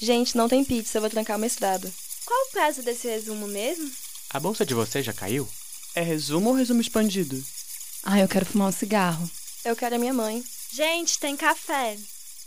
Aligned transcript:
Gente, 0.00 0.36
não 0.36 0.48
tem 0.48 0.64
pizza, 0.64 0.98
eu 0.98 1.02
vou 1.02 1.10
trancar 1.10 1.36
o 1.36 1.40
mestrado. 1.40 1.92
Qual 2.24 2.46
o 2.46 2.50
prazo 2.52 2.82
desse 2.82 3.08
resumo 3.08 3.48
mesmo? 3.48 3.90
A 4.30 4.38
bolsa 4.38 4.64
de 4.64 4.74
vocês 4.74 5.04
já 5.04 5.12
caiu? 5.12 5.48
É 5.94 6.02
resumo 6.02 6.50
ou 6.50 6.54
resumo 6.54 6.80
expandido? 6.80 7.42
Ah, 8.04 8.20
eu 8.20 8.28
quero 8.28 8.46
fumar 8.46 8.68
um 8.68 8.72
cigarro. 8.72 9.28
Eu 9.64 9.74
quero 9.74 9.96
a 9.96 9.98
minha 9.98 10.14
mãe. 10.14 10.42
Gente, 10.72 11.18
tem 11.18 11.36
café. 11.36 11.96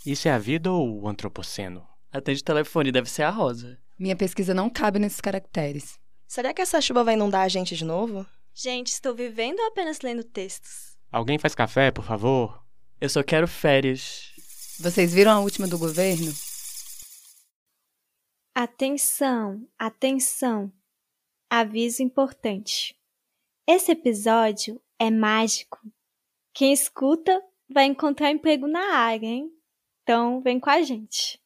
Isso 0.06 0.28
é 0.28 0.32
a 0.32 0.38
vida 0.38 0.72
ou 0.72 1.02
o 1.02 1.08
antropoceno? 1.08 1.86
Atende 2.12 2.40
o 2.42 2.46
telefone, 2.46 2.92
deve 2.92 3.10
ser 3.10 3.24
a 3.24 3.30
Rosa. 3.30 3.78
Minha 4.00 4.16
pesquisa 4.16 4.54
não 4.54 4.70
cabe 4.70 5.00
nesses 5.00 5.20
caracteres. 5.20 6.00
Será 6.28 6.54
que 6.54 6.62
essa 6.62 6.80
chuva 6.80 7.04
vai 7.04 7.16
inundar 7.16 7.42
a 7.42 7.50
gente 7.50 7.76
de 7.76 7.84
novo? 7.84 8.26
Gente, 8.56 8.88
estou 8.88 9.14
vivendo 9.14 9.60
ou 9.60 9.68
apenas 9.68 10.00
lendo 10.02 10.24
textos? 10.24 10.96
Alguém 11.12 11.38
faz 11.38 11.54
café, 11.54 11.92
por 11.92 12.06
favor? 12.06 12.64
Eu 13.00 13.10
só 13.10 13.22
quero 13.22 13.48
férias. 13.48 14.32
Vocês 14.80 15.14
viram 15.14 15.32
a 15.32 15.40
última 15.40 15.68
do 15.68 15.78
governo? 15.78 16.34
Atenção, 18.54 19.66
atenção. 19.80 20.74
Aviso 21.50 22.04
importante. 22.04 23.00
Esse 23.66 23.94
episódio 23.94 24.82
é 25.00 25.10
mágico. 25.10 25.80
Quem 26.54 26.74
escuta 26.74 27.42
vai 27.70 27.86
encontrar 27.86 28.30
emprego 28.30 28.68
na 28.68 28.98
área, 28.98 29.26
hein? 29.26 29.50
Então, 30.04 30.42
vem 30.42 30.60
com 30.60 30.70
a 30.70 30.82
gente. 30.82 31.42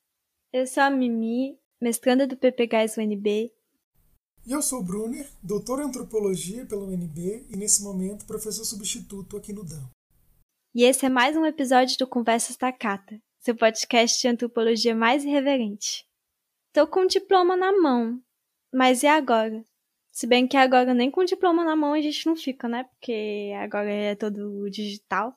Eu 0.51 0.65
sou 0.65 0.81
a 0.81 0.89
Mimi, 0.89 1.59
mestranda 1.79 2.25
do 2.25 2.35
PPGás 2.35 2.97
UNB. 2.97 3.53
E 4.43 4.51
eu 4.51 4.63
sou 4.63 4.79
o 4.79 4.83
Brunner, 4.83 5.29
doutor 5.43 5.79
em 5.81 5.85
antropologia 5.85 6.65
pela 6.65 6.85
UNB 6.85 7.45
e 7.51 7.55
nesse 7.55 7.83
momento 7.83 8.25
professor 8.25 8.65
substituto 8.65 9.37
aqui 9.37 9.53
no 9.53 9.63
DAM. 9.63 9.91
E 10.73 10.83
esse 10.83 11.05
é 11.05 11.09
mais 11.09 11.37
um 11.37 11.45
episódio 11.45 11.99
do 11.99 12.07
Conversas 12.07 12.57
Takata, 12.57 13.21
seu 13.39 13.55
podcast 13.55 14.19
de 14.19 14.27
antropologia 14.27 14.95
mais 14.95 15.23
irreverente. 15.23 16.03
Tô 16.75 16.85
com 16.85 17.03
o 17.03 17.07
diploma 17.07 17.55
na 17.55 17.71
mão, 17.71 18.21
mas 18.69 19.01
e 19.01 19.07
agora? 19.07 19.63
Se 20.11 20.27
bem 20.27 20.45
que 20.45 20.57
agora 20.57 20.93
nem 20.93 21.09
com 21.09 21.23
diploma 21.23 21.63
na 21.63 21.73
mão 21.73 21.93
a 21.93 22.01
gente 22.01 22.25
não 22.25 22.35
fica, 22.35 22.67
né? 22.67 22.83
Porque 22.83 23.53
agora 23.61 23.89
é 23.89 24.13
todo 24.13 24.69
digital. 24.69 25.33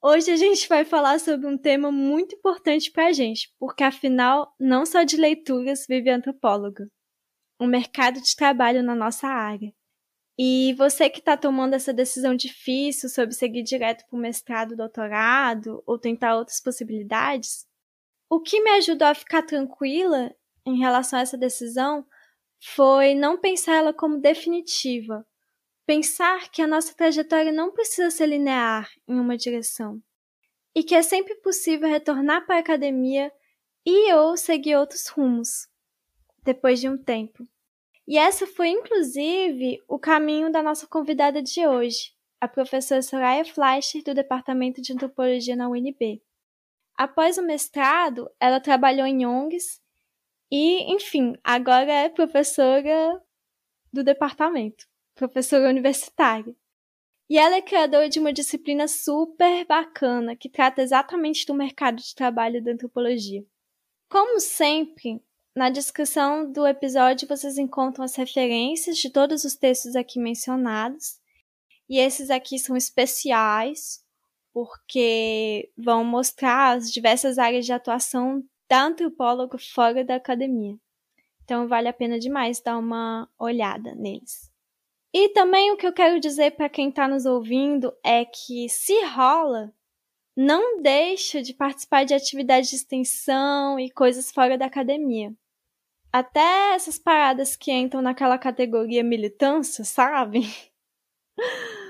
Hoje 0.00 0.30
a 0.30 0.36
gente 0.36 0.68
vai 0.68 0.84
falar 0.84 1.18
sobre 1.18 1.48
um 1.48 1.58
tema 1.58 1.90
muito 1.90 2.36
importante 2.36 2.92
pra 2.92 3.10
gente, 3.10 3.52
porque 3.58 3.82
afinal, 3.82 4.54
não 4.56 4.86
só 4.86 5.02
de 5.02 5.16
leituras 5.16 5.84
vive 5.88 6.10
antropólogo. 6.10 6.84
O 7.58 7.66
mercado 7.66 8.20
de 8.20 8.36
trabalho 8.36 8.84
na 8.84 8.94
nossa 8.94 9.26
área. 9.26 9.74
E 10.38 10.74
você 10.74 11.10
que 11.10 11.18
está 11.18 11.36
tomando 11.36 11.74
essa 11.74 11.92
decisão 11.92 12.36
difícil 12.36 13.08
sobre 13.08 13.34
seguir 13.34 13.64
direto 13.64 14.04
para 14.08 14.16
o 14.16 14.22
mestrado, 14.22 14.76
doutorado 14.76 15.82
ou 15.84 15.98
tentar 15.98 16.36
outras 16.36 16.60
possibilidades, 16.60 17.66
o 18.30 18.40
que 18.40 18.62
me 18.62 18.70
ajudou 18.76 19.08
a 19.08 19.14
ficar 19.14 19.42
tranquila 19.42 20.32
em 20.66 20.78
relação 20.78 21.18
a 21.18 21.22
essa 21.22 21.36
decisão 21.36 22.06
foi 22.60 23.14
não 23.14 23.36
pensar 23.36 23.74
ela 23.74 23.92
como 23.92 24.20
definitiva. 24.20 25.26
Pensar 25.84 26.48
que 26.50 26.62
a 26.62 26.66
nossa 26.66 26.94
trajetória 26.94 27.50
não 27.50 27.72
precisa 27.72 28.10
ser 28.10 28.26
linear 28.26 28.88
em 29.08 29.18
uma 29.18 29.36
direção. 29.36 30.00
E 30.74 30.82
que 30.82 30.94
é 30.94 31.02
sempre 31.02 31.34
possível 31.36 31.88
retornar 31.88 32.46
para 32.46 32.56
a 32.56 32.60
academia 32.60 33.32
e 33.84 34.14
ou 34.14 34.36
seguir 34.36 34.76
outros 34.76 35.08
rumos, 35.08 35.68
depois 36.44 36.80
de 36.80 36.88
um 36.88 36.96
tempo. 36.96 37.46
E 38.06 38.16
essa 38.16 38.46
foi, 38.46 38.68
inclusive, 38.68 39.82
o 39.88 39.98
caminho 39.98 40.50
da 40.50 40.62
nossa 40.62 40.86
convidada 40.86 41.42
de 41.42 41.66
hoje, 41.66 42.12
a 42.40 42.48
professora 42.48 43.02
Soraya 43.02 43.44
Fleischer, 43.44 44.02
do 44.02 44.14
Departamento 44.14 44.80
de 44.80 44.92
Antropologia 44.92 45.56
na 45.56 45.68
UNB. 45.68 46.22
Após 46.96 47.38
o 47.38 47.42
mestrado, 47.42 48.30
ela 48.38 48.60
trabalhou 48.60 49.06
em 49.06 49.26
ONGs 49.26 49.81
e, 50.54 50.92
enfim, 50.92 51.32
agora 51.42 51.90
é 51.90 52.10
professora 52.10 53.18
do 53.90 54.04
departamento, 54.04 54.86
professora 55.14 55.70
universitária. 55.70 56.54
E 57.30 57.38
ela 57.38 57.56
é 57.56 57.62
criadora 57.62 58.06
de 58.06 58.20
uma 58.20 58.34
disciplina 58.34 58.86
super 58.86 59.64
bacana 59.64 60.36
que 60.36 60.50
trata 60.50 60.82
exatamente 60.82 61.46
do 61.46 61.54
mercado 61.54 62.02
de 62.02 62.14
trabalho 62.14 62.62
da 62.62 62.72
antropologia. 62.72 63.42
Como 64.10 64.38
sempre, 64.40 65.24
na 65.56 65.70
descrição 65.70 66.52
do 66.52 66.66
episódio 66.66 67.26
vocês 67.26 67.56
encontram 67.56 68.04
as 68.04 68.14
referências 68.14 68.98
de 68.98 69.08
todos 69.08 69.44
os 69.44 69.56
textos 69.56 69.96
aqui 69.96 70.18
mencionados. 70.18 71.18
E 71.88 71.98
esses 71.98 72.28
aqui 72.28 72.58
são 72.58 72.76
especiais, 72.76 74.04
porque 74.52 75.72
vão 75.78 76.04
mostrar 76.04 76.76
as 76.76 76.92
diversas 76.92 77.38
áreas 77.38 77.64
de 77.64 77.72
atuação 77.72 78.44
da 78.72 78.84
antropólogo 78.84 79.58
fora 79.58 80.02
da 80.02 80.14
academia. 80.14 80.78
Então 81.44 81.68
vale 81.68 81.88
a 81.88 81.92
pena 81.92 82.18
demais 82.18 82.58
dar 82.62 82.78
uma 82.78 83.28
olhada 83.38 83.94
neles. 83.94 84.50
E 85.12 85.28
também 85.28 85.70
o 85.70 85.76
que 85.76 85.86
eu 85.86 85.92
quero 85.92 86.18
dizer 86.18 86.52
para 86.52 86.70
quem 86.70 86.88
está 86.88 87.06
nos 87.06 87.26
ouvindo 87.26 87.92
é 88.02 88.24
que 88.24 88.70
se 88.70 88.98
rola, 89.04 89.70
não 90.34 90.80
deixa 90.80 91.42
de 91.42 91.52
participar 91.52 92.04
de 92.04 92.14
atividades 92.14 92.70
de 92.70 92.76
extensão 92.76 93.78
e 93.78 93.90
coisas 93.90 94.32
fora 94.32 94.56
da 94.56 94.64
academia. 94.64 95.34
Até 96.10 96.72
essas 96.74 96.98
paradas 96.98 97.54
que 97.54 97.70
entram 97.70 98.00
naquela 98.00 98.38
categoria 98.38 99.04
militância, 99.04 99.84
sabe? 99.84 100.44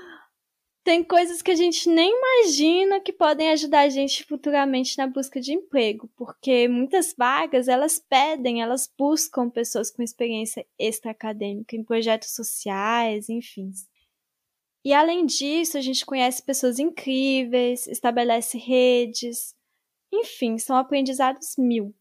tem 0.83 1.03
coisas 1.03 1.41
que 1.41 1.51
a 1.51 1.55
gente 1.55 1.87
nem 1.87 2.11
imagina 2.11 2.99
que 2.99 3.13
podem 3.13 3.49
ajudar 3.51 3.81
a 3.81 3.89
gente 3.89 4.25
futuramente 4.25 4.97
na 4.97 5.07
busca 5.07 5.39
de 5.39 5.53
emprego, 5.53 6.09
porque 6.15 6.67
muitas 6.67 7.13
vagas 7.17 7.67
elas 7.67 7.99
pedem, 7.99 8.61
elas 8.61 8.91
buscam 8.97 9.49
pessoas 9.49 9.89
com 9.89 10.03
experiência 10.03 10.65
extra-acadêmica 10.77 11.75
em 11.75 11.83
projetos 11.83 12.35
sociais, 12.35 13.29
enfim. 13.29 13.71
E 14.83 14.93
além 14.93 15.25
disso, 15.25 15.77
a 15.77 15.81
gente 15.81 16.05
conhece 16.05 16.43
pessoas 16.43 16.77
incríveis, 16.77 17.87
estabelece 17.87 18.57
redes, 18.57 19.55
enfim, 20.11 20.57
são 20.57 20.75
aprendizados 20.75 21.55
mil. 21.57 21.95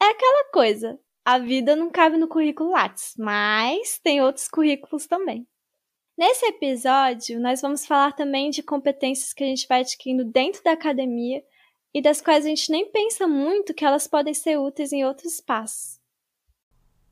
É 0.00 0.06
aquela 0.06 0.50
coisa, 0.52 0.98
a 1.24 1.38
vida 1.38 1.74
não 1.74 1.90
cabe 1.90 2.16
no 2.16 2.28
currículo 2.28 2.70
Lattes, 2.70 3.14
mas 3.18 3.98
tem 3.98 4.22
outros 4.22 4.46
currículos 4.46 5.08
também. 5.08 5.46
Nesse 6.16 6.44
episódio, 6.44 7.40
nós 7.40 7.62
vamos 7.62 7.86
falar 7.86 8.12
também 8.12 8.50
de 8.50 8.62
competências 8.62 9.32
que 9.32 9.42
a 9.42 9.46
gente 9.46 9.66
vai 9.66 9.80
adquirindo 9.80 10.24
dentro 10.24 10.62
da 10.62 10.72
academia 10.72 11.42
e 11.94 12.02
das 12.02 12.20
quais 12.20 12.44
a 12.44 12.48
gente 12.48 12.70
nem 12.70 12.90
pensa 12.90 13.26
muito 13.26 13.72
que 13.72 13.84
elas 13.84 14.06
podem 14.06 14.34
ser 14.34 14.58
úteis 14.58 14.92
em 14.92 15.04
outros 15.04 15.34
espaços. 15.34 15.98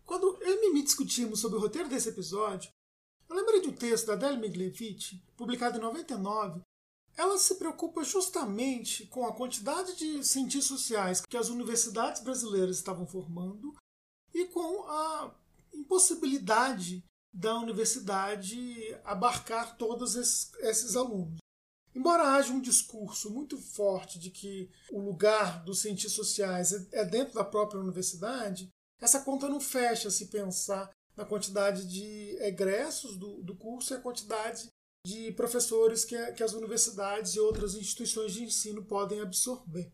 Quando 0.04 0.36
eu 0.42 0.54
e 0.54 0.60
Mimi 0.60 0.82
discutimos 0.82 1.40
sobre 1.40 1.58
o 1.58 1.60
roteiro 1.60 1.88
desse 1.88 2.10
episódio, 2.10 2.70
eu 3.28 3.36
lembrei 3.36 3.60
de 3.60 3.68
um 3.68 3.72
texto 3.72 4.06
da 4.06 4.14
Adele 4.14 4.36
Miglevich, 4.36 5.22
publicado 5.36 5.78
em 5.78 5.80
99. 5.80 6.60
Ela 7.16 7.38
se 7.38 7.54
preocupa 7.56 8.04
justamente 8.04 9.06
com 9.06 9.26
a 9.26 9.32
quantidade 9.32 9.96
de 9.96 10.24
cientistas 10.24 10.66
sociais 10.66 11.20
que 11.20 11.36
as 11.36 11.48
universidades 11.48 12.22
brasileiras 12.22 12.76
estavam 12.76 13.06
formando 13.06 13.74
e 14.34 14.46
com 14.46 14.84
a 14.84 15.34
impossibilidade 15.72 17.04
da 17.32 17.56
universidade 17.58 18.94
abarcar 19.04 19.76
todos 19.76 20.16
esses, 20.16 20.96
alunos. 20.96 21.38
Embora 21.94 22.34
haja 22.34 22.52
um 22.52 22.60
discurso 22.60 23.30
muito 23.30 23.58
forte 23.58 24.18
de 24.18 24.30
que 24.30 24.70
o 24.90 25.00
lugar 25.00 25.64
dos 25.64 25.80
cientistas 25.80 26.12
sociais 26.12 26.72
é, 26.72 27.00
é 27.00 27.04
dentro 27.04 27.34
da 27.34 27.44
própria 27.44 27.80
universidade, 27.80 28.68
essa 29.00 29.20
conta 29.20 29.48
não 29.48 29.60
fecha 29.60 30.10
se 30.10 30.26
pensar 30.26 30.90
na 31.16 31.24
quantidade 31.24 31.86
de 31.86 32.36
egressos 32.42 33.16
do, 33.16 33.42
do 33.42 33.56
curso 33.56 33.92
e 33.92 33.96
a 33.96 34.00
quantidade 34.00 34.68
de 35.06 35.32
professores 35.32 36.04
que, 36.04 36.32
que 36.32 36.42
as 36.42 36.52
universidades 36.52 37.34
e 37.34 37.40
outras 37.40 37.74
instituições 37.74 38.32
de 38.32 38.44
ensino 38.44 38.84
podem 38.84 39.20
absorver. 39.20 39.92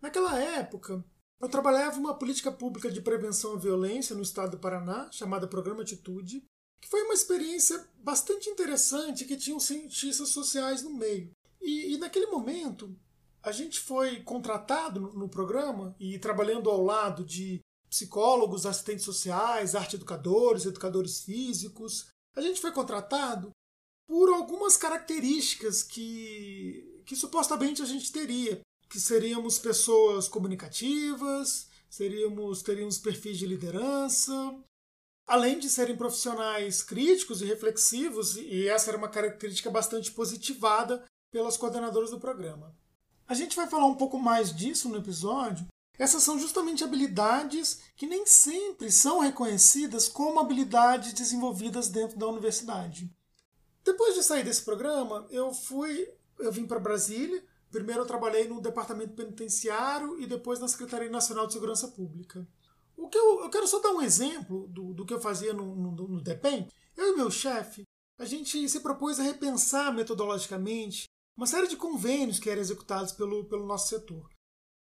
Naquela 0.00 0.38
época, 0.38 1.04
eu 1.40 1.48
trabalhava 1.48 1.98
uma 1.98 2.14
política 2.14 2.52
pública 2.52 2.90
de 2.90 3.00
prevenção 3.00 3.54
à 3.54 3.58
violência 3.58 4.14
no 4.14 4.22
estado 4.22 4.52
do 4.52 4.58
Paraná, 4.58 5.10
chamada 5.10 5.48
Programa 5.48 5.82
Atitude, 5.82 6.44
que 6.80 6.88
foi 6.88 7.02
uma 7.02 7.14
experiência 7.14 7.88
bastante 7.98 8.48
interessante 8.50 9.24
que 9.24 9.36
tinha 9.36 9.58
cientistas 9.58 10.28
sociais 10.28 10.82
no 10.82 10.90
meio. 10.90 11.30
E, 11.60 11.94
e 11.94 11.98
naquele 11.98 12.26
momento, 12.26 12.94
a 13.42 13.52
gente 13.52 13.80
foi 13.80 14.22
contratado 14.22 15.00
no, 15.00 15.12
no 15.14 15.28
programa 15.28 15.94
e 15.98 16.18
trabalhando 16.18 16.68
ao 16.68 16.82
lado 16.82 17.24
de 17.24 17.60
psicólogos, 17.88 18.66
assistentes 18.66 19.04
sociais, 19.04 19.74
arte 19.74 19.96
educadores, 19.96 20.64
educadores 20.64 21.20
físicos. 21.20 22.06
A 22.36 22.40
gente 22.40 22.60
foi 22.60 22.70
contratado 22.70 23.50
por 24.06 24.28
algumas 24.28 24.76
características 24.76 25.82
que, 25.82 27.02
que 27.06 27.16
supostamente 27.16 27.82
a 27.82 27.84
gente 27.86 28.12
teria 28.12 28.60
que 28.90 29.00
seríamos 29.00 29.58
pessoas 29.58 30.28
comunicativas, 30.28 31.68
seríamos 31.88 32.60
teríamos 32.60 32.98
perfis 32.98 33.38
de 33.38 33.46
liderança, 33.46 34.32
além 35.26 35.60
de 35.60 35.70
serem 35.70 35.96
profissionais 35.96 36.82
críticos 36.82 37.40
e 37.40 37.44
reflexivos, 37.44 38.36
e 38.36 38.68
essa 38.68 38.90
era 38.90 38.98
uma 38.98 39.08
característica 39.08 39.70
bastante 39.70 40.10
positivada 40.10 41.04
pelas 41.30 41.56
coordenadoras 41.56 42.10
do 42.10 42.18
programa. 42.18 42.76
A 43.28 43.34
gente 43.34 43.54
vai 43.54 43.68
falar 43.68 43.86
um 43.86 43.94
pouco 43.94 44.18
mais 44.18 44.54
disso 44.54 44.88
no 44.88 44.98
episódio, 44.98 45.68
essas 45.96 46.22
são 46.22 46.38
justamente 46.38 46.82
habilidades 46.82 47.78
que 47.94 48.06
nem 48.06 48.26
sempre 48.26 48.90
são 48.90 49.20
reconhecidas 49.20 50.08
como 50.08 50.40
habilidades 50.40 51.12
desenvolvidas 51.12 51.88
dentro 51.88 52.18
da 52.18 52.26
universidade. 52.26 53.14
Depois 53.84 54.14
de 54.14 54.22
sair 54.22 54.42
desse 54.42 54.62
programa, 54.62 55.26
eu 55.30 55.52
fui, 55.52 56.10
eu 56.38 56.50
vim 56.50 56.66
para 56.66 56.80
Brasília. 56.80 57.44
Primeiro 57.70 58.02
eu 58.02 58.06
trabalhei 58.06 58.48
no 58.48 58.60
departamento 58.60 59.14
penitenciário 59.14 60.20
e 60.20 60.26
depois 60.26 60.58
na 60.58 60.68
Secretaria 60.68 61.08
Nacional 61.08 61.46
de 61.46 61.52
Segurança 61.52 61.88
Pública. 61.88 62.46
O 62.96 63.08
que 63.08 63.16
eu, 63.16 63.42
eu 63.42 63.50
quero 63.50 63.66
só 63.66 63.78
dar 63.78 63.92
um 63.92 64.02
exemplo 64.02 64.66
do, 64.68 64.92
do 64.92 65.06
que 65.06 65.14
eu 65.14 65.20
fazia 65.20 65.52
no, 65.52 65.74
no, 65.74 65.92
no 65.92 66.20
DEPEN. 66.20 66.68
Eu 66.96 67.12
e 67.12 67.16
meu 67.16 67.30
chefe, 67.30 67.84
a 68.18 68.24
gente 68.24 68.68
se 68.68 68.80
propôs 68.80 69.18
a 69.18 69.22
repensar 69.22 69.94
metodologicamente 69.94 71.04
uma 71.36 71.46
série 71.46 71.68
de 71.68 71.76
convênios 71.76 72.38
que 72.38 72.50
eram 72.50 72.60
executados 72.60 73.12
pelo, 73.12 73.44
pelo 73.46 73.66
nosso 73.66 73.88
setor. 73.88 74.28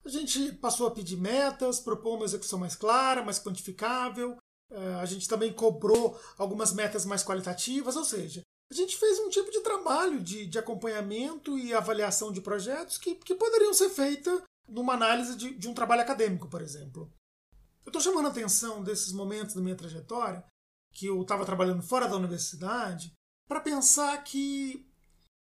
A 0.06 0.10
gente 0.10 0.54
passou 0.54 0.88
a 0.88 0.92
pedir 0.92 1.18
metas, 1.18 1.80
propôs 1.80 2.16
uma 2.16 2.26
execução 2.26 2.60
mais 2.60 2.76
clara, 2.76 3.24
mais 3.24 3.40
quantificável. 3.40 4.38
É, 4.72 4.94
a 4.96 5.06
gente 5.06 5.28
também 5.28 5.52
cobrou 5.52 6.18
algumas 6.38 6.72
metas 6.72 7.06
mais 7.06 7.24
qualitativas, 7.24 7.96
ou 7.96 8.06
seja, 8.06 8.42
a 8.72 8.74
gente 8.74 8.98
fez 8.98 9.20
um 9.20 9.30
tipo 9.30 9.52
de 9.52 9.62
trabalho 9.62 10.22
de, 10.22 10.46
de 10.46 10.58
acompanhamento 10.58 11.58
e 11.58 11.74
avaliação 11.74 12.32
de 12.32 12.42
projetos 12.42 12.98
que, 12.98 13.16
que 13.16 13.36
poderiam 13.36 13.74
ser 13.74 13.90
feitas 13.90 14.42
numa 14.68 14.94
análise 14.94 15.36
de, 15.36 15.54
de 15.54 15.68
um 15.68 15.74
trabalho 15.74 16.02
acadêmico, 16.02 16.48
por 16.48 16.62
exemplo. 16.62 17.12
Eu 17.86 17.90
estou 17.90 18.02
chamando 18.02 18.26
a 18.26 18.32
atenção 18.32 18.84
desses 18.84 19.12
momentos 19.12 19.54
da 19.54 19.62
minha 19.62 19.76
trajetória, 19.76 20.44
que 20.92 21.06
eu 21.06 21.22
estava 21.22 21.46
trabalhando 21.46 21.84
fora 21.84 22.08
da 22.08 22.16
universidade, 22.16 23.14
para 23.48 23.60
pensar 23.60 24.18
que 24.24 24.90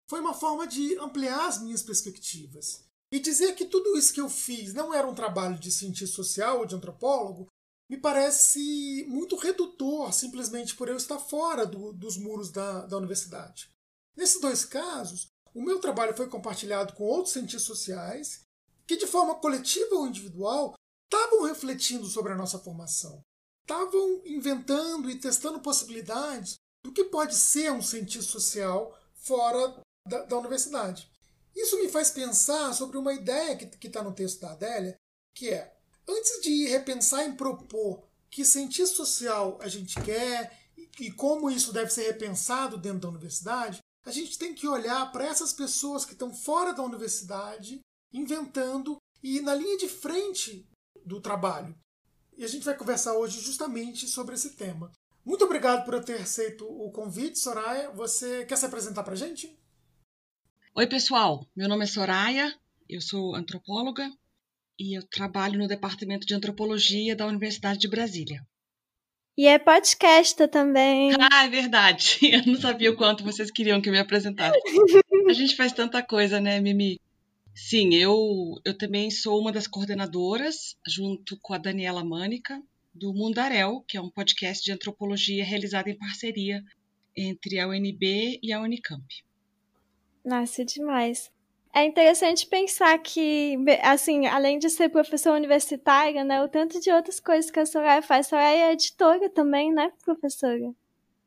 foi 0.08 0.20
uma 0.20 0.34
forma 0.34 0.66
de 0.66 0.99
ampliar 0.99 1.46
as 1.46 1.60
minhas 1.60 1.82
perspectivas 1.82 2.84
e 3.10 3.19
dizer 3.19 3.55
que 3.55 3.64
tudo 3.64 3.96
isso 3.96 4.12
que 4.12 4.20
eu 4.20 4.28
fiz 4.28 4.75
não 4.75 4.93
era 4.93 5.08
um 5.08 5.14
trabalho 5.14 5.58
de 5.58 5.70
cientista 5.70 6.16
social 6.16 6.58
ou 6.58 6.66
de 6.66 6.75
antropólogo 6.75 7.49
me 7.88 7.96
parece 7.96 9.05
muito 9.08 9.37
redutor 9.37 10.12
simplesmente 10.12 10.76
por 10.76 10.88
eu 10.88 10.96
estar 10.96 11.19
fora 11.19 11.64
do, 11.64 11.93
dos 11.93 12.19
muros 12.19 12.50
da, 12.50 12.85
da 12.87 12.96
universidade. 12.96 13.70
Nesses 14.14 14.40
dois 14.40 14.64
casos, 14.64 15.29
o 15.55 15.62
meu 15.62 15.81
trabalho 15.81 16.14
foi 16.14 16.29
compartilhado 16.29 16.93
com 16.94 17.05
outros 17.05 17.32
cientistas 17.32 17.62
sociais 17.62 18.43
que, 18.87 18.96
de 18.96 19.06
forma 19.06 19.35
coletiva 19.37 19.94
ou 19.94 20.06
individual, 20.06 20.75
estavam 21.05 21.44
refletindo 21.44 22.06
sobre 22.06 22.32
a 22.32 22.37
nossa 22.37 22.58
formação, 22.58 23.23
estavam 23.62 24.23
inventando 24.25 25.11
e 25.11 25.19
testando 25.19 25.61
possibilidades 25.61 26.56
do 26.84 26.93
que 26.93 27.05
pode 27.05 27.34
ser 27.34 27.73
um 27.73 27.82
cientista 27.82 28.31
social 28.31 28.96
fora 29.14 29.82
da, 30.06 30.25
da 30.25 30.38
universidade. 30.38 31.11
Isso 31.56 31.79
me 31.79 31.88
faz 31.88 32.11
pensar 32.11 32.73
sobre 32.73 32.99
uma 32.99 33.12
ideia 33.12 33.56
que 33.56 33.87
está 33.87 34.02
no 34.02 34.14
texto 34.14 34.41
da 34.41 34.52
Adélia, 34.52 34.96
que 35.34 35.49
é, 35.49 35.77
antes 36.08 36.40
de 36.43 36.66
repensar 36.69 37.26
em 37.26 37.37
propor 37.37 38.02
que 38.31 38.44
cientista 38.44 38.96
social 38.96 39.58
a 39.60 39.69
gente 39.69 40.00
quer 40.02 40.58
e 40.99 41.10
como 41.12 41.50
isso 41.50 41.72
deve 41.72 41.90
ser 41.90 42.06
repensado 42.06 42.76
dentro 42.76 43.00
da 43.00 43.08
universidade, 43.08 43.81
a 44.05 44.10
gente 44.10 44.38
tem 44.38 44.55
que 44.55 44.66
olhar 44.66 45.12
para 45.12 45.26
essas 45.26 45.52
pessoas 45.52 46.05
que 46.05 46.12
estão 46.12 46.32
fora 46.32 46.72
da 46.72 46.82
universidade, 46.82 47.81
inventando 48.12 48.96
e 49.22 49.40
na 49.40 49.55
linha 49.55 49.76
de 49.76 49.88
frente 49.88 50.66
do 51.05 51.20
trabalho. 51.20 51.76
E 52.37 52.44
a 52.44 52.49
gente 52.49 52.64
vai 52.64 52.76
conversar 52.76 53.16
hoje 53.16 53.40
justamente 53.40 54.06
sobre 54.08 54.34
esse 54.34 54.56
tema. 54.56 54.90
Muito 55.25 55.44
obrigado 55.44 55.84
por 55.84 56.02
ter 56.02 56.20
aceito 56.20 56.64
o 56.64 56.90
convite, 56.90 57.38
Soraya. 57.38 57.90
Você 57.90 58.46
quer 58.46 58.56
se 58.56 58.64
apresentar 58.64 59.02
para 59.02 59.12
a 59.12 59.16
gente? 59.16 59.58
Oi, 60.75 60.87
pessoal. 60.87 61.46
Meu 61.55 61.69
nome 61.69 61.84
é 61.84 61.87
Soraya, 61.87 62.56
eu 62.88 63.00
sou 63.00 63.34
antropóloga 63.34 64.08
e 64.78 64.96
eu 64.96 65.02
trabalho 65.08 65.58
no 65.58 65.69
Departamento 65.69 66.26
de 66.26 66.34
Antropologia 66.34 67.16
da 67.16 67.26
Universidade 67.26 67.80
de 67.80 67.88
Brasília. 67.88 68.46
E 69.36 69.46
é 69.46 69.58
podcaster 69.58 70.48
também. 70.48 71.10
Ah, 71.32 71.44
é 71.44 71.48
verdade. 71.48 72.19
Eu 72.32 72.44
não 72.46 72.60
sabia 72.60 72.90
o 72.90 72.96
quanto 72.96 73.22
vocês 73.22 73.50
queriam 73.50 73.80
que 73.80 73.88
eu 73.88 73.92
me 73.92 73.98
apresentasse. 73.98 74.58
A 75.28 75.32
gente 75.32 75.54
faz 75.54 75.72
tanta 75.72 76.02
coisa, 76.02 76.40
né, 76.40 76.60
Mimi? 76.60 76.98
Sim, 77.54 77.94
eu, 77.94 78.54
eu 78.64 78.76
também 78.76 79.10
sou 79.10 79.40
uma 79.40 79.50
das 79.50 79.66
coordenadoras, 79.66 80.76
junto 80.86 81.36
com 81.40 81.54
a 81.54 81.58
Daniela 81.58 82.04
Mânica, 82.04 82.62
do 82.94 83.12
Mundaréu, 83.12 83.84
que 83.86 83.96
é 83.96 84.00
um 84.00 84.10
podcast 84.10 84.64
de 84.64 84.72
antropologia 84.72 85.44
realizado 85.44 85.88
em 85.88 85.98
parceria 85.98 86.62
entre 87.16 87.58
a 87.58 87.66
UNB 87.66 88.38
e 88.42 88.52
a 88.52 88.60
Unicamp. 88.60 89.04
Nossa, 90.24 90.64
demais. 90.64 91.32
É 91.75 91.85
interessante 91.85 92.47
pensar 92.47 92.99
que, 92.99 93.56
assim, 93.82 94.26
além 94.26 94.59
de 94.59 94.70
ser 94.70 94.88
professora 94.88 95.37
universitária, 95.37 96.25
né, 96.25 96.43
o 96.43 96.49
tanto 96.49 96.81
de 96.81 96.91
outras 96.91 97.20
coisas 97.20 97.50
que 97.50 97.61
a 97.61 97.67
Soraya 97.67 98.03
faz. 98.03 98.26
A 98.26 98.31
Soraya 98.31 98.70
é 98.70 98.73
editora 98.73 99.29
também, 99.31 99.73
né, 99.73 99.93
professora? 100.05 100.73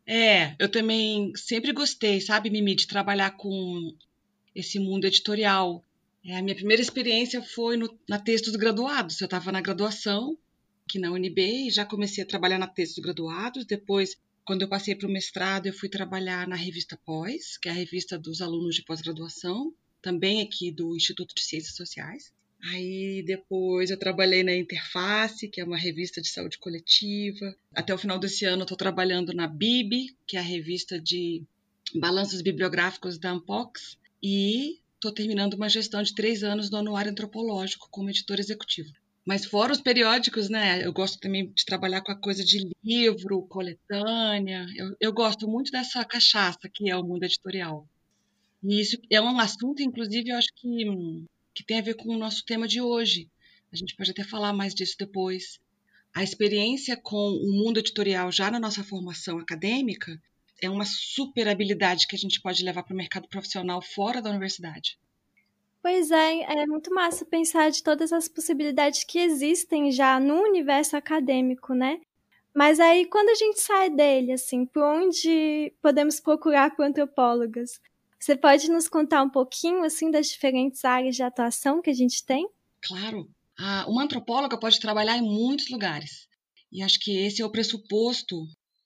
É, 0.06 0.56
eu 0.60 0.70
também 0.70 1.32
sempre 1.36 1.72
gostei, 1.72 2.20
sabe, 2.20 2.50
Mimi, 2.50 2.76
de 2.76 2.88
trabalhar 2.88 3.32
com 3.32 3.96
esse 4.54 4.80
mundo 4.80 5.06
editorial. 5.06 5.86
É, 6.26 6.38
a 6.38 6.42
minha 6.42 6.56
primeira 6.56 6.82
experiência 6.82 7.42
foi 7.42 7.78
no, 7.78 7.98
na 8.10 8.20
texto 8.20 8.46
dos 8.46 8.56
graduados. 8.56 9.22
Eu 9.22 9.26
estava 9.26 9.52
na 9.52 9.62
graduação, 9.62 10.38
aqui 10.88 11.00
na 11.00 11.12
UNB, 11.12 11.68
e 11.68 11.70
já 11.70 11.86
comecei 11.86 12.24
a 12.24 12.28
trabalhar 12.28 12.58
na 12.58 12.68
texto 12.68 12.96
dos 12.96 13.06
graduados. 13.06 13.66
Depois 13.66 14.18
quando 14.44 14.64
eu 14.64 14.70
passei 14.70 14.96
para 14.96 15.08
o 15.08 15.12
mestrado, 15.12 15.68
eu 15.68 15.74
fui 15.74 15.88
trabalhar 15.88 16.48
na 16.48 16.56
revista 16.56 17.00
Pós, 17.06 17.58
que 17.58 17.70
é 17.70 17.72
a 17.72 17.76
revista 17.76 18.18
dos 18.18 18.42
alunos 18.42 18.76
de 18.76 18.84
pós-graduação, 18.84 19.74
também 20.01 20.42
aqui 20.42 20.71
do 20.71 20.95
Instituto 20.95 21.33
de 21.36 21.44
Ciências 21.44 21.75
Sociais. 21.75 22.31
Aí 22.63 23.24
depois 23.25 23.89
eu 23.89 23.98
trabalhei 23.98 24.44
na 24.44 24.56
Interface, 24.56 25.48
que 25.48 25.59
é 25.59 25.63
uma 25.63 25.77
revista 25.77 26.21
de 26.21 26.30
saúde 26.30 26.59
coletiva. 26.59 27.56
Até 27.74 27.94
o 27.94 27.98
final 27.98 28.19
desse 28.19 28.45
ano 28.45 28.62
estou 28.62 28.77
trabalhando 28.77 29.33
na 29.33 29.48
BIB, 29.48 30.15
que 30.27 30.38
é 30.38 30.39
a 30.39 30.44
revista 30.44 31.00
de 31.00 31.44
balanços 31.95 32.42
bibliográficos 32.42 33.18
da 33.18 33.31
Ampox. 33.31 33.98
E 34.21 34.80
estou 34.94 35.12
terminando 35.12 35.56
uma 35.56 35.69
gestão 35.69 36.04
de 36.04 36.13
três 36.13 36.44
anos 36.44 36.69
no 36.69 36.77
Anuário 36.77 37.12
Antropológico 37.12 37.88
como 37.89 38.09
editor 38.09 38.39
executivo. 38.39 38.92
Mas 39.25 39.45
fora 39.45 39.71
os 39.71 39.81
periódicos, 39.81 40.50
né? 40.50 40.86
Eu 40.86 40.92
gosto 40.94 41.19
também 41.19 41.51
de 41.51 41.65
trabalhar 41.65 42.01
com 42.01 42.12
a 42.12 42.19
coisa 42.19 42.44
de 42.44 42.69
livro, 42.83 43.44
coletânea. 43.44 44.65
Eu, 44.75 44.95
eu 45.00 45.13
gosto 45.13 45.47
muito 45.47 45.71
dessa 45.71 46.04
cachaça 46.06 46.69
que 46.71 46.89
é 46.89 46.95
o 46.95 47.04
mundo 47.04 47.24
editorial. 47.24 47.88
E 48.63 48.80
isso 48.80 48.98
é 49.10 49.19
um 49.22 49.40
assunto, 49.40 49.81
inclusive, 49.81 50.30
eu 50.30 50.38
acho 50.38 50.50
que, 50.56 50.86
que 51.54 51.66
tem 51.66 51.80
a 51.80 51.84
ver 51.84 51.96
com 51.96 52.10
o 52.10 52.18
nosso 52.18 52.46
tema 52.46 52.68
de 52.68 52.81
hoje. 52.81 53.30
A 53.72 53.75
gente 53.75 53.96
pode 53.96 54.12
até 54.12 54.24
falar 54.24 54.54
mais 54.54 54.75
disso 54.75 54.95
depois. 55.00 55.59
A 56.14 56.24
experiência 56.24 56.97
com 56.97 57.16
o 57.16 57.52
mundo 57.52 57.80
editorial 57.80 58.31
já 58.31 58.52
na 58.52 58.59
nossa 58.59 58.83
formação 58.83 59.40
acadêmica 59.40 60.21
é 60.62 60.69
uma 60.69 60.85
super 60.85 61.47
habilidade 61.47 62.06
que 62.06 62.16
a 62.16 62.19
gente 62.19 62.42
pode 62.42 62.64
levar 62.64 62.83
para 62.83 62.94
o 62.94 62.97
mercado 62.97 63.28
profissional 63.28 63.81
fora 63.81 64.21
da 64.21 64.30
universidade. 64.30 65.00
Pois 65.81 66.12
é, 66.12 66.42
é 66.42 66.68
muito 66.68 66.94
massa 66.94 67.26
pensar 67.26 67.71
de 67.71 67.81
todas 67.81 68.14
as 68.14 68.28
possibilidades 68.28 69.04
que 69.04 69.18
existem 69.18 69.92
já 69.92 70.19
no 70.19 70.35
universo 70.42 70.95
acadêmico, 70.95 71.74
né? 71.74 72.00
Mas 72.54 72.80
aí, 72.80 73.06
quando 73.06 73.30
a 73.30 73.35
gente 73.35 73.59
sai 73.62 73.90
dele, 73.90 74.33
assim, 74.33 74.66
por 74.66 74.83
onde 74.83 75.74
podemos 75.81 76.19
procurar 76.19 76.76
por 76.76 76.85
antropólogas? 76.85 77.80
Você 78.21 78.37
pode 78.37 78.69
nos 78.69 78.87
contar 78.87 79.23
um 79.23 79.31
pouquinho, 79.31 79.83
assim, 79.83 80.11
das 80.11 80.28
diferentes 80.28 80.85
áreas 80.85 81.16
de 81.16 81.23
atuação 81.23 81.81
que 81.81 81.90
a 81.90 81.94
gente 81.94 82.23
tem? 82.23 82.47
Claro. 82.80 83.28
Ah, 83.57 83.83
uma 83.87 84.04
antropóloga 84.04 84.59
pode 84.59 84.80
trabalhar 84.80 85.18
em 85.18 85.23
muitos 85.23 85.71
lugares. 85.71 86.28
E 86.71 86.83
acho 86.83 86.99
que 86.99 87.18
esse 87.18 87.42
é 87.42 87.45
o 87.45 87.51
pressuposto 87.51 88.45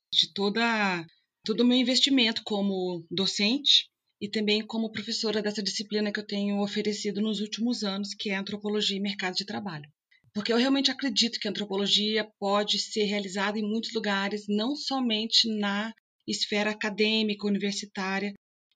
de 0.09 0.33
toda, 0.33 1.05
todo 1.43 1.61
o 1.61 1.65
meu 1.65 1.77
investimento 1.77 2.43
como 2.45 3.05
docente 3.11 3.89
e 4.21 4.29
também 4.29 4.65
como 4.65 4.89
professora 4.89 5.41
dessa 5.41 5.61
disciplina 5.61 6.13
que 6.13 6.19
eu 6.21 6.25
tenho 6.25 6.61
oferecido 6.61 7.19
nos 7.21 7.41
últimos 7.41 7.83
anos, 7.83 8.13
que 8.17 8.29
é 8.29 8.35
antropologia 8.37 8.95
e 8.95 9.01
mercado 9.01 9.35
de 9.35 9.45
trabalho. 9.45 9.89
Porque 10.33 10.53
eu 10.53 10.57
realmente 10.57 10.91
acredito 10.91 11.41
que 11.41 11.47
a 11.49 11.51
antropologia 11.51 12.25
pode 12.39 12.79
ser 12.79 13.03
realizada 13.03 13.59
em 13.59 13.69
muitos 13.69 13.93
lugares, 13.93 14.45
não 14.47 14.77
somente 14.77 15.49
na 15.59 15.93
esfera 16.25 16.71
acadêmica, 16.71 17.45
universitária, 17.45 18.33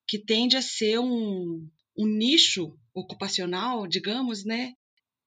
que 0.09 0.17
tende 0.17 0.57
a 0.57 0.61
ser 0.61 0.97
um, 0.99 1.69
um 1.95 2.07
nicho 2.07 2.75
ocupacional, 2.95 3.85
digamos, 3.85 4.43
né, 4.43 4.73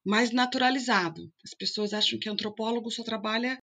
mais 0.05 0.31
naturalizado. 0.31 1.31
As 1.41 1.53
pessoas 1.53 1.93
acham 1.93 2.19
que 2.19 2.27
antropólogo 2.27 2.91
só 2.91 3.01
trabalha 3.01 3.57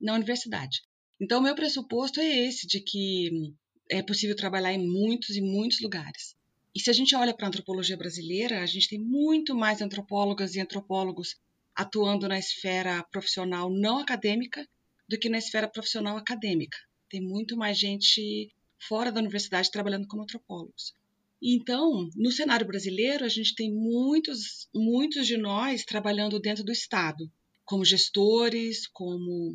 na 0.00 0.14
universidade. 0.14 0.82
Então, 1.20 1.42
meu 1.42 1.56
pressuposto 1.56 2.20
é 2.20 2.46
esse, 2.46 2.68
de 2.68 2.80
que 2.80 3.52
é 3.90 4.00
possível 4.00 4.36
trabalhar 4.36 4.72
em 4.72 4.86
muitos 4.86 5.36
e 5.36 5.40
muitos 5.40 5.80
lugares. 5.80 6.36
E 6.72 6.78
se 6.78 6.88
a 6.88 6.92
gente 6.92 7.16
olha 7.16 7.34
para 7.34 7.46
a 7.46 7.48
antropologia 7.48 7.96
brasileira, 7.96 8.62
a 8.62 8.66
gente 8.66 8.88
tem 8.88 8.98
muito 9.00 9.56
mais 9.56 9.82
antropólogas 9.82 10.54
e 10.54 10.60
antropólogos 10.60 11.34
atuando 11.74 12.28
na 12.28 12.38
esfera 12.38 13.02
profissional 13.10 13.68
não 13.68 13.98
acadêmica 13.98 14.64
do 15.08 15.18
que 15.18 15.28
na 15.28 15.38
esfera 15.38 15.66
profissional 15.66 16.16
acadêmica. 16.16 16.78
Tem 17.08 17.20
muito 17.20 17.56
mais 17.56 17.76
gente 17.76 18.52
fora 18.88 19.12
da 19.12 19.20
universidade 19.20 19.70
trabalhando 19.70 20.06
como 20.06 20.22
antropólogos. 20.22 20.94
Então, 21.42 22.10
no 22.14 22.30
cenário 22.30 22.66
brasileiro, 22.66 23.24
a 23.24 23.28
gente 23.28 23.54
tem 23.54 23.72
muitos, 23.72 24.68
muitos 24.74 25.26
de 25.26 25.36
nós 25.36 25.84
trabalhando 25.84 26.38
dentro 26.38 26.62
do 26.62 26.72
Estado, 26.72 27.30
como 27.64 27.84
gestores, 27.84 28.86
como 28.86 29.54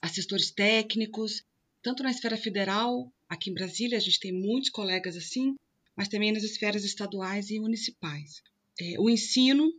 assessores 0.00 0.50
técnicos, 0.50 1.44
tanto 1.82 2.02
na 2.02 2.10
esfera 2.10 2.36
federal, 2.36 3.12
aqui 3.28 3.50
em 3.50 3.54
Brasília, 3.54 3.98
a 3.98 4.00
gente 4.00 4.20
tem 4.20 4.32
muitos 4.32 4.70
colegas 4.70 5.16
assim, 5.16 5.54
mas 5.96 6.08
também 6.08 6.32
nas 6.32 6.42
esferas 6.42 6.84
estaduais 6.84 7.50
e 7.50 7.58
municipais. 7.58 8.42
É, 8.80 8.98
o 8.98 9.10
ensino 9.10 9.72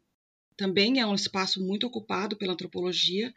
também 0.56 1.00
é 1.00 1.06
um 1.06 1.15
espaço 1.15 1.63
muito 1.63 1.88
ocupado 1.88 2.38
pela 2.38 2.53
antropologia. 2.53 3.34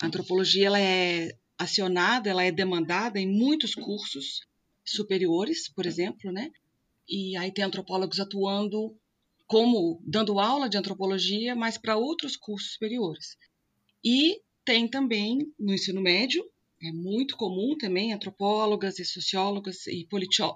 A 0.00 0.06
antropologia 0.06 0.66
ela 0.66 0.80
é 0.80 1.36
acionada, 1.56 2.28
ela 2.28 2.42
é 2.42 2.50
demandada 2.50 3.20
em 3.20 3.28
muitos 3.28 3.74
cursos 3.74 4.40
superiores, 4.84 5.68
por 5.68 5.86
exemplo, 5.86 6.32
né? 6.32 6.50
E 7.08 7.36
aí 7.36 7.52
tem 7.52 7.64
antropólogos 7.64 8.20
atuando 8.20 8.96
como 9.46 10.02
dando 10.06 10.38
aula 10.40 10.68
de 10.68 10.78
antropologia, 10.78 11.54
mas 11.54 11.76
para 11.76 11.96
outros 11.96 12.36
cursos 12.36 12.72
superiores. 12.72 13.36
E 14.04 14.40
tem 14.64 14.88
também 14.88 15.52
no 15.58 15.74
ensino 15.74 16.00
médio, 16.00 16.44
é 16.82 16.90
muito 16.90 17.36
comum 17.36 17.76
também 17.76 18.12
antropólogas 18.12 18.98
e 18.98 19.04
sociólogas 19.04 19.86
e 19.86 20.08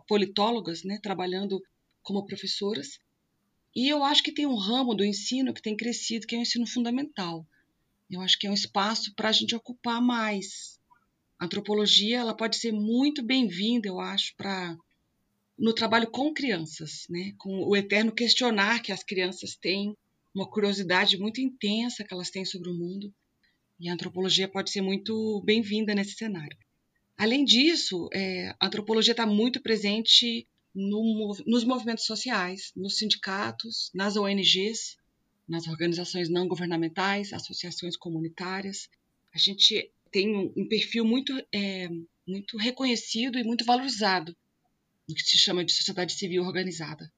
politólogas, 0.08 0.82
né, 0.82 0.98
trabalhando 1.02 1.62
como 2.02 2.26
professoras. 2.26 2.98
E 3.74 3.88
eu 3.88 4.02
acho 4.02 4.22
que 4.22 4.32
tem 4.32 4.46
um 4.46 4.56
ramo 4.56 4.94
do 4.94 5.04
ensino 5.04 5.52
que 5.52 5.62
tem 5.62 5.76
crescido, 5.76 6.26
que 6.26 6.34
é 6.34 6.38
o 6.38 6.42
ensino 6.42 6.66
fundamental. 6.66 7.46
Eu 8.10 8.20
acho 8.20 8.38
que 8.38 8.46
é 8.46 8.50
um 8.50 8.54
espaço 8.54 9.14
para 9.14 9.28
a 9.28 9.32
gente 9.32 9.54
ocupar 9.54 10.00
mais. 10.00 10.80
A 11.38 11.44
antropologia 11.44 12.18
ela 12.18 12.34
pode 12.34 12.56
ser 12.56 12.72
muito 12.72 13.22
bem-vinda, 13.22 13.86
eu 13.88 14.00
acho, 14.00 14.34
para 14.36 14.76
no 15.58 15.74
trabalho 15.74 16.10
com 16.10 16.32
crianças, 16.32 17.06
né? 17.08 17.34
com 17.38 17.64
o 17.64 17.76
eterno 17.76 18.12
questionar 18.12 18.80
que 18.82 18.92
as 18.92 19.02
crianças 19.02 19.54
têm, 19.56 19.96
uma 20.34 20.48
curiosidade 20.48 21.16
muito 21.18 21.40
intensa 21.40 22.04
que 22.04 22.12
elas 22.12 22.30
têm 22.30 22.44
sobre 22.44 22.68
o 22.68 22.74
mundo. 22.74 23.12
E 23.80 23.88
a 23.88 23.92
antropologia 23.92 24.48
pode 24.48 24.70
ser 24.70 24.82
muito 24.82 25.42
bem-vinda 25.44 25.94
nesse 25.94 26.12
cenário. 26.12 26.56
Além 27.16 27.44
disso, 27.44 28.08
é, 28.12 28.54
a 28.60 28.66
antropologia 28.66 29.12
está 29.12 29.26
muito 29.26 29.60
presente 29.62 30.46
no, 30.74 31.34
nos 31.46 31.64
movimentos 31.64 32.04
sociais, 32.04 32.72
nos 32.76 32.98
sindicatos, 32.98 33.90
nas 33.94 34.16
ONGs, 34.16 34.98
nas 35.48 35.66
organizações 35.66 36.28
não 36.28 36.46
governamentais, 36.46 37.32
associações 37.32 37.96
comunitárias. 37.96 38.88
A 39.34 39.38
gente 39.38 39.90
tem 40.10 40.36
um, 40.36 40.52
um 40.56 40.68
perfil 40.68 41.04
muito, 41.04 41.32
é, 41.52 41.88
muito 42.26 42.56
reconhecido 42.56 43.38
e 43.38 43.44
muito 43.44 43.64
valorizado 43.64 44.36
no 45.08 45.14
que 45.14 45.22
se 45.22 45.38
chama 45.38 45.64
de 45.64 45.72
sociedade 45.72 46.12
civil 46.12 46.42
organizada. 46.42 47.10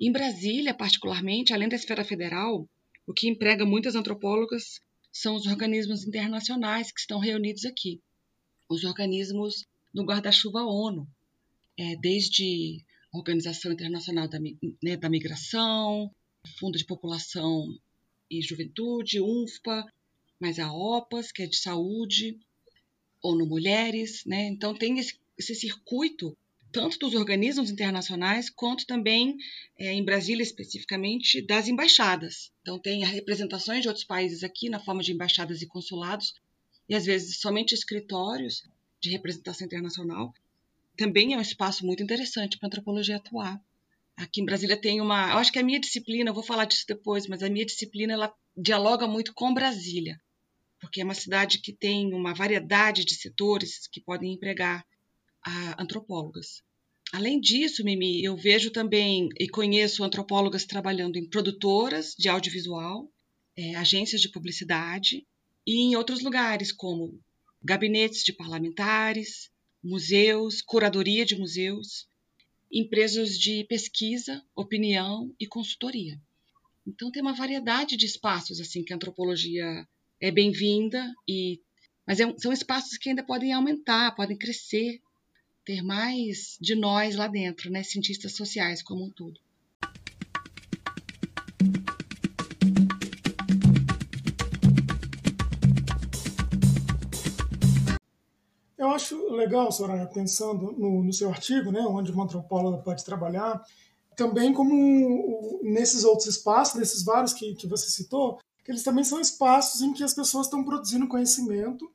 Em 0.00 0.10
Brasília, 0.10 0.74
particularmente, 0.74 1.52
além 1.52 1.68
da 1.68 1.76
esfera 1.76 2.04
federal, 2.04 2.68
o 3.06 3.12
que 3.12 3.28
emprega 3.28 3.64
muitas 3.64 3.94
antropólogas 3.94 4.80
são 5.12 5.36
os 5.36 5.46
organismos 5.46 6.04
internacionais 6.04 6.90
que 6.90 7.00
estão 7.00 7.18
reunidos 7.18 7.64
aqui. 7.64 8.00
Os 8.68 8.82
organismos 8.84 9.64
do 9.92 10.04
guarda-chuva 10.04 10.64
ONU, 10.64 11.06
é, 11.78 11.96
desde 11.96 12.82
a 13.12 13.18
Organização 13.18 13.72
Internacional 13.72 14.26
da, 14.26 14.38
né, 14.40 14.96
da 14.96 15.10
Migração, 15.10 16.10
Fundo 16.58 16.78
de 16.78 16.84
População 16.86 17.66
e 18.30 18.40
Juventude, 18.40 19.20
UNFPA, 19.20 19.84
mas 20.42 20.58
a 20.58 20.72
OPAS, 20.72 21.30
que 21.30 21.44
é 21.44 21.46
de 21.46 21.56
saúde, 21.56 22.36
ONU 23.22 23.46
Mulheres, 23.46 24.24
né? 24.26 24.48
Então 24.48 24.74
tem 24.74 24.98
esse, 24.98 25.14
esse 25.38 25.54
circuito 25.54 26.36
tanto 26.72 26.98
dos 26.98 27.14
organismos 27.14 27.70
internacionais 27.70 28.50
quanto 28.50 28.84
também 28.84 29.36
é, 29.78 29.92
em 29.92 30.04
Brasília 30.04 30.42
especificamente 30.42 31.40
das 31.40 31.68
embaixadas. 31.68 32.50
Então 32.60 32.76
tem 32.76 33.04
representações 33.04 33.82
de 33.82 33.88
outros 33.88 34.04
países 34.04 34.42
aqui 34.42 34.68
na 34.68 34.80
forma 34.80 35.02
de 35.02 35.12
embaixadas 35.12 35.62
e 35.62 35.66
consulados 35.66 36.34
e 36.88 36.96
às 36.96 37.04
vezes 37.04 37.38
somente 37.38 37.72
escritórios 37.72 38.64
de 39.00 39.10
representação 39.10 39.64
internacional. 39.64 40.34
Também 40.96 41.34
é 41.34 41.38
um 41.38 41.42
espaço 41.42 41.86
muito 41.86 42.02
interessante 42.02 42.58
para 42.58 42.66
a 42.66 42.68
antropologia 42.68 43.16
atuar. 43.16 43.62
Aqui 44.16 44.40
em 44.40 44.44
Brasília 44.44 44.76
tem 44.76 45.00
uma, 45.00 45.30
eu 45.30 45.38
acho 45.38 45.52
que 45.52 45.58
a 45.58 45.62
minha 45.62 45.78
disciplina, 45.78 46.30
eu 46.30 46.34
vou 46.34 46.42
falar 46.42 46.64
disso 46.64 46.84
depois, 46.88 47.28
mas 47.28 47.44
a 47.44 47.48
minha 47.48 47.64
disciplina 47.64 48.12
ela 48.12 48.34
dialoga 48.56 49.06
muito 49.06 49.32
com 49.34 49.54
Brasília, 49.54 50.20
porque 50.82 51.00
é 51.00 51.04
uma 51.04 51.14
cidade 51.14 51.60
que 51.60 51.72
tem 51.72 52.12
uma 52.12 52.34
variedade 52.34 53.04
de 53.04 53.14
setores 53.14 53.86
que 53.86 54.00
podem 54.00 54.32
empregar 54.32 54.84
a 55.40 55.80
antropólogas. 55.80 56.60
Além 57.12 57.40
disso, 57.40 57.84
Mimi, 57.84 58.24
eu 58.24 58.36
vejo 58.36 58.68
também 58.68 59.28
e 59.38 59.48
conheço 59.48 60.02
antropólogas 60.02 60.64
trabalhando 60.64 61.16
em 61.16 61.24
produtoras 61.24 62.16
de 62.18 62.28
audiovisual, 62.28 63.08
é, 63.56 63.76
agências 63.76 64.20
de 64.20 64.28
publicidade 64.28 65.24
e 65.64 65.76
em 65.82 65.94
outros 65.94 66.20
lugares, 66.20 66.72
como 66.72 67.16
gabinetes 67.62 68.24
de 68.24 68.32
parlamentares, 68.32 69.52
museus, 69.84 70.60
curadoria 70.60 71.24
de 71.24 71.38
museus, 71.38 72.08
empresas 72.72 73.38
de 73.38 73.62
pesquisa, 73.64 74.44
opinião 74.56 75.32
e 75.38 75.46
consultoria. 75.46 76.20
Então 76.84 77.12
tem 77.12 77.22
uma 77.22 77.34
variedade 77.34 77.96
de 77.96 78.06
espaços 78.06 78.60
assim 78.60 78.82
que 78.82 78.92
a 78.92 78.96
antropologia 78.96 79.86
é 80.22 80.30
bem-vinda 80.30 81.12
e 81.26 81.60
mas 82.06 82.20
é, 82.20 82.34
são 82.38 82.52
espaços 82.52 82.96
que 82.96 83.08
ainda 83.08 83.24
podem 83.24 83.52
aumentar, 83.52 84.14
podem 84.14 84.38
crescer 84.38 85.00
ter 85.64 85.82
mais 85.82 86.56
de 86.60 86.76
nós 86.76 87.16
lá 87.16 87.26
dentro, 87.26 87.70
né, 87.70 87.82
cientistas 87.82 88.34
sociais 88.36 88.82
como 88.82 89.04
um 89.04 89.10
todo. 89.10 89.40
Eu 98.78 98.90
acho 98.90 99.16
legal, 99.32 99.70
Soraya, 99.70 100.06
pensando 100.06 100.72
no, 100.72 101.02
no 101.02 101.12
seu 101.12 101.30
artigo, 101.30 101.72
né, 101.72 101.80
onde 101.80 102.12
uma 102.12 102.24
antropóloga 102.24 102.78
pode 102.78 103.04
trabalhar, 103.04 103.60
também 104.16 104.52
como 104.52 105.60
nesses 105.62 106.04
outros 106.04 106.28
espaços, 106.28 106.78
nesses 106.78 107.04
vários 107.04 107.32
que, 107.32 107.54
que 107.54 107.66
você 107.66 107.88
citou, 107.88 108.40
eles 108.70 108.82
também 108.82 109.04
são 109.04 109.20
espaços 109.20 109.82
em 109.82 109.92
que 109.92 110.04
as 110.04 110.14
pessoas 110.14 110.46
estão 110.46 110.62
produzindo 110.64 111.08
conhecimento 111.08 111.90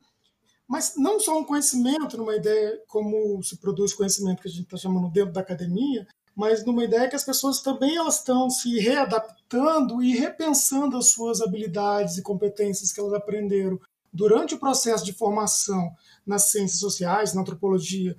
mas 0.68 0.96
não 0.98 1.20
só 1.20 1.40
um 1.40 1.46
conhecimento, 1.46 2.18
numa 2.18 2.36
ideia 2.36 2.82
como 2.88 3.42
se 3.42 3.56
produz 3.58 3.94
conhecimento 3.94 4.42
que 4.42 4.50
a 4.50 4.52
gente 4.52 4.66
está 4.66 4.76
chamando 4.76 5.10
dentro 5.10 5.32
da 5.32 5.40
academia, 5.40 6.06
mas 6.36 6.66
numa 6.66 6.84
ideia 6.84 7.10
que 7.10 7.16
as 7.16 7.24
pessoas 7.24 7.62
também 7.62 7.96
elas 7.96 8.18
estão 8.18 8.50
se 8.50 8.78
readaptando 8.78 10.04
e 10.04 10.16
repensando 10.16 10.98
as 10.98 11.08
suas 11.08 11.42
habilidades 11.42 12.18
e 12.18 12.22
competências 12.22 12.92
que 12.92 13.00
elas 13.00 13.14
aprenderam 13.14 13.80
durante 14.12 14.56
o 14.56 14.60
processo 14.60 15.06
de 15.06 15.14
formação 15.14 15.90
nas 16.26 16.52
ciências 16.52 16.80
sociais, 16.80 17.34
na 17.34 17.42
antropologia, 17.42 18.16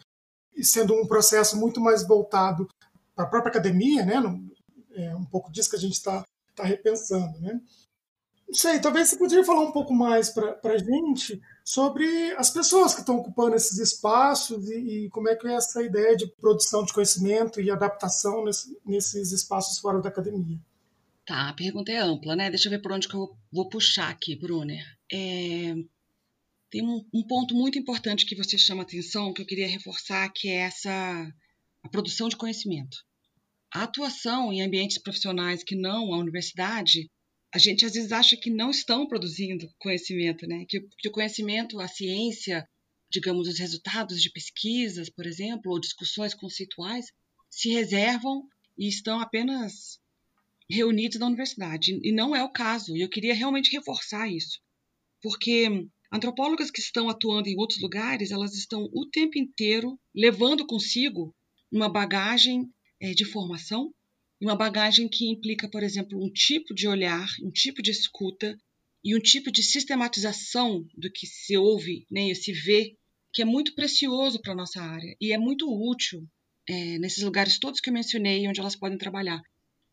e 0.57 0.65
sendo 0.65 0.95
um 0.95 1.07
processo 1.07 1.57
muito 1.57 1.81
mais 1.81 2.07
voltado 2.07 2.67
para 3.15 3.27
a 3.27 3.29
própria 3.29 3.51
academia, 3.51 4.05
né? 4.05 4.15
É 4.93 5.15
um 5.15 5.25
pouco 5.25 5.53
disso 5.53 5.71
que 5.71 5.77
a 5.77 5.81
gente 5.81 5.95
está 5.95 6.25
tá 6.57 6.65
repensando, 6.65 7.39
né? 7.41 7.61
Não 8.49 8.55
sei, 8.55 8.81
talvez 8.81 9.11
você 9.11 9.19
poderia 9.19 9.45
falar 9.45 9.61
um 9.61 9.73
pouco 9.73 9.93
mais 9.93 10.31
para 10.31 10.59
a 10.65 10.79
gente 10.79 11.39
sobre 11.63 12.33
as 12.33 12.49
pessoas 12.49 12.95
que 12.95 13.01
estão 13.01 13.19
ocupando 13.19 13.55
esses 13.55 13.79
espaços 13.79 14.71
e, 14.71 15.05
e, 15.05 15.11
como 15.11 15.29
é 15.29 15.37
que 15.37 15.47
é 15.47 15.53
essa 15.53 15.83
ideia 15.83 16.17
de 16.17 16.27
produção 16.27 16.83
de 16.83 16.95
conhecimento 16.95 17.61
e 17.61 17.71
adaptação 17.71 18.43
nesse, 18.47 18.79
nesses 18.87 19.33
espaços 19.33 19.79
fora 19.79 20.01
da 20.01 20.09
academia. 20.09 20.59
Tá, 21.27 21.51
a 21.51 21.53
pergunta 21.53 21.93
é 21.93 21.99
ampla, 21.99 22.35
né? 22.35 22.49
Deixa 22.49 22.69
eu 22.69 22.71
ver 22.71 22.81
por 22.81 22.91
onde 22.91 23.07
que 23.07 23.15
eu 23.15 23.37
vou 23.53 23.69
puxar 23.69 24.09
aqui, 24.09 24.35
Brunner. 24.35 24.83
É, 25.13 25.75
tem 26.71 26.83
um, 26.83 27.05
um, 27.13 27.23
ponto 27.27 27.55
muito 27.55 27.79
importante 27.79 28.25
que 28.25 28.35
você 28.35 28.57
chama 28.57 28.83
atenção, 28.83 29.35
que 29.35 29.43
eu 29.43 29.47
queria 29.47 29.69
reforçar, 29.69 30.27
que 30.35 30.49
é 30.49 30.61
essa 30.61 30.91
a 31.83 31.89
produção 31.91 32.31
de 32.31 32.37
conhecimento. 32.37 32.97
A 33.75 33.83
atuação 33.83 34.51
em 34.51 34.63
ambientes 34.63 34.97
profissionais 34.97 35.63
que 35.63 35.77
não 35.77 36.15
a 36.15 36.19
universidade 36.19 37.11
a 37.53 37.59
gente 37.59 37.85
às 37.85 37.93
vezes 37.93 38.13
acha 38.13 38.37
que 38.37 38.51
não 38.51 38.71
estão 38.71 39.07
produzindo 39.07 39.73
conhecimento, 39.79 40.47
né? 40.47 40.65
Que, 40.69 40.81
que 40.99 41.09
o 41.09 41.13
conhecimento, 41.13 41.81
a 41.81 41.89
ciência, 41.89 42.69
digamos, 43.11 43.49
os 43.49 43.59
resultados 43.59 44.23
de 44.23 44.31
pesquisas, 44.31 45.09
por 45.09 45.27
exemplo, 45.27 45.73
ou 45.73 45.81
discussões 45.81 46.35
conceituais, 46.35 47.07
se 47.51 47.71
reservam 47.71 48.47
e 48.77 48.87
estão 48.87 49.21
apenas 49.21 49.99
reunidos 50.71 51.19
na 51.19 51.27
universidade. 51.27 51.99
E 52.03 52.13
não 52.13 52.37
é 52.37 52.45
o 52.45 52.53
caso. 52.53 52.97
E 52.97 53.01
eu 53.01 53.09
queria 53.09 53.35
realmente 53.35 53.73
reforçar 53.73 54.29
isso. 54.29 54.61
Porque 55.23 55.89
antropólogas 56.13 56.71
que 56.71 56.81
estão 56.81 57.09
atuando 57.09 57.49
em 57.49 57.59
outros 57.59 57.81
lugares, 57.81 58.31
elas 58.31 58.55
estão 58.55 58.89
o 58.93 59.07
tempo 59.07 59.39
inteiro 59.39 59.99
levando 60.15 60.67
consigo 60.67 61.35
uma 61.73 61.89
bagagem 61.89 62.71
é, 63.01 63.13
de 63.13 63.25
formação 63.25 63.93
uma 64.41 64.57
bagagem 64.57 65.09
que 65.09 65.29
implica, 65.29 65.69
por 65.69 65.83
exemplo, 65.83 66.23
um 66.23 66.31
tipo 66.31 66.75
de 66.75 66.87
olhar, 66.87 67.27
um 67.43 67.51
tipo 67.51 67.83
de 67.83 67.91
escuta 67.91 68.57
e 69.05 69.17
um 69.17 69.21
tipo 69.21 69.51
de 69.51 69.63
sistematização 69.63 70.87
do 70.97 71.11
que 71.11 71.27
se 71.27 71.57
ouve 71.57 72.07
né, 72.11 72.31
e 72.31 72.35
se 72.35 72.53
vê, 72.53 72.97
que 73.33 73.43
é 73.43 73.45
muito 73.45 73.75
precioso 73.75 74.41
para 74.41 74.53
a 74.53 74.57
nossa 74.57 74.81
área 74.81 75.17
e 75.21 75.33
é 75.33 75.39
muito 75.39 75.67
útil 75.69 76.27
é, 76.69 76.99
nesses 76.99 77.23
lugares 77.23 77.59
todos 77.59 77.81
que 77.81 77.89
eu 77.89 77.95
mencionei, 77.95 78.47
onde 78.47 78.61
elas 78.61 78.77
podem 78.77 78.99
trabalhar. 78.99 79.41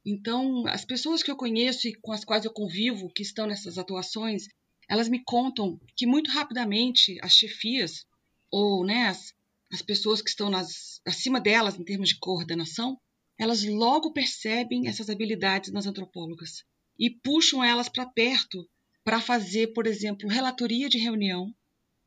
Então, 0.06 0.68
as 0.68 0.86
pessoas 0.86 1.24
que 1.24 1.32
eu 1.32 1.36
conheço 1.36 1.88
e 1.88 1.96
com 1.96 2.12
as 2.12 2.24
quais 2.24 2.46
eu 2.46 2.54
convivo, 2.54 3.12
que 3.12 3.24
estão 3.24 3.48
nessas 3.48 3.78
atuações, 3.78 4.48
elas 4.88 5.10
me 5.10 5.24
contam 5.24 5.80
que 5.96 6.06
muito 6.06 6.30
rapidamente 6.30 7.18
as 7.22 7.34
chefias 7.34 8.06
ou 8.52 8.86
né, 8.86 9.08
as, 9.08 9.34
as 9.72 9.82
pessoas 9.82 10.22
que 10.22 10.30
estão 10.30 10.50
nas, 10.50 11.02
acima 11.06 11.40
delas 11.40 11.80
em 11.80 11.84
termos 11.84 12.10
de 12.10 12.20
coordenação, 12.20 13.00
elas 13.38 13.64
logo 13.64 14.14
percebem 14.14 14.88
essas 14.88 15.10
habilidades 15.10 15.72
nas 15.72 15.86
antropólogas 15.86 16.64
e 16.98 17.10
puxam 17.10 17.64
elas 17.64 17.90
para 17.90 18.06
perto 18.06 18.68
para 19.04 19.22
fazer, 19.22 19.74
por 19.74 19.86
exemplo, 19.86 20.30
relatoria 20.30 20.90
de 20.90 20.98
reunião, 20.98 21.54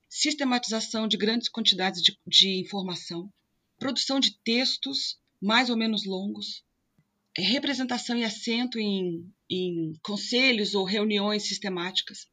sistematização 0.09 1.07
de 1.07 1.17
grandes 1.17 1.49
quantidades 1.49 2.03
de, 2.03 2.19
de 2.27 2.61
informação, 2.61 3.31
produção 3.79 4.19
de 4.19 4.37
textos 4.43 5.19
mais 5.41 5.71
ou 5.71 5.77
menos 5.77 6.05
longos, 6.05 6.65
é, 7.37 7.43
representação 7.43 8.17
e 8.17 8.25
assento 8.25 8.79
em, 8.79 9.31
em 9.49 9.93
conselhos 10.03 10.75
ou 10.75 10.85
reuniões 10.85 11.45
sistemáticas. 11.45 12.27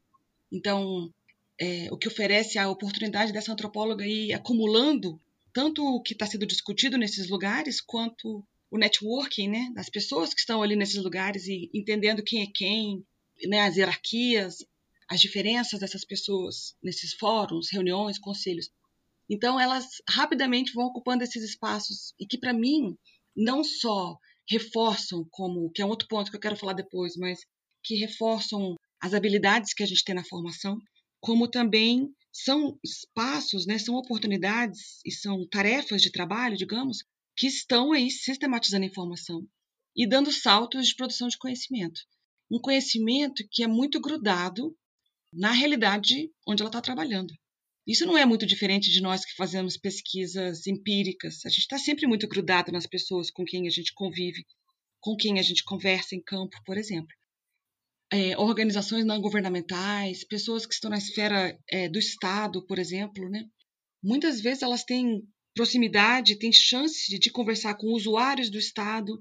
Então, 0.50 1.12
é, 1.60 1.88
o 1.92 1.96
que 1.96 2.08
oferece 2.08 2.58
a 2.58 2.68
oportunidade 2.68 3.32
dessa 3.32 3.52
antropóloga 3.52 4.06
ir 4.06 4.32
acumulando 4.32 5.20
tanto 5.52 5.82
o 5.84 6.02
que 6.02 6.12
está 6.12 6.26
sendo 6.26 6.46
discutido 6.46 6.98
nesses 6.98 7.28
lugares 7.28 7.80
quanto 7.80 8.44
o 8.70 8.78
networking, 8.78 9.48
né, 9.48 9.70
das 9.74 9.88
pessoas 9.88 10.34
que 10.34 10.40
estão 10.40 10.62
ali 10.62 10.76
nesses 10.76 11.02
lugares 11.02 11.46
e 11.46 11.70
entendendo 11.72 12.22
quem 12.22 12.42
é 12.42 12.46
quem, 12.52 13.06
né, 13.44 13.60
as 13.60 13.76
hierarquias, 13.76 14.64
as 15.08 15.20
diferenças 15.20 15.80
dessas 15.80 16.04
pessoas 16.04 16.74
nesses 16.82 17.14
fóruns, 17.14 17.70
reuniões, 17.70 18.18
conselhos. 18.18 18.70
Então 19.28 19.58
elas 19.58 19.86
rapidamente 20.08 20.72
vão 20.72 20.86
ocupando 20.86 21.22
esses 21.22 21.42
espaços 21.42 22.12
e 22.18 22.26
que 22.26 22.38
para 22.38 22.52
mim 22.52 22.96
não 23.36 23.62
só 23.62 24.16
reforçam 24.48 25.26
como 25.30 25.70
que 25.70 25.82
é 25.82 25.86
um 25.86 25.90
outro 25.90 26.08
ponto 26.08 26.30
que 26.30 26.36
eu 26.36 26.40
quero 26.40 26.56
falar 26.56 26.72
depois, 26.72 27.16
mas 27.16 27.40
que 27.82 27.96
reforçam 27.96 28.76
as 29.00 29.14
habilidades 29.14 29.74
que 29.74 29.82
a 29.82 29.86
gente 29.86 30.04
tem 30.04 30.14
na 30.14 30.24
formação, 30.24 30.78
como 31.20 31.48
também 31.48 32.08
são 32.32 32.78
espaços, 32.84 33.66
né, 33.66 33.78
são 33.78 33.94
oportunidades 33.94 35.00
e 35.04 35.10
são 35.10 35.46
tarefas 35.48 36.02
de 36.02 36.10
trabalho, 36.10 36.56
digamos, 36.56 36.98
que 37.36 37.46
estão 37.46 37.92
aí 37.92 38.10
sistematizando 38.10 38.84
a 38.84 38.88
informação 38.88 39.46
e 39.94 40.08
dando 40.08 40.32
saltos 40.32 40.88
de 40.88 40.94
produção 40.94 41.28
de 41.28 41.38
conhecimento. 41.38 42.00
Um 42.50 42.60
conhecimento 42.60 43.46
que 43.50 43.62
é 43.62 43.66
muito 43.66 44.00
grudado 44.00 44.76
na 45.32 45.50
realidade 45.50 46.30
onde 46.46 46.62
ela 46.62 46.68
está 46.68 46.80
trabalhando. 46.80 47.34
Isso 47.86 48.06
não 48.06 48.16
é 48.16 48.24
muito 48.24 48.46
diferente 48.46 48.90
de 48.90 49.00
nós 49.00 49.24
que 49.24 49.34
fazemos 49.34 49.76
pesquisas 49.76 50.66
empíricas. 50.66 51.44
A 51.44 51.48
gente 51.48 51.60
está 51.60 51.78
sempre 51.78 52.06
muito 52.06 52.26
grudado 52.26 52.72
nas 52.72 52.86
pessoas 52.86 53.30
com 53.30 53.44
quem 53.44 53.66
a 53.66 53.70
gente 53.70 53.92
convive, 53.94 54.44
com 55.00 55.16
quem 55.16 55.38
a 55.38 55.42
gente 55.42 55.62
conversa 55.62 56.14
em 56.14 56.22
campo, 56.22 56.56
por 56.64 56.76
exemplo 56.76 57.14
é, 58.12 58.36
organizações 58.38 59.04
não 59.04 59.20
governamentais, 59.20 60.24
pessoas 60.24 60.64
que 60.66 60.74
estão 60.74 60.90
na 60.90 60.98
esfera 60.98 61.58
é, 61.68 61.88
do 61.88 61.98
Estado, 61.98 62.64
por 62.66 62.78
exemplo, 62.78 63.28
né? 63.28 63.44
muitas 64.02 64.40
vezes 64.40 64.62
elas 64.62 64.84
têm 64.84 65.22
proximidade, 65.56 66.38
têm 66.38 66.52
chance 66.52 67.18
de 67.18 67.30
conversar 67.30 67.74
com 67.76 67.94
usuários 67.94 68.50
do 68.50 68.58
Estado, 68.58 69.18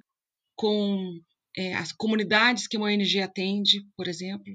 com 0.53 1.17
é, 1.55 1.73
as 1.73 1.93
comunidades 1.93 2.67
que 2.67 2.75
uma 2.75 2.87
ONG 2.87 3.21
atende, 3.21 3.81
por 3.95 4.07
exemplo, 4.07 4.53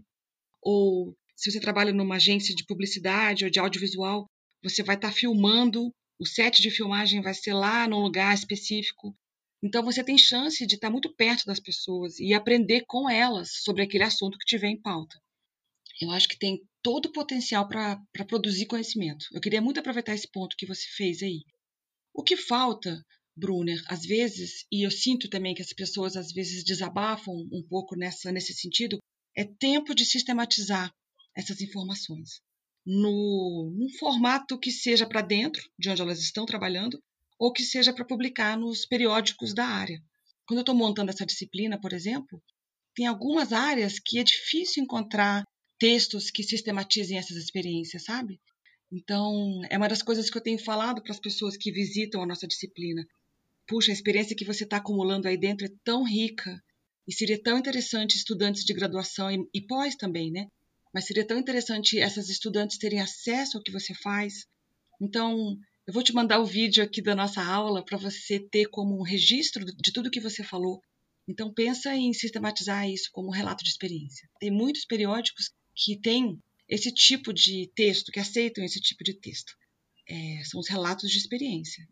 ou 0.63 1.17
se 1.35 1.51
você 1.51 1.59
trabalha 1.59 1.91
numa 1.91 2.17
agência 2.17 2.55
de 2.55 2.67
publicidade 2.67 3.47
ou 3.47 3.51
de 3.51 3.59
audiovisual, 3.59 4.27
você 4.63 4.83
vai 4.83 4.95
estar 4.95 5.09
tá 5.09 5.15
filmando, 5.15 5.91
o 6.19 6.27
set 6.27 6.61
de 6.61 6.71
filmagem 6.71 7.23
vai 7.23 7.33
ser 7.33 7.55
lá 7.55 7.89
num 7.89 8.01
lugar 8.01 8.35
específico, 8.35 9.17
então 9.63 9.83
você 9.83 10.05
tem 10.05 10.19
chance 10.19 10.67
de 10.67 10.75
estar 10.75 10.91
muito 10.91 11.15
perto 11.15 11.47
das 11.47 11.59
pessoas 11.59 12.19
e 12.19 12.35
aprender 12.35 12.85
com 12.87 13.09
elas 13.09 13.63
sobre 13.63 13.83
aquele 13.83 14.05
assunto 14.05 14.39
que 14.39 14.45
tiver 14.45 14.69
em 14.69 14.81
pauta. 14.81 15.19
Eu 16.01 16.11
acho 16.11 16.29
que 16.29 16.39
tem 16.39 16.63
todo 16.83 17.07
o 17.07 17.13
potencial 17.13 17.67
para 17.67 17.99
produzir 18.27 18.67
conhecimento. 18.67 19.27
Eu 19.33 19.41
queria 19.41 19.61
muito 19.63 19.81
aproveitar 19.81 20.15
esse 20.15 20.31
ponto 20.31 20.57
que 20.57 20.67
você 20.67 20.87
fez 20.97 21.23
aí. 21.23 21.41
O 22.15 22.23
que 22.23 22.37
falta, 22.37 23.05
Brunner, 23.37 23.83
às 23.87 24.03
vezes, 24.03 24.67
e 24.71 24.85
eu 24.85 24.91
sinto 24.91 25.29
também 25.29 25.55
que 25.55 25.63
as 25.63 25.73
pessoas 25.73 26.17
às 26.17 26.33
vezes 26.33 26.65
desabafam 26.65 27.35
um 27.53 27.63
pouco 27.63 27.97
nessa, 27.97 28.31
nesse 28.33 28.53
sentido, 28.55 28.99
é 29.37 29.45
tempo 29.45 29.95
de 29.95 30.05
sistematizar 30.05 30.93
essas 31.37 31.61
informações 31.61 32.41
no, 32.85 33.73
num 33.77 33.89
formato 33.99 34.59
que 34.59 34.71
seja 34.71 35.07
para 35.07 35.21
dentro 35.21 35.63
de 35.79 35.89
onde 35.91 36.03
elas 36.03 36.21
estão 36.21 36.47
trabalhando, 36.47 37.03
ou 37.39 37.53
que 37.53 37.63
seja 37.63 37.93
para 37.93 38.05
publicar 38.05 38.57
nos 38.59 38.85
periódicos 38.85 39.55
da 39.55 39.65
área. 39.65 40.03
Quando 40.47 40.59
eu 40.59 40.63
estou 40.63 40.75
montando 40.75 41.11
essa 41.11 41.25
disciplina, 41.25 41.81
por 41.81 41.93
exemplo, 41.93 42.43
tem 42.95 43.07
algumas 43.07 43.53
áreas 43.53 43.99
que 43.99 44.19
é 44.19 44.25
difícil 44.25 44.83
encontrar 44.83 45.45
textos 45.79 46.31
que 46.31 46.43
sistematizem 46.43 47.17
essas 47.17 47.37
experiências, 47.37 48.05
sabe? 48.05 48.41
Então, 48.93 49.61
é 49.71 49.77
uma 49.77 49.89
das 49.89 50.03
coisas 50.03 50.29
que 50.29 50.37
eu 50.37 50.43
tenho 50.43 50.59
falado 50.59 51.03
para 51.03 51.13
as 51.13 51.21
pessoas 51.21 51.57
que 51.57 51.71
visitam 51.71 52.23
a 52.23 52.27
nossa 52.27 52.47
disciplina. 52.47 53.07
Puxa, 53.67 53.93
a 53.93 53.95
experiência 53.95 54.35
que 54.35 54.45
você 54.45 54.65
está 54.65 54.79
acumulando 54.79 55.29
aí 55.29 55.37
dentro 55.37 55.67
é 55.67 55.71
tão 55.85 56.05
rica 56.05 56.61
e 57.07 57.13
seria 57.13 57.41
tão 57.41 57.59
interessante 57.59 58.17
estudantes 58.17 58.65
de 58.65 58.75
graduação 58.75 59.31
e, 59.31 59.49
e 59.55 59.61
pós 59.61 59.95
também, 59.95 60.31
né? 60.31 60.49
Mas 60.93 61.07
seria 61.07 61.25
tão 61.25 61.39
interessante 61.39 62.01
essas 62.01 62.29
estudantes 62.29 62.79
terem 62.79 63.01
acesso 63.01 63.57
ao 63.57 63.63
que 63.63 63.71
você 63.71 63.95
faz. 63.95 64.47
Então, 65.01 65.57
eu 65.87 65.95
vou 65.95 66.03
te 66.03 66.13
mandar 66.13 66.41
o 66.41 66.45
vídeo 66.45 66.83
aqui 66.85 67.01
da 67.01 67.15
nossa 67.15 67.43
aula 67.43 67.85
para 67.85 67.97
você 67.97 68.39
ter 68.39 68.67
como 68.67 68.99
um 68.99 69.03
registro 69.03 69.65
de 69.65 69.93
tudo 69.93 70.11
que 70.11 70.21
você 70.21 70.43
falou. 70.43 70.81
Então 71.29 71.53
pensa 71.53 71.95
em 71.95 72.13
sistematizar 72.13 72.89
isso 72.89 73.09
como 73.13 73.29
um 73.29 73.33
relato 73.33 73.63
de 73.63 73.71
experiência. 73.71 74.29
Tem 74.41 74.51
muitos 74.51 74.85
periódicos 74.85 75.51
que 75.75 75.99
têm 76.01 76.39
esse 76.71 76.93
tipo 76.93 77.33
de 77.33 77.69
texto, 77.75 78.13
que 78.13 78.21
aceitam 78.21 78.65
esse 78.65 78.81
tipo 78.81 79.03
de 79.03 79.15
texto. 79.15 79.53
É, 80.09 80.45
são 80.45 80.61
os 80.61 80.69
relatos 80.69 81.11
de 81.11 81.19
experiência. 81.19 81.87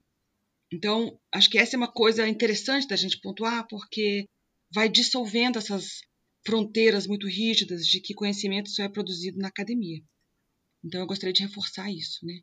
Então, 0.73 1.19
acho 1.33 1.51
que 1.51 1.59
essa 1.59 1.75
é 1.75 1.79
uma 1.79 1.91
coisa 1.91 2.29
interessante 2.29 2.87
da 2.87 2.95
gente 2.95 3.21
pontuar, 3.21 3.67
porque 3.69 4.27
vai 4.73 4.89
dissolvendo 4.89 5.59
essas 5.59 6.01
fronteiras 6.47 7.07
muito 7.07 7.27
rígidas 7.27 7.87
de 7.87 8.01
que 8.01 8.15
conhecimento 8.15 8.71
só 8.71 8.85
é 8.85 8.89
produzido 8.89 9.39
na 9.39 9.49
academia. 9.49 10.01
Então, 10.85 11.01
eu 11.01 11.07
gostaria 11.07 11.33
de 11.33 11.43
reforçar 11.43 11.91
isso, 11.91 12.25
né? 12.25 12.41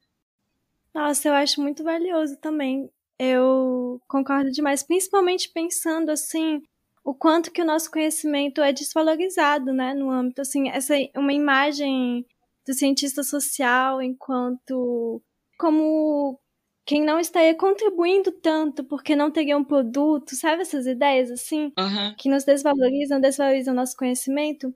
Nossa, 0.93 1.29
eu 1.29 1.33
acho 1.33 1.61
muito 1.61 1.83
valioso 1.83 2.37
também. 2.37 2.89
Eu 3.17 4.01
concordo 4.07 4.51
demais, 4.51 4.83
principalmente 4.83 5.49
pensando 5.53 6.09
assim, 6.09 6.61
o 7.05 7.13
quanto 7.13 7.51
que 7.51 7.61
o 7.61 7.65
nosso 7.65 7.91
conhecimento 7.91 8.61
é 8.61 8.73
desvalorizado, 8.73 9.71
né, 9.71 9.93
no 9.93 10.09
âmbito 10.09 10.41
assim, 10.41 10.69
essa 10.69 10.95
uma 11.15 11.31
imagem 11.31 12.25
do 12.65 12.73
cientista 12.73 13.21
social 13.21 14.01
enquanto 14.01 15.21
como 15.55 16.39
quem 16.83 17.03
não 17.03 17.19
estaria 17.19 17.53
contribuindo 17.53 18.31
tanto 18.31 18.83
porque 18.83 19.15
não 19.15 19.29
teria 19.29 19.55
um 19.55 19.63
produto, 19.63 20.35
sabe 20.35 20.63
essas 20.63 20.87
ideias 20.87 21.29
assim, 21.29 21.71
uhum. 21.77 22.15
que 22.17 22.27
nos 22.27 22.43
desvalorizam, 22.43 23.21
desvalorizam 23.21 23.73
o 23.73 23.77
nosso 23.77 23.95
conhecimento. 23.95 24.73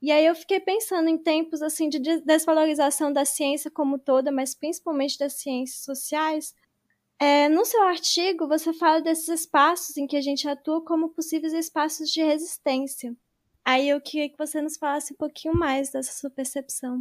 E 0.00 0.10
aí 0.12 0.24
eu 0.24 0.34
fiquei 0.36 0.60
pensando 0.60 1.08
em 1.08 1.18
tempos 1.18 1.62
assim 1.62 1.88
de 1.88 1.98
desvalorização 2.24 3.12
da 3.12 3.24
ciência 3.24 3.70
como 3.70 3.98
toda, 3.98 4.30
mas 4.30 4.54
principalmente 4.54 5.18
das 5.18 5.34
ciências 5.34 5.84
sociais. 5.84 6.54
É, 7.18 7.48
no 7.48 7.64
seu 7.64 7.82
artigo, 7.82 8.48
você 8.48 8.72
fala 8.72 9.00
desses 9.00 9.28
espaços 9.28 9.96
em 9.96 10.06
que 10.06 10.16
a 10.16 10.20
gente 10.20 10.48
atua 10.48 10.84
como 10.84 11.10
possíveis 11.10 11.52
espaços 11.52 12.10
de 12.10 12.22
resistência. 12.22 13.16
Aí 13.64 13.88
eu 13.88 14.00
queria 14.00 14.28
que 14.28 14.36
você 14.36 14.60
nos 14.60 14.76
falasse 14.76 15.12
um 15.14 15.16
pouquinho 15.16 15.54
mais 15.54 15.90
dessa 15.90 16.12
sua 16.12 16.30
percepção. 16.30 17.00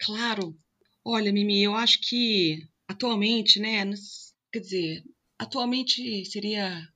Claro. 0.00 0.56
Olha, 1.04 1.32
Mimi, 1.32 1.62
eu 1.62 1.74
acho 1.74 2.00
que 2.00 2.66
atualmente, 2.88 3.60
né, 3.60 3.84
quer 4.52 4.60
dizer, 4.60 5.04
atualmente 5.38 6.24
seria 6.24 6.88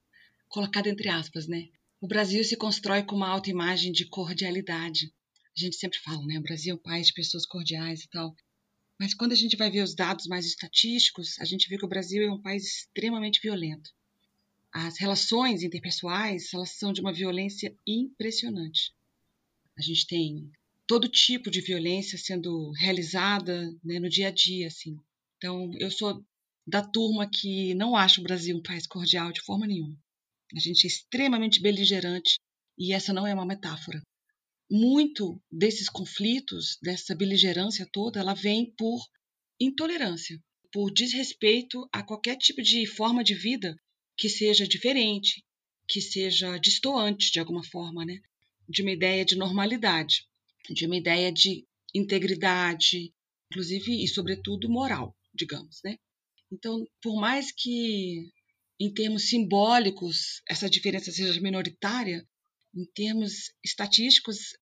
colocado 0.48 0.86
entre 0.86 1.08
aspas, 1.08 1.46
né? 1.46 1.68
O 2.00 2.08
Brasil 2.08 2.42
se 2.42 2.56
constrói 2.56 3.02
com 3.02 3.14
uma 3.14 3.28
alta 3.28 3.50
imagem 3.50 3.92
de 3.92 4.06
cordialidade. 4.06 5.12
A 5.56 5.60
gente 5.60 5.76
sempre 5.76 5.98
fala, 5.98 6.24
né? 6.24 6.38
O 6.38 6.42
Brasil 6.42 6.72
é 6.72 6.76
um 6.76 6.82
país 6.82 7.08
de 7.08 7.12
pessoas 7.12 7.44
cordiais 7.44 8.02
e 8.02 8.08
tal. 8.08 8.34
Mas 9.00 9.14
quando 9.14 9.32
a 9.32 9.36
gente 9.36 9.56
vai 9.56 9.70
ver 9.70 9.82
os 9.82 9.94
dados 9.94 10.26
mais 10.26 10.44
estatísticos, 10.44 11.38
a 11.38 11.46
gente 11.46 11.66
vê 11.70 11.78
que 11.78 11.86
o 11.86 11.88
Brasil 11.88 12.22
é 12.22 12.30
um 12.30 12.42
país 12.42 12.66
extremamente 12.66 13.40
violento. 13.40 13.90
As 14.70 14.98
relações 14.98 15.62
interpessoais, 15.62 16.52
elas 16.52 16.72
são 16.72 16.92
de 16.92 17.00
uma 17.00 17.10
violência 17.10 17.74
impressionante. 17.86 18.92
A 19.74 19.80
gente 19.80 20.06
tem 20.06 20.52
todo 20.86 21.08
tipo 21.08 21.50
de 21.50 21.62
violência 21.62 22.18
sendo 22.18 22.72
realizada 22.72 23.74
né, 23.82 23.98
no 23.98 24.10
dia 24.10 24.28
a 24.28 24.30
dia, 24.30 24.66
assim. 24.66 24.98
Então, 25.38 25.72
eu 25.78 25.90
sou 25.90 26.22
da 26.66 26.82
turma 26.82 27.26
que 27.26 27.74
não 27.76 27.96
acha 27.96 28.20
o 28.20 28.24
Brasil 28.24 28.54
um 28.54 28.62
país 28.62 28.86
cordial 28.86 29.32
de 29.32 29.40
forma 29.40 29.66
nenhuma. 29.66 29.98
A 30.54 30.60
gente 30.60 30.84
é 30.84 30.88
extremamente 30.88 31.58
beligerante 31.62 32.38
e 32.76 32.92
essa 32.92 33.14
não 33.14 33.26
é 33.26 33.32
uma 33.32 33.46
metáfora. 33.46 34.02
Muito 34.70 35.42
desses 35.50 35.88
conflitos, 35.88 36.78
dessa 36.80 37.12
beligerância 37.12 37.88
toda, 37.92 38.20
ela 38.20 38.34
vem 38.34 38.72
por 38.78 39.04
intolerância, 39.58 40.40
por 40.72 40.92
desrespeito 40.92 41.88
a 41.92 42.04
qualquer 42.04 42.36
tipo 42.36 42.62
de 42.62 42.86
forma 42.86 43.24
de 43.24 43.34
vida 43.34 43.76
que 44.16 44.28
seja 44.28 44.68
diferente, 44.68 45.44
que 45.88 46.00
seja 46.00 46.56
distoante 46.56 47.32
de 47.32 47.40
alguma 47.40 47.64
forma, 47.64 48.04
né? 48.04 48.20
De 48.68 48.82
uma 48.82 48.92
ideia 48.92 49.24
de 49.24 49.34
normalidade, 49.34 50.24
de 50.70 50.86
uma 50.86 50.96
ideia 50.96 51.32
de 51.32 51.66
integridade, 51.92 53.12
inclusive 53.50 54.04
e 54.04 54.06
sobretudo 54.06 54.70
moral, 54.70 55.16
digamos, 55.34 55.80
né? 55.82 55.98
Então, 56.52 56.86
por 57.02 57.20
mais 57.20 57.50
que 57.50 58.30
em 58.78 58.94
termos 58.94 59.28
simbólicos 59.28 60.42
essa 60.48 60.70
diferença 60.70 61.10
seja 61.10 61.40
minoritária, 61.40 62.24
em 62.72 62.84
termos 62.94 63.52
estatísticos 63.64 64.56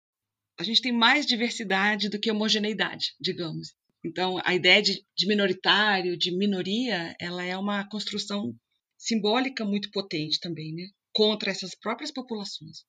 a 0.58 0.64
gente 0.64 0.82
tem 0.82 0.92
mais 0.92 1.24
diversidade 1.24 2.08
do 2.08 2.18
que 2.18 2.30
homogeneidade, 2.30 3.14
digamos. 3.20 3.74
Então, 4.04 4.40
a 4.44 4.54
ideia 4.54 4.82
de, 4.82 5.04
de 5.16 5.26
minoritário, 5.26 6.16
de 6.16 6.36
minoria, 6.36 7.14
ela 7.20 7.44
é 7.44 7.56
uma 7.56 7.88
construção 7.88 8.54
simbólica 8.96 9.64
muito 9.64 9.90
potente 9.90 10.40
também, 10.40 10.74
né? 10.74 10.88
Contra 11.14 11.50
essas 11.50 11.74
próprias 11.76 12.10
populações. 12.10 12.84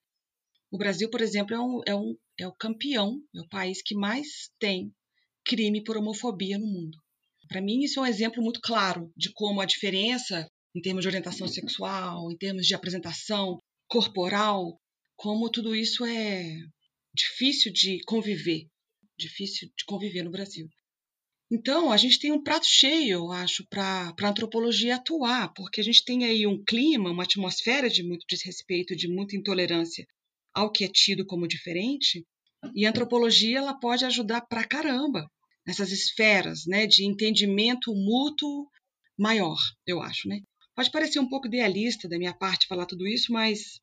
O 0.71 0.77
Brasil, 0.77 1.09
por 1.09 1.21
exemplo, 1.21 1.55
é, 1.55 1.59
um, 1.59 1.81
é, 1.87 1.95
um, 1.95 2.15
é 2.39 2.47
o 2.47 2.55
campeão, 2.55 3.21
é 3.35 3.41
o 3.41 3.49
país 3.49 3.81
que 3.83 3.95
mais 3.95 4.49
tem 4.59 4.91
crime 5.45 5.83
por 5.83 5.97
homofobia 5.97 6.57
no 6.57 6.67
mundo. 6.67 6.97
Para 7.47 7.61
mim, 7.61 7.83
isso 7.83 7.99
é 7.99 8.03
um 8.03 8.07
exemplo 8.07 8.43
muito 8.43 8.59
claro 8.61 9.11
de 9.17 9.31
como 9.33 9.61
a 9.61 9.65
diferença 9.65 10.47
em 10.75 10.81
termos 10.81 11.01
de 11.01 11.07
orientação 11.07 11.47
sexual, 11.47 12.31
em 12.31 12.37
termos 12.37 12.67
de 12.67 12.75
apresentação 12.75 13.57
corporal, 13.87 14.79
como 15.15 15.49
tudo 15.49 15.75
isso 15.75 16.05
é 16.05 16.45
difícil 17.13 17.71
de 17.71 17.99
conviver, 18.05 18.67
difícil 19.17 19.69
de 19.77 19.85
conviver 19.85 20.23
no 20.23 20.31
Brasil. 20.31 20.69
Então, 21.51 21.91
a 21.91 21.97
gente 21.97 22.19
tem 22.19 22.31
um 22.31 22.43
prato 22.43 22.67
cheio, 22.67 23.13
eu 23.13 23.31
acho, 23.31 23.65
para 23.67 24.13
a 24.21 24.27
antropologia 24.27 24.95
atuar, 24.95 25.51
porque 25.53 25.81
a 25.81 25.83
gente 25.83 26.05
tem 26.05 26.23
aí 26.23 26.45
um 26.45 26.63
clima, 26.63 27.09
uma 27.09 27.23
atmosfera 27.23 27.89
de 27.89 28.03
muito 28.03 28.23
desrespeito, 28.29 28.95
de 28.95 29.07
muita 29.07 29.35
intolerância 29.35 30.05
ao 30.53 30.71
que 30.71 30.83
é 30.83 30.87
tido 30.87 31.25
como 31.25 31.47
diferente, 31.47 32.23
e 32.75 32.85
a 32.85 32.89
antropologia 32.89 33.57
ela 33.57 33.73
pode 33.73 34.05
ajudar 34.05 34.41
pra 34.41 34.63
caramba 34.63 35.29
nessas 35.65 35.91
esferas 35.91 36.65
né, 36.67 36.85
de 36.85 37.03
entendimento 37.03 37.93
mútuo 37.95 38.67
maior, 39.17 39.57
eu 39.87 40.01
acho. 40.01 40.27
Né? 40.27 40.41
Pode 40.75 40.91
parecer 40.91 41.19
um 41.19 41.29
pouco 41.29 41.47
idealista 41.47 42.07
da 42.07 42.17
minha 42.17 42.33
parte 42.33 42.67
falar 42.67 42.85
tudo 42.85 43.07
isso, 43.07 43.31
mas 43.31 43.79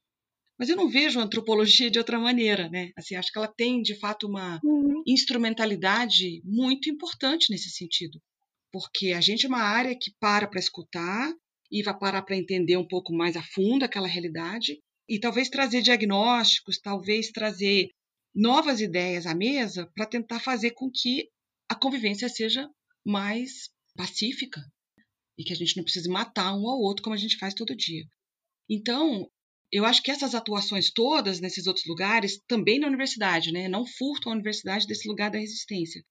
mas 0.59 0.69
eu 0.69 0.77
não 0.77 0.89
vejo 0.89 1.21
a 1.21 1.23
antropologia 1.23 1.91
de 1.91 1.99
outra 1.99 2.19
maneira, 2.19 2.69
né? 2.69 2.91
Assim, 2.97 3.15
acho 3.15 3.31
que 3.31 3.39
ela 3.39 3.53
tem, 3.55 3.83
de 3.83 3.95
fato, 3.99 4.27
uma 4.27 4.59
uhum. 4.65 5.03
instrumentalidade 5.07 6.41
muito 6.45 6.89
importante 6.89 7.51
nesse 7.51 7.71
sentido. 7.71 8.21
Porque 8.73 9.13
a 9.13 9.21
gente 9.21 9.47
é 9.47 9.49
uma 9.49 9.63
área 9.63 9.97
que 9.99 10.13
para 10.19 10.49
para 10.49 10.61
escutar 10.61 11.33
e 11.71 11.83
vai 11.83 11.99
parar 11.99 12.23
para 12.23 12.37
entender 12.37 12.77
um 12.77 12.87
pouco 12.87 13.13
mais 13.13 13.37
a 13.37 13.43
fundo 13.43 13.85
aquela 13.85 14.09
realidade 14.09 14.79
e 15.09 15.19
talvez 15.21 15.49
trazer 15.49 15.83
diagnósticos, 15.83 16.81
talvez 16.81 17.31
trazer 17.31 17.89
novas 18.35 18.81
ideias 18.81 19.27
à 19.27 19.35
mesa 19.35 19.91
para 19.95 20.07
tentar 20.07 20.41
fazer 20.41 20.73
com 20.73 20.91
que 20.91 21.29
a 21.69 21.75
convivência 21.75 22.29
seja 22.29 22.69
mais 23.05 23.71
pacífica 23.97 24.61
e 25.39 25.45
que 25.45 25.53
a 25.53 25.57
gente 25.57 25.77
não 25.77 25.85
precise 25.85 26.09
matar 26.09 26.53
um 26.55 26.69
ao 26.69 26.81
outro 26.81 27.03
como 27.03 27.15
a 27.15 27.19
gente 27.19 27.39
faz 27.39 27.55
todo 27.55 27.77
dia. 27.77 28.05
Então, 28.69 29.31
eu 29.77 29.85
acho 29.85 30.03
que 30.03 30.11
essas 30.11 30.35
atuações 30.35 30.91
todas 30.91 31.41
nesses 31.41 31.67
outros 31.67 31.85
lugares, 31.87 32.41
também 32.49 32.79
na 32.79 32.87
universidade, 32.87 33.53
né, 33.53 33.69
não 33.69 33.85
furtam 33.87 34.33
a 34.33 34.35
universidade 34.35 34.87
desse 34.87 35.07
lugar 35.07 35.31
da 35.31 35.39
resistência, 35.39 36.03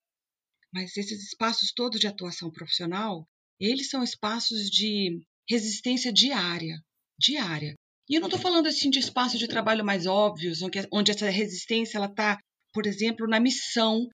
mas 0.72 0.96
esses 0.96 1.24
espaços 1.24 1.72
todos 1.74 2.00
de 2.00 2.08
atuação 2.08 2.52
profissional, 2.52 3.26
eles 3.60 3.90
são 3.90 4.04
espaços 4.04 4.70
de 4.70 5.20
resistência 5.50 6.14
diária, 6.14 6.78
diária. 7.18 7.74
E 8.08 8.16
eu 8.16 8.22
não 8.22 8.28
estou 8.28 8.40
falando 8.40 8.68
assim 8.68 8.90
de 8.90 9.00
espaços 9.00 9.40
de 9.40 9.48
trabalho 9.48 9.84
mais 9.84 10.06
óbvios, 10.06 10.60
onde, 10.92 11.12
essa 11.12 11.30
resistência 11.30 11.98
ela 11.98 12.06
está, 12.06 12.38
por 12.72 12.86
exemplo, 12.86 13.28
na 13.28 13.40
missão 13.40 14.08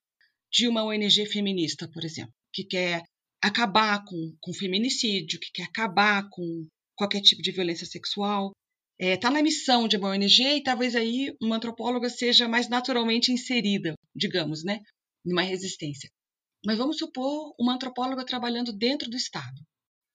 de 0.50 0.66
uma 0.68 0.84
ONG 0.84 1.26
feminista, 1.26 1.90
por 1.92 2.04
exemplo, 2.04 2.32
que 2.54 2.64
quer 2.64 3.02
acabar 3.42 4.02
com, 4.04 4.34
com 4.40 4.54
feminicídio, 4.54 5.40
que 5.40 5.50
quer 5.52 5.64
acabar 5.64 6.26
com 6.30 6.66
qualquer 6.94 7.20
tipo 7.20 7.42
de 7.42 7.50
violência 7.50 7.86
sexual 7.86 8.52
está 9.02 9.06
é, 9.10 9.16
tá 9.16 9.30
na 9.30 9.42
missão 9.42 9.88
de 9.88 9.96
uma 9.96 10.10
ONG 10.10 10.58
e 10.58 10.62
talvez 10.62 10.94
aí 10.94 11.34
uma 11.42 11.56
antropóloga 11.56 12.08
seja 12.08 12.48
mais 12.48 12.68
naturalmente 12.68 13.32
inserida, 13.32 13.94
digamos, 14.14 14.62
né, 14.62 14.80
numa 15.24 15.42
resistência. 15.42 16.08
Mas 16.64 16.78
vamos 16.78 16.98
supor 16.98 17.52
uma 17.58 17.74
antropóloga 17.74 18.24
trabalhando 18.24 18.72
dentro 18.72 19.10
do 19.10 19.16
Estado, 19.16 19.60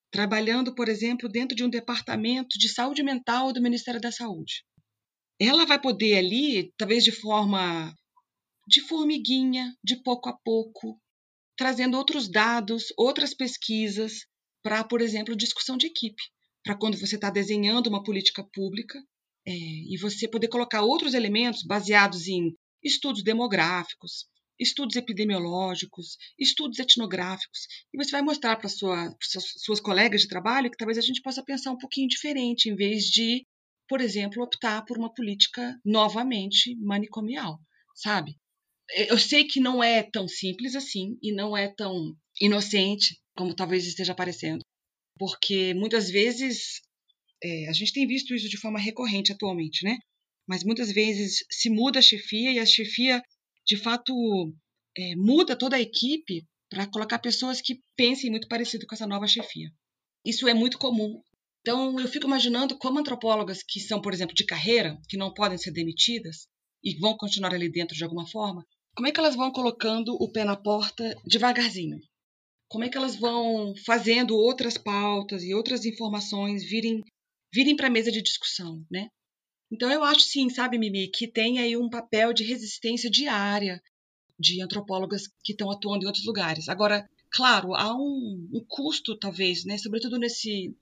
trabalhando, 0.09 0.73
por 0.73 0.87
exemplo, 0.87 1.27
dentro 1.27 1.53
de 1.53 1.65
um 1.65 1.69
departamento 1.69 2.57
de 2.57 2.69
saúde 2.69 3.03
mental 3.03 3.51
do 3.51 3.61
Ministério 3.61 3.99
da 3.99 4.11
Saúde. 4.11 4.63
Ela 5.37 5.65
vai 5.65 5.79
poder 5.79 6.17
ali, 6.17 6.71
talvez 6.77 7.03
de 7.03 7.11
forma 7.11 7.93
de 8.65 8.81
formiguinha, 8.81 9.75
de 9.83 10.01
pouco 10.01 10.29
a 10.29 10.37
pouco, 10.45 10.97
trazendo 11.57 11.97
outros 11.97 12.29
dados, 12.29 12.85
outras 12.97 13.33
pesquisas 13.33 14.25
para, 14.63 14.81
por 14.85 15.01
exemplo, 15.01 15.35
discussão 15.35 15.75
de 15.75 15.87
equipe 15.87 16.23
para 16.67 16.77
quando 16.77 16.97
você 16.97 17.15
está 17.15 17.29
desenhando 17.29 17.87
uma 17.87 18.03
política 18.03 18.43
pública 18.53 19.01
é, 19.47 19.53
e 19.53 19.97
você 19.97 20.27
poder 20.27 20.49
colocar 20.49 20.81
outros 20.81 21.13
elementos 21.13 21.63
baseados 21.63 22.27
em 22.27 22.53
estudos 22.83 23.23
demográficos, 23.23 24.25
estudos 24.59 24.97
epidemiológicos, 24.97 26.17
estudos 26.37 26.77
etnográficos, 26.77 27.61
e 27.93 27.97
você 27.97 28.11
vai 28.11 28.21
mostrar 28.21 28.57
para 28.57 28.67
sua, 28.67 29.15
suas 29.63 29.79
colegas 29.79 30.21
de 30.21 30.27
trabalho 30.27 30.69
que 30.69 30.75
talvez 30.75 30.97
a 30.97 31.01
gente 31.01 31.21
possa 31.21 31.41
pensar 31.41 31.71
um 31.71 31.77
pouquinho 31.77 32.09
diferente, 32.09 32.69
em 32.69 32.75
vez 32.75 33.05
de, 33.05 33.45
por 33.87 34.01
exemplo, 34.01 34.43
optar 34.43 34.83
por 34.83 34.97
uma 34.97 35.13
política 35.13 35.73
novamente 35.85 36.75
manicomial, 36.81 37.61
sabe? 37.95 38.35
Eu 39.07 39.17
sei 39.17 39.45
que 39.45 39.61
não 39.61 39.81
é 39.81 40.03
tão 40.03 40.27
simples 40.27 40.75
assim 40.75 41.17
e 41.21 41.31
não 41.31 41.55
é 41.55 41.73
tão 41.73 42.13
inocente 42.41 43.17
como 43.37 43.55
talvez 43.55 43.85
esteja 43.85 44.15
parecendo, 44.15 44.65
porque 45.17 45.73
muitas 45.73 46.09
vezes 46.09 46.81
é, 47.43 47.69
a 47.69 47.73
gente 47.73 47.93
tem 47.93 48.07
visto 48.07 48.33
isso 48.33 48.49
de 48.49 48.57
forma 48.57 48.79
recorrente 48.79 49.31
atualmente, 49.31 49.83
né? 49.83 49.97
Mas 50.47 50.63
muitas 50.63 50.91
vezes 50.91 51.43
se 51.49 51.69
muda 51.69 51.99
a 51.99 52.01
chefia 52.01 52.51
e 52.53 52.59
a 52.59 52.65
chefia, 52.65 53.21
de 53.65 53.77
fato, 53.77 54.13
é, 54.97 55.15
muda 55.15 55.55
toda 55.55 55.75
a 55.75 55.81
equipe 55.81 56.45
para 56.69 56.87
colocar 56.87 57.19
pessoas 57.19 57.61
que 57.61 57.79
pensem 57.95 58.29
muito 58.29 58.47
parecido 58.47 58.85
com 58.87 58.95
essa 58.95 59.07
nova 59.07 59.27
chefia. 59.27 59.69
Isso 60.25 60.47
é 60.47 60.53
muito 60.53 60.77
comum. 60.77 61.21
Então, 61.61 61.99
eu 61.99 62.07
fico 62.07 62.27
imaginando 62.27 62.77
como 62.77 62.99
antropólogas 62.99 63.61
que 63.61 63.79
são, 63.79 64.01
por 64.01 64.13
exemplo, 64.13 64.35
de 64.35 64.45
carreira, 64.45 64.97
que 65.09 65.17
não 65.17 65.33
podem 65.33 65.57
ser 65.57 65.71
demitidas 65.71 66.47
e 66.83 66.97
vão 66.97 67.17
continuar 67.17 67.53
ali 67.53 67.69
dentro 67.69 67.95
de 67.95 68.03
alguma 68.03 68.25
forma, 68.27 68.65
como 68.95 69.07
é 69.07 69.11
que 69.11 69.19
elas 69.19 69.35
vão 69.35 69.51
colocando 69.51 70.15
o 70.19 70.31
pé 70.31 70.43
na 70.43 70.55
porta 70.55 71.13
devagarzinho? 71.25 71.99
Como 72.69 72.83
é 72.83 72.89
que 72.89 72.97
elas 72.97 73.15
vão 73.15 73.73
fazendo 73.85 74.35
outras 74.35 74.77
pautas 74.77 75.43
e 75.43 75.53
outras 75.53 75.85
informações 75.85 76.63
virem, 76.63 77.01
virem 77.53 77.75
para 77.75 77.87
a 77.87 77.91
mesa 77.91 78.11
de 78.11 78.21
discussão, 78.21 78.85
né? 78.91 79.09
Então 79.71 79.91
eu 79.91 80.03
acho 80.03 80.21
sim, 80.21 80.49
sabe, 80.49 80.77
Mimi, 80.77 81.09
que 81.09 81.27
tem 81.27 81.59
aí 81.59 81.75
um 81.75 81.89
papel 81.89 82.33
de 82.33 82.43
resistência 82.43 83.09
diária 83.09 83.81
de 84.39 84.61
antropólogas 84.61 85.23
que 85.43 85.53
estão 85.53 85.69
atuando 85.71 86.03
em 86.03 86.07
outros 86.07 86.25
lugares. 86.25 86.69
Agora, 86.69 87.09
claro, 87.31 87.73
há 87.73 87.93
um, 87.95 88.49
um 88.53 88.63
custo, 88.67 89.17
talvez, 89.17 89.65
né, 89.65 89.77
sobretudo 89.77 90.17
nesse, 90.17 90.75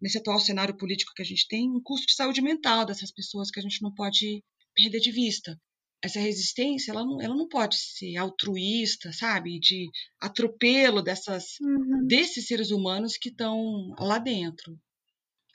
nesse 0.00 0.18
atual 0.18 0.40
cenário 0.40 0.76
político 0.76 1.12
que 1.14 1.22
a 1.22 1.24
gente 1.24 1.46
tem, 1.46 1.70
um 1.70 1.80
custo 1.80 2.06
de 2.06 2.14
saúde 2.14 2.40
mental 2.40 2.84
dessas 2.84 3.12
pessoas 3.12 3.50
que 3.50 3.60
a 3.60 3.62
gente 3.62 3.82
não 3.82 3.92
pode 3.94 4.42
perder 4.74 5.00
de 5.00 5.12
vista 5.12 5.60
essa 6.02 6.18
resistência 6.18 6.90
ela 6.90 7.04
não, 7.04 7.20
ela 7.20 7.34
não 7.34 7.48
pode 7.48 7.76
ser 7.76 8.16
altruísta, 8.16 9.12
sabe? 9.12 9.58
De 9.60 9.88
atropelo 10.20 11.00
dessas, 11.00 11.60
uhum. 11.60 12.06
desses 12.06 12.46
seres 12.46 12.70
humanos 12.70 13.16
que 13.16 13.28
estão 13.28 13.94
lá 13.98 14.18
dentro. 14.18 14.78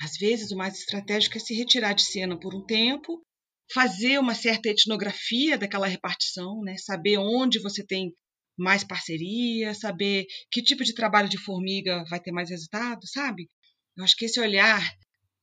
Às 0.01 0.15
vezes, 0.17 0.51
o 0.51 0.57
mais 0.57 0.77
estratégico 0.79 1.37
é 1.37 1.39
se 1.39 1.53
retirar 1.53 1.93
de 1.93 2.03
cena 2.03 2.39
por 2.39 2.55
um 2.55 2.65
tempo, 2.65 3.21
fazer 3.73 4.19
uma 4.19 4.35
certa 4.35 4.69
etnografia 4.69 5.57
daquela 5.57 5.87
repartição, 5.87 6.61
né? 6.61 6.77
saber 6.77 7.17
onde 7.17 7.59
você 7.59 7.85
tem 7.85 8.13
mais 8.57 8.83
parceria, 8.83 9.73
saber 9.73 10.25
que 10.51 10.63
tipo 10.63 10.83
de 10.83 10.93
trabalho 10.93 11.29
de 11.29 11.37
formiga 11.37 12.03
vai 12.09 12.19
ter 12.19 12.31
mais 12.31 12.49
resultado, 12.49 13.05
sabe? 13.07 13.49
Eu 13.95 14.03
acho 14.03 14.15
que 14.15 14.25
esse 14.25 14.39
olhar 14.39 14.81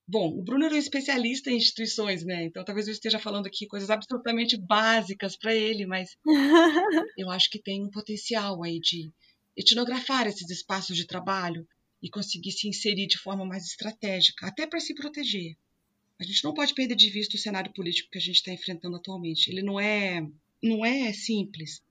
Bom, 0.07 0.39
o 0.39 0.43
Bruno 0.43 0.67
era 0.67 0.75
um 0.75 0.79
especialista 0.79 1.51
em 1.51 1.57
instituições, 1.57 2.25
né? 2.25 2.45
Então 2.45 2.63
talvez 2.63 2.87
eu 2.87 2.93
esteja 2.93 3.19
falando 3.19 3.47
aqui 3.47 3.67
coisas 3.67 3.89
absolutamente 3.89 4.57
básicas 4.57 5.37
para 5.37 5.55
ele, 5.55 5.87
mas 5.87 6.17
eu 7.19 7.31
acho 7.31 7.49
que 7.49 7.59
tem 7.59 7.83
um 7.83 7.91
potencial 7.91 8.63
aí 8.63 8.79
de 8.79 9.11
etnografar 9.57 10.27
esses 10.27 10.51
espaços 10.51 10.97
de 10.97 11.07
trabalho 11.07 11.67
e 12.03 12.11
conseguir 12.11 12.53
se 12.53 12.69
inserir 12.69 13.07
de 13.07 13.19
forma 13.19 13.47
mais 13.47 13.65
estratégica, 13.65 14.47
até 14.47 14.67
para 14.67 14.79
se 14.79 14.95
proteger. 14.95 15.57
A 16.21 16.25
gente 16.25 16.45
não 16.45 16.53
pode 16.53 16.75
perder 16.75 16.95
de 16.95 17.09
vista 17.09 17.37
o 17.37 17.41
cenário 17.41 17.73
político 17.73 18.11
que 18.11 18.19
a 18.19 18.21
gente 18.21 18.37
está 18.37 18.53
enfrentando 18.53 18.97
atualmente. 18.97 19.49
Ele 19.51 19.63
não 19.63 19.81
é, 19.81 20.21
não 20.63 20.85
é 20.85 21.13
simples. 21.13 21.83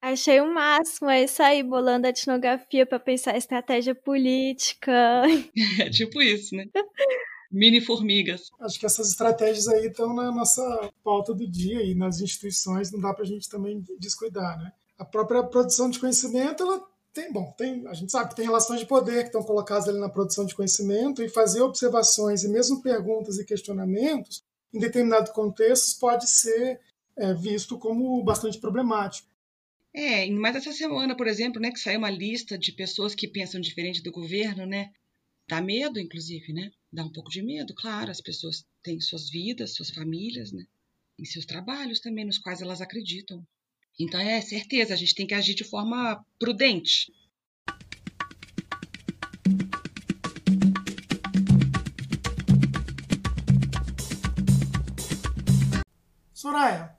Achei 0.00 0.40
o 0.40 0.52
máximo 0.52 1.10
é 1.10 1.24
isso 1.24 1.42
aí, 1.42 1.62
bolando 1.62 2.06
a 2.06 2.10
etnografia 2.10 2.86
para 2.86 3.00
pensar 3.00 3.36
estratégia 3.36 3.94
política. 3.94 4.92
É 5.80 5.90
tipo 5.90 6.22
isso, 6.22 6.54
né? 6.54 6.66
mini 7.50 7.80
formigas. 7.80 8.50
Acho 8.60 8.78
que 8.78 8.86
essas 8.86 9.08
estratégias 9.08 9.68
aí 9.68 9.86
estão 9.86 10.14
na 10.14 10.30
nossa 10.30 10.90
pauta 11.02 11.34
do 11.34 11.46
dia 11.46 11.82
e 11.82 11.94
nas 11.94 12.20
instituições 12.20 12.90
não 12.92 13.00
dá 13.00 13.12
para 13.14 13.24
a 13.24 13.26
gente 13.26 13.48
também 13.48 13.84
descuidar, 13.98 14.58
né? 14.58 14.72
A 14.98 15.04
própria 15.04 15.42
produção 15.42 15.88
de 15.88 15.98
conhecimento, 15.98 16.62
ela 16.62 16.84
tem, 17.12 17.32
bom, 17.32 17.52
tem, 17.56 17.86
a 17.86 17.94
gente 17.94 18.12
sabe 18.12 18.30
que 18.30 18.36
tem 18.36 18.44
relações 18.44 18.80
de 18.80 18.86
poder 18.86 19.22
que 19.22 19.28
estão 19.28 19.42
colocadas 19.42 19.88
ali 19.88 19.98
na 19.98 20.08
produção 20.08 20.44
de 20.44 20.54
conhecimento 20.54 21.22
e 21.22 21.28
fazer 21.28 21.62
observações 21.62 22.44
e 22.44 22.48
mesmo 22.48 22.82
perguntas 22.82 23.38
e 23.38 23.44
questionamentos 23.44 24.42
em 24.72 24.78
determinados 24.78 25.32
contextos 25.32 25.94
pode 25.94 26.28
ser 26.28 26.80
é, 27.16 27.34
visto 27.34 27.78
como 27.78 28.22
bastante 28.22 28.58
problemático. 28.58 29.28
É, 29.94 30.30
mas 30.30 30.56
essa 30.56 30.72
semana, 30.72 31.16
por 31.16 31.26
exemplo, 31.26 31.60
né, 31.60 31.70
que 31.70 31.80
saiu 31.80 31.98
uma 31.98 32.10
lista 32.10 32.58
de 32.58 32.72
pessoas 32.72 33.14
que 33.14 33.26
pensam 33.26 33.60
diferente 33.60 34.02
do 34.02 34.12
governo, 34.12 34.66
né? 34.66 34.90
Dá 35.48 35.62
medo, 35.62 35.98
inclusive, 35.98 36.52
né? 36.52 36.70
Dá 36.92 37.02
um 37.02 37.10
pouco 37.10 37.30
de 37.30 37.40
medo, 37.40 37.74
claro. 37.74 38.10
As 38.10 38.20
pessoas 38.20 38.66
têm 38.82 39.00
suas 39.00 39.30
vidas, 39.30 39.74
suas 39.74 39.88
famílias, 39.90 40.52
né? 40.52 40.66
E 41.18 41.24
seus 41.24 41.46
trabalhos 41.46 42.00
também, 42.00 42.26
nos 42.26 42.38
quais 42.38 42.60
elas 42.60 42.82
acreditam. 42.82 43.42
Então, 43.98 44.20
é 44.20 44.42
certeza, 44.42 44.92
a 44.92 44.96
gente 44.96 45.14
tem 45.14 45.26
que 45.26 45.32
agir 45.32 45.54
de 45.54 45.64
forma 45.64 46.22
prudente. 46.38 47.10
Soraya, 56.34 56.97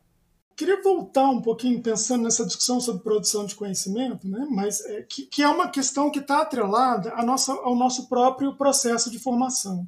queria 0.59 0.83
voltar 0.83 1.29
um 1.29 1.41
pouquinho 1.41 1.81
pensando 1.81 2.25
nessa 2.25 2.45
discussão 2.45 2.81
sobre 2.81 3.01
produção 3.01 3.45
de 3.45 3.55
conhecimento, 3.55 4.27
né? 4.27 4.45
mas 4.51 4.83
é, 4.85 5.01
que, 5.03 5.25
que, 5.25 5.41
é 5.41 5.47
uma 5.47 5.69
questão 5.69 6.11
que 6.11 6.19
está 6.19 6.41
atrelada 6.41 7.15
nossa, 7.23 7.53
ao 7.53 7.73
nosso 7.73 8.09
próprio 8.09 8.53
processo 8.57 9.09
de 9.09 9.17
formação. 9.17 9.87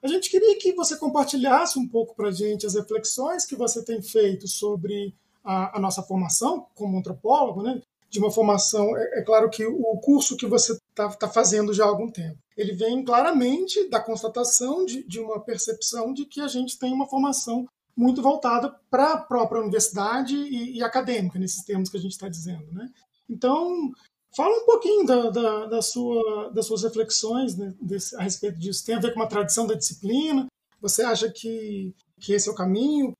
A 0.00 0.06
gente 0.06 0.30
queria 0.30 0.56
que 0.60 0.74
você 0.74 0.96
compartilhasse 0.96 1.76
um 1.76 1.88
pouco 1.88 2.14
para 2.14 2.28
a 2.28 2.32
gente 2.32 2.64
as 2.64 2.74
reflexões 2.74 3.44
que 3.44 3.56
você 3.56 3.84
tem 3.84 4.00
feito 4.00 4.46
sobre 4.46 5.12
a, 5.44 5.76
a 5.76 5.80
nossa 5.80 6.04
formação 6.04 6.66
como 6.72 6.96
antropólogo, 6.96 7.60
né? 7.60 7.82
de 8.08 8.20
uma 8.20 8.30
formação. 8.30 8.96
É, 8.96 9.18
é, 9.18 9.22
claro 9.22 9.50
que 9.50 9.66
o 9.66 9.96
curso 9.96 10.36
que 10.36 10.46
você 10.46 10.78
está 10.90 11.08
tá 11.08 11.28
fazendo 11.28 11.74
já 11.74 11.84
há 11.84 11.88
algum 11.88 12.08
tempo, 12.08 12.38
ele 12.56 12.72
vem 12.74 13.04
claramente 13.04 13.88
da 13.88 13.98
constatação 13.98 14.84
de, 14.84 15.02
de 15.02 15.18
uma 15.18 15.40
percepção 15.40 16.14
de 16.14 16.26
que 16.26 16.40
a 16.40 16.46
gente 16.46 16.78
tem 16.78 16.92
uma 16.92 17.08
formação 17.08 17.66
muito 17.96 18.22
voltada 18.22 18.74
para 18.90 19.12
a 19.12 19.18
própria 19.18 19.60
universidade 19.60 20.34
e, 20.34 20.78
e, 20.78 20.82
acadêmica, 20.82 21.38
nesses 21.38 21.64
termos 21.64 21.88
que 21.88 21.96
a 21.96 22.00
gente 22.00 22.12
está 22.12 22.28
dizendo. 22.28 22.72
Né? 22.72 22.90
Então, 23.28 23.92
fala 24.34 24.56
um 24.56 24.64
pouquinho 24.64 25.06
da, 25.06 25.30
da, 25.30 25.66
da 25.66 25.82
sua, 25.82 26.50
das 26.50 26.66
suas 26.66 26.82
reflexões 26.82 27.56
né, 27.56 27.74
desse, 27.80 28.16
a 28.16 28.22
respeito 28.22 28.58
disso. 28.58 28.84
Tem 28.84 28.94
a 28.94 29.00
ver 29.00 29.12
com 29.12 29.20
uma 29.20 29.28
tradição 29.28 29.66
da 29.66 29.74
disciplina? 29.74 30.46
Você 30.80 31.02
acha 31.02 31.30
que, 31.30 31.94
que 32.18 32.32
esse 32.32 32.48
é 32.48 32.52
o 32.52 32.56
caminho? 32.56 33.16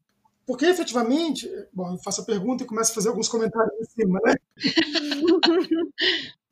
Porque, 0.46 0.66
efetivamente, 0.66 1.48
bom, 1.72 1.92
eu 1.92 1.98
faço 1.98 2.22
a 2.22 2.24
pergunta 2.24 2.64
e 2.64 2.66
começo 2.66 2.90
a 2.90 2.94
fazer 2.94 3.08
alguns 3.10 3.28
comentários 3.28 3.74
em 3.80 3.84
cima, 3.84 4.18
né? 4.24 4.34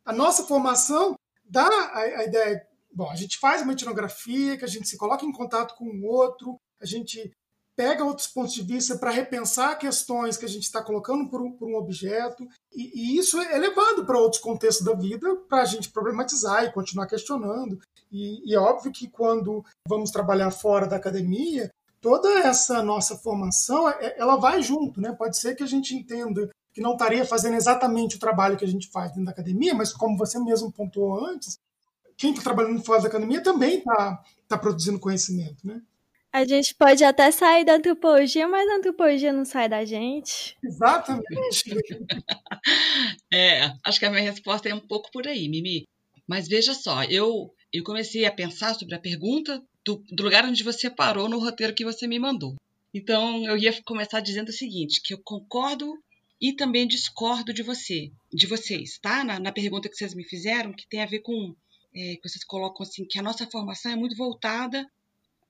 a 0.04 0.12
nossa 0.12 0.44
formação 0.44 1.18
dá 1.44 1.66
a, 1.66 1.98
a 1.98 2.24
ideia 2.24 2.64
bom, 2.92 3.08
a 3.10 3.16
gente 3.16 3.38
faz 3.38 3.62
uma 3.62 3.72
etnografia, 3.72 4.56
que 4.56 4.64
a 4.64 4.68
gente 4.68 4.88
se 4.88 4.96
coloca 4.96 5.24
em 5.24 5.32
contato 5.32 5.74
com 5.76 5.84
o 5.84 6.04
outro, 6.04 6.60
a 6.80 6.86
gente 6.86 7.32
pega 7.80 8.04
outros 8.04 8.26
pontos 8.26 8.52
de 8.52 8.60
vista 8.60 8.98
para 8.98 9.10
repensar 9.10 9.78
questões 9.78 10.36
que 10.36 10.44
a 10.44 10.48
gente 10.48 10.64
está 10.64 10.82
colocando 10.82 11.30
por 11.30 11.40
um, 11.40 11.50
por 11.50 11.66
um 11.66 11.76
objeto, 11.76 12.46
e, 12.70 13.14
e, 13.14 13.18
isso 13.18 13.40
é 13.40 13.56
levado 13.56 14.04
para 14.04 14.18
outros 14.18 14.38
contextos 14.38 14.84
da 14.84 14.92
vida 14.92 15.34
para 15.48 15.62
a 15.62 15.64
gente 15.64 15.88
problematizar 15.88 16.62
e 16.62 16.72
continuar 16.72 17.06
questionando. 17.06 17.80
E, 18.12 18.50
e 18.50 18.54
é 18.54 18.58
óbvio 18.58 18.92
que 18.92 19.08
quando 19.08 19.64
vamos 19.88 20.10
trabalhar 20.10 20.50
fora 20.50 20.86
da 20.86 20.96
academia, 20.96 21.70
toda 22.02 22.28
essa 22.40 22.82
nossa 22.82 23.16
formação 23.16 23.88
é, 23.88 24.14
ela 24.18 24.36
vai 24.36 24.62
junto, 24.62 25.00
né? 25.00 25.14
Pode 25.14 25.38
ser 25.38 25.54
que 25.54 25.62
a 25.62 25.66
gente 25.66 25.94
entenda 25.94 26.50
que 26.74 26.82
não 26.82 26.92
estaria 26.92 27.24
fazendo 27.24 27.54
exatamente 27.54 28.16
o 28.16 28.20
trabalho 28.20 28.58
que 28.58 28.64
a 28.64 28.68
gente 28.68 28.90
faz 28.90 29.08
dentro 29.12 29.24
da 29.24 29.30
academia, 29.30 29.72
mas 29.72 29.90
como 29.90 30.18
você 30.18 30.38
mesmo 30.38 30.70
pontuou 30.70 31.24
antes, 31.24 31.58
quem 32.14 32.32
está 32.32 32.42
trabalhando 32.42 32.84
fora 32.84 33.00
da 33.00 33.08
academia 33.08 33.42
também 33.42 33.78
está 33.78 34.22
tá 34.46 34.58
produzindo 34.58 35.00
conhecimento, 35.00 35.66
né? 35.66 35.80
A 36.32 36.44
gente 36.44 36.74
pode 36.76 37.02
até 37.02 37.30
sair 37.32 37.64
da 37.64 37.74
antropologia, 37.74 38.46
mas 38.46 38.68
a 38.68 38.76
antropologia 38.76 39.32
não 39.32 39.44
sai 39.44 39.68
da 39.68 39.84
gente. 39.84 40.56
Exatamente. 40.62 41.64
é, 43.32 43.72
acho 43.84 43.98
que 43.98 44.06
a 44.06 44.10
minha 44.10 44.22
resposta 44.22 44.68
é 44.68 44.74
um 44.74 44.80
pouco 44.80 45.10
por 45.10 45.26
aí, 45.26 45.48
Mimi. 45.48 45.88
Mas 46.28 46.46
veja 46.46 46.72
só, 46.72 47.02
eu, 47.04 47.52
eu 47.72 47.82
comecei 47.82 48.24
a 48.24 48.32
pensar 48.32 48.74
sobre 48.74 48.94
a 48.94 49.00
pergunta 49.00 49.60
do, 49.84 50.04
do 50.12 50.22
lugar 50.22 50.44
onde 50.44 50.62
você 50.62 50.88
parou 50.88 51.28
no 51.28 51.40
roteiro 51.40 51.74
que 51.74 51.84
você 51.84 52.06
me 52.06 52.20
mandou. 52.20 52.54
Então, 52.94 53.44
eu 53.44 53.56
ia 53.58 53.72
começar 53.82 54.20
dizendo 54.20 54.50
o 54.50 54.52
seguinte, 54.52 55.00
que 55.02 55.14
eu 55.14 55.20
concordo 55.24 55.92
e 56.40 56.54
também 56.54 56.86
discordo 56.86 57.52
de 57.52 57.62
você, 57.64 58.10
de 58.32 58.46
vocês, 58.46 58.98
tá? 59.02 59.24
Na, 59.24 59.40
na 59.40 59.52
pergunta 59.52 59.88
que 59.88 59.96
vocês 59.96 60.14
me 60.14 60.24
fizeram, 60.24 60.72
que 60.72 60.88
tem 60.88 61.02
a 61.02 61.06
ver 61.06 61.20
com 61.20 61.54
é, 61.94 62.14
que 62.14 62.28
vocês 62.28 62.44
colocam 62.44 62.82
assim 62.82 63.04
que 63.04 63.18
a 63.18 63.22
nossa 63.22 63.46
formação 63.48 63.90
é 63.90 63.96
muito 63.96 64.16
voltada 64.16 64.86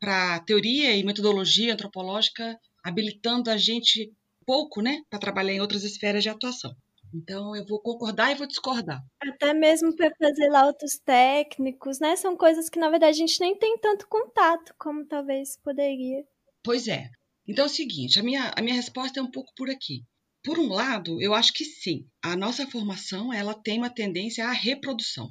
para 0.00 0.40
teoria 0.40 0.96
e 0.96 1.04
metodologia 1.04 1.74
antropológica, 1.74 2.58
habilitando 2.82 3.50
a 3.50 3.56
gente 3.56 4.12
pouco, 4.46 4.80
né, 4.80 5.02
para 5.08 5.18
trabalhar 5.18 5.52
em 5.52 5.60
outras 5.60 5.84
esferas 5.84 6.22
de 6.22 6.28
atuação. 6.28 6.74
Então 7.14 7.54
eu 7.54 7.64
vou 7.66 7.80
concordar 7.80 8.32
e 8.32 8.36
vou 8.36 8.46
discordar. 8.46 9.00
Até 9.20 9.52
mesmo 9.52 9.94
para 9.94 10.10
fazer 10.16 10.48
lautos 10.48 10.98
técnicos, 11.04 11.98
né? 11.98 12.16
São 12.16 12.36
coisas 12.36 12.68
que 12.68 12.78
na 12.78 12.88
verdade 12.88 13.14
a 13.14 13.26
gente 13.26 13.40
nem 13.40 13.56
tem 13.56 13.78
tanto 13.78 14.08
contato 14.08 14.72
como 14.78 15.04
talvez 15.04 15.56
poderia. 15.62 16.24
Pois 16.62 16.88
é. 16.88 17.10
Então 17.46 17.64
é 17.64 17.66
o 17.66 17.70
seguinte, 17.70 18.18
a 18.20 18.22
minha, 18.22 18.52
a 18.56 18.62
minha 18.62 18.76
resposta 18.76 19.18
é 19.18 19.22
um 19.22 19.30
pouco 19.30 19.52
por 19.56 19.68
aqui. 19.68 20.04
Por 20.42 20.58
um 20.58 20.68
lado, 20.68 21.20
eu 21.20 21.34
acho 21.34 21.52
que 21.52 21.64
sim, 21.64 22.06
a 22.22 22.36
nossa 22.36 22.66
formação 22.66 23.32
ela 23.32 23.54
tem 23.54 23.78
uma 23.78 23.90
tendência 23.90 24.46
à 24.46 24.52
reprodução. 24.52 25.28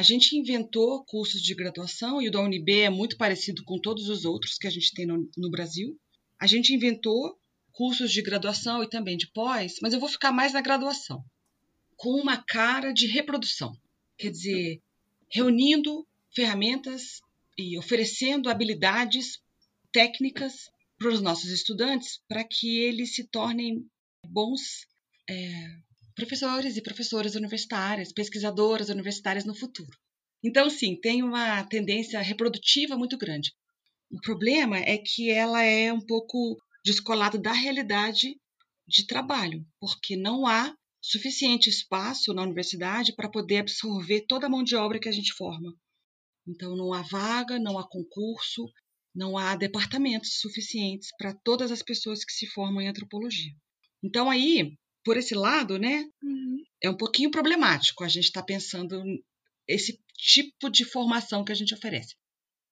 A 0.00 0.02
gente 0.02 0.34
inventou 0.34 1.04
cursos 1.04 1.42
de 1.42 1.54
graduação 1.54 2.22
e 2.22 2.28
o 2.28 2.30
da 2.30 2.40
UNB 2.40 2.80
é 2.80 2.88
muito 2.88 3.18
parecido 3.18 3.62
com 3.64 3.78
todos 3.78 4.08
os 4.08 4.24
outros 4.24 4.56
que 4.56 4.66
a 4.66 4.70
gente 4.70 4.94
tem 4.94 5.04
no, 5.04 5.28
no 5.36 5.50
Brasil. 5.50 5.94
A 6.40 6.46
gente 6.46 6.72
inventou 6.72 7.38
cursos 7.70 8.10
de 8.10 8.22
graduação 8.22 8.82
e 8.82 8.88
também 8.88 9.18
de 9.18 9.30
pós, 9.30 9.74
mas 9.82 9.92
eu 9.92 10.00
vou 10.00 10.08
ficar 10.08 10.32
mais 10.32 10.54
na 10.54 10.62
graduação, 10.62 11.22
com 11.98 12.18
uma 12.18 12.42
cara 12.42 12.94
de 12.94 13.08
reprodução. 13.08 13.76
Quer 14.16 14.30
dizer, 14.30 14.80
reunindo 15.30 16.08
ferramentas 16.34 17.20
e 17.58 17.76
oferecendo 17.76 18.48
habilidades 18.48 19.38
técnicas 19.92 20.70
para 20.96 21.10
os 21.10 21.20
nossos 21.20 21.50
estudantes 21.50 22.22
para 22.26 22.42
que 22.42 22.78
eles 22.78 23.14
se 23.14 23.28
tornem 23.28 23.86
bons 24.26 24.86
é, 25.28 25.76
professores 26.20 26.76
e 26.76 26.82
professoras 26.82 27.34
universitárias, 27.34 28.12
pesquisadoras 28.12 28.90
universitárias 28.90 29.46
no 29.46 29.54
futuro. 29.54 29.90
Então, 30.44 30.68
sim, 30.68 30.94
tem 31.00 31.22
uma 31.22 31.64
tendência 31.64 32.20
reprodutiva 32.20 32.96
muito 32.96 33.16
grande. 33.16 33.52
O 34.10 34.20
problema 34.20 34.76
é 34.76 34.98
que 34.98 35.30
ela 35.30 35.62
é 35.62 35.90
um 35.90 36.00
pouco 36.00 36.58
descolada 36.84 37.38
da 37.38 37.52
realidade 37.52 38.38
de 38.86 39.06
trabalho, 39.06 39.64
porque 39.80 40.14
não 40.14 40.46
há 40.46 40.74
suficiente 41.00 41.70
espaço 41.70 42.34
na 42.34 42.42
universidade 42.42 43.14
para 43.14 43.30
poder 43.30 43.58
absorver 43.58 44.26
toda 44.28 44.46
a 44.46 44.50
mão 44.50 44.62
de 44.62 44.76
obra 44.76 45.00
que 45.00 45.08
a 45.08 45.12
gente 45.12 45.32
forma. 45.32 45.72
Então, 46.46 46.76
não 46.76 46.92
há 46.92 47.00
vaga, 47.00 47.58
não 47.58 47.78
há 47.78 47.88
concurso, 47.88 48.70
não 49.14 49.38
há 49.38 49.56
departamentos 49.56 50.38
suficientes 50.40 51.08
para 51.16 51.34
todas 51.42 51.70
as 51.70 51.82
pessoas 51.82 52.24
que 52.24 52.32
se 52.32 52.46
formam 52.46 52.82
em 52.82 52.88
antropologia. 52.88 53.52
Então, 54.02 54.28
aí, 54.28 54.76
por 55.04 55.16
esse 55.16 55.34
lado, 55.34 55.78
né, 55.78 56.04
uhum. 56.22 56.62
é 56.82 56.90
um 56.90 56.96
pouquinho 56.96 57.30
problemático 57.30 58.04
a 58.04 58.08
gente 58.08 58.24
estar 58.24 58.40
tá 58.40 58.46
pensando 58.46 59.02
esse 59.66 59.98
tipo 60.16 60.70
de 60.70 60.84
formação 60.84 61.44
que 61.44 61.52
a 61.52 61.54
gente 61.54 61.74
oferece. 61.74 62.14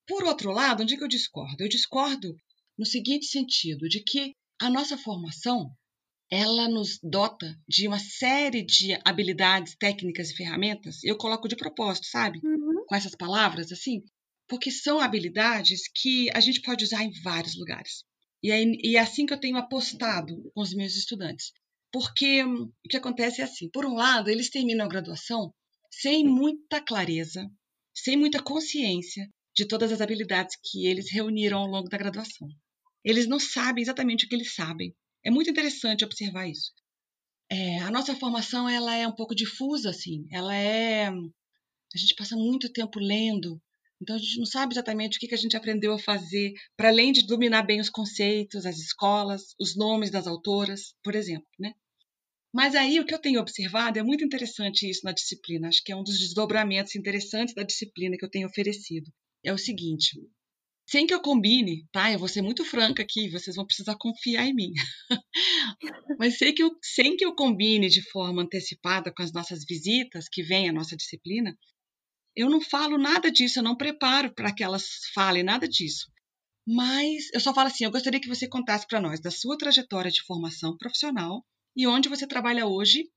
Por 0.06 0.24
outro 0.24 0.50
lado, 0.50 0.82
onde 0.82 0.94
é 0.94 0.96
que 0.96 1.04
eu 1.04 1.08
discordo? 1.08 1.62
Eu 1.62 1.68
discordo 1.68 2.34
no 2.78 2.86
seguinte 2.86 3.26
sentido, 3.26 3.88
de 3.88 4.02
que 4.02 4.34
a 4.60 4.70
nossa 4.70 4.96
formação 4.96 5.70
ela 6.30 6.68
nos 6.68 6.98
dota 7.02 7.58
de 7.66 7.88
uma 7.88 7.98
série 7.98 8.62
de 8.62 8.98
habilidades, 9.04 9.74
técnicas 9.78 10.30
e 10.30 10.36
ferramentas. 10.36 11.02
Eu 11.02 11.16
coloco 11.16 11.48
de 11.48 11.56
propósito, 11.56 12.06
sabe? 12.06 12.38
Uhum. 12.44 12.84
Com 12.86 12.94
essas 12.94 13.14
palavras 13.14 13.72
assim, 13.72 14.02
porque 14.46 14.70
são 14.70 15.00
habilidades 15.00 15.82
que 15.94 16.28
a 16.34 16.40
gente 16.40 16.60
pode 16.60 16.84
usar 16.84 17.02
em 17.02 17.12
vários 17.22 17.56
lugares. 17.56 18.04
E 18.42 18.50
é, 18.50 18.62
e 18.62 18.96
é 18.96 19.00
assim 19.00 19.26
que 19.26 19.32
eu 19.32 19.40
tenho 19.40 19.56
apostado 19.56 20.50
com 20.54 20.60
os 20.60 20.74
meus 20.74 20.96
estudantes. 20.96 21.52
Porque 21.92 22.44
o 22.44 22.70
que 22.88 22.96
acontece 22.96 23.40
é 23.40 23.44
assim: 23.44 23.68
por 23.70 23.86
um 23.86 23.94
lado, 23.94 24.30
eles 24.30 24.50
terminam 24.50 24.86
a 24.86 24.88
graduação 24.88 25.52
sem 25.90 26.24
muita 26.24 26.80
clareza, 26.80 27.50
sem 27.94 28.16
muita 28.16 28.42
consciência 28.42 29.28
de 29.56 29.66
todas 29.66 29.90
as 29.90 30.00
habilidades 30.00 30.56
que 30.62 30.86
eles 30.86 31.10
reuniram 31.10 31.58
ao 31.58 31.66
longo 31.66 31.88
da 31.88 31.98
graduação. 31.98 32.48
Eles 33.04 33.26
não 33.26 33.40
sabem 33.40 33.82
exatamente 33.82 34.26
o 34.26 34.28
que 34.28 34.34
eles 34.34 34.54
sabem. 34.54 34.94
É 35.24 35.30
muito 35.30 35.50
interessante 35.50 36.04
observar 36.04 36.46
isso. 36.48 36.72
É, 37.50 37.78
a 37.78 37.90
nossa 37.90 38.14
formação 38.14 38.68
ela 38.68 38.94
é 38.94 39.08
um 39.08 39.14
pouco 39.14 39.34
difusa, 39.34 39.90
assim. 39.90 40.26
Ela 40.30 40.54
é. 40.54 41.08
A 41.08 41.98
gente 41.98 42.14
passa 42.14 42.36
muito 42.36 42.70
tempo 42.70 43.00
lendo, 43.00 43.60
Então 44.00 44.16
a 44.16 44.18
gente 44.18 44.38
não 44.38 44.46
sabe 44.46 44.74
exatamente 44.74 45.16
o 45.16 45.20
que, 45.20 45.28
que 45.28 45.34
a 45.34 45.38
gente 45.38 45.56
aprendeu 45.56 45.92
a 45.92 45.98
fazer, 45.98 46.52
para 46.76 46.88
além 46.88 47.12
de 47.12 47.26
dominar 47.26 47.62
bem 47.62 47.80
os 47.80 47.90
conceitos, 47.90 48.64
as 48.64 48.78
escolas, 48.78 49.54
os 49.58 49.76
nomes 49.76 50.10
das 50.10 50.26
autoras, 50.26 50.94
por 51.02 51.14
exemplo, 51.14 51.48
né? 51.58 51.74
Mas 52.54 52.74
aí 52.74 52.98
o 52.98 53.04
que 53.04 53.14
eu 53.14 53.20
tenho 53.20 53.40
observado 53.40 53.98
é 53.98 54.02
muito 54.02 54.24
interessante 54.24 54.88
isso 54.88 55.02
na 55.04 55.12
disciplina. 55.12 55.68
Acho 55.68 55.82
que 55.84 55.92
é 55.92 55.96
um 55.96 56.02
dos 56.02 56.18
desdobramentos 56.18 56.94
interessantes 56.96 57.54
da 57.54 57.62
disciplina 57.62 58.16
que 58.16 58.24
eu 58.24 58.30
tenho 58.30 58.48
oferecido. 58.48 59.12
É 59.44 59.52
o 59.52 59.58
seguinte: 59.58 60.18
sem 60.88 61.06
que 61.06 61.12
eu 61.12 61.20
combine, 61.20 61.86
tá? 61.92 62.10
Eu 62.10 62.18
vou 62.18 62.28
ser 62.28 62.40
muito 62.40 62.64
franca 62.64 63.02
aqui, 63.02 63.28
vocês 63.28 63.54
vão 63.54 63.66
precisar 63.66 63.96
confiar 63.98 64.46
em 64.46 64.54
mim. 64.54 64.72
Mas 66.18 66.38
sei 66.38 66.52
que 66.52 66.62
eu, 66.62 66.70
sem 66.82 67.14
que 67.14 67.24
eu 67.24 67.34
combine 67.34 67.88
de 67.88 68.02
forma 68.10 68.42
antecipada 68.42 69.12
com 69.12 69.22
as 69.22 69.32
nossas 69.32 69.64
visitas 69.68 70.26
que 70.30 70.42
vem 70.42 70.68
a 70.68 70.72
nossa 70.72 70.96
disciplina, 70.96 71.54
eu 72.38 72.48
não 72.48 72.60
falo 72.60 72.96
nada 72.96 73.32
disso, 73.32 73.58
eu 73.58 73.64
não 73.64 73.76
preparo 73.76 74.32
para 74.32 74.54
que 74.54 74.62
elas 74.62 74.84
falem 75.12 75.42
nada 75.42 75.68
disso. 75.68 76.06
Mas 76.64 77.24
eu 77.34 77.40
só 77.40 77.52
falo 77.52 77.66
assim: 77.66 77.84
eu 77.84 77.90
gostaria 77.90 78.20
que 78.20 78.28
você 78.28 78.46
contasse 78.46 78.86
para 78.86 79.00
nós 79.00 79.20
da 79.20 79.28
sua 79.28 79.58
trajetória 79.58 80.08
de 80.08 80.22
formação 80.22 80.76
profissional 80.76 81.44
e 81.74 81.84
onde 81.88 82.08
você 82.08 82.28
trabalha 82.28 82.64
hoje, 82.64 83.10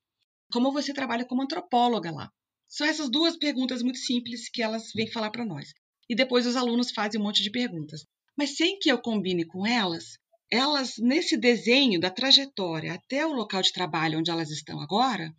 como 0.52 0.72
você 0.72 0.92
trabalha 0.92 1.24
como 1.24 1.44
antropóloga 1.44 2.10
lá. 2.10 2.32
São 2.68 2.88
essas 2.88 3.12
duas 3.12 3.38
perguntas 3.38 3.84
muito 3.84 4.00
simples 4.00 4.50
que 4.50 4.64
elas 4.64 4.92
vêm 4.96 5.06
falar 5.06 5.30
para 5.30 5.46
nós. 5.46 5.72
E 6.10 6.16
depois 6.16 6.48
os 6.48 6.56
alunos 6.56 6.92
fazem 6.92 7.22
um 7.22 7.24
monte 7.24 7.44
de 7.44 7.52
perguntas. 7.52 8.04
Mas 8.36 8.56
sem 8.56 8.80
que 8.80 8.92
eu 8.92 9.00
combine 9.00 9.46
com 9.46 9.68
elas, 9.68 10.18
elas, 10.50 10.96
nesse 10.98 11.38
desenho 11.38 12.00
da 12.00 12.10
trajetória 12.10 12.96
até 12.96 13.24
o 13.24 13.34
local 13.34 13.62
de 13.62 13.72
trabalho 13.72 14.18
onde 14.18 14.32
elas 14.32 14.50
estão 14.50 14.82
agora, 14.82 15.32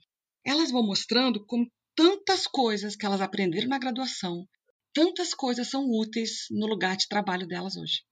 elas 0.46 0.70
vão 0.70 0.86
mostrando 0.86 1.44
como 1.46 1.66
tantas 1.94 2.46
coisas 2.46 2.96
que 2.96 3.06
elas 3.06 3.20
aprenderam 3.20 3.68
na 3.68 3.78
graduação, 3.78 4.46
tantas 4.92 5.34
coisas 5.34 5.68
são 5.68 5.88
úteis 5.88 6.46
no 6.50 6.66
lugar 6.66 6.96
de 6.96 7.08
trabalho 7.08 7.46
delas 7.46 7.76
hoje. 7.76 8.02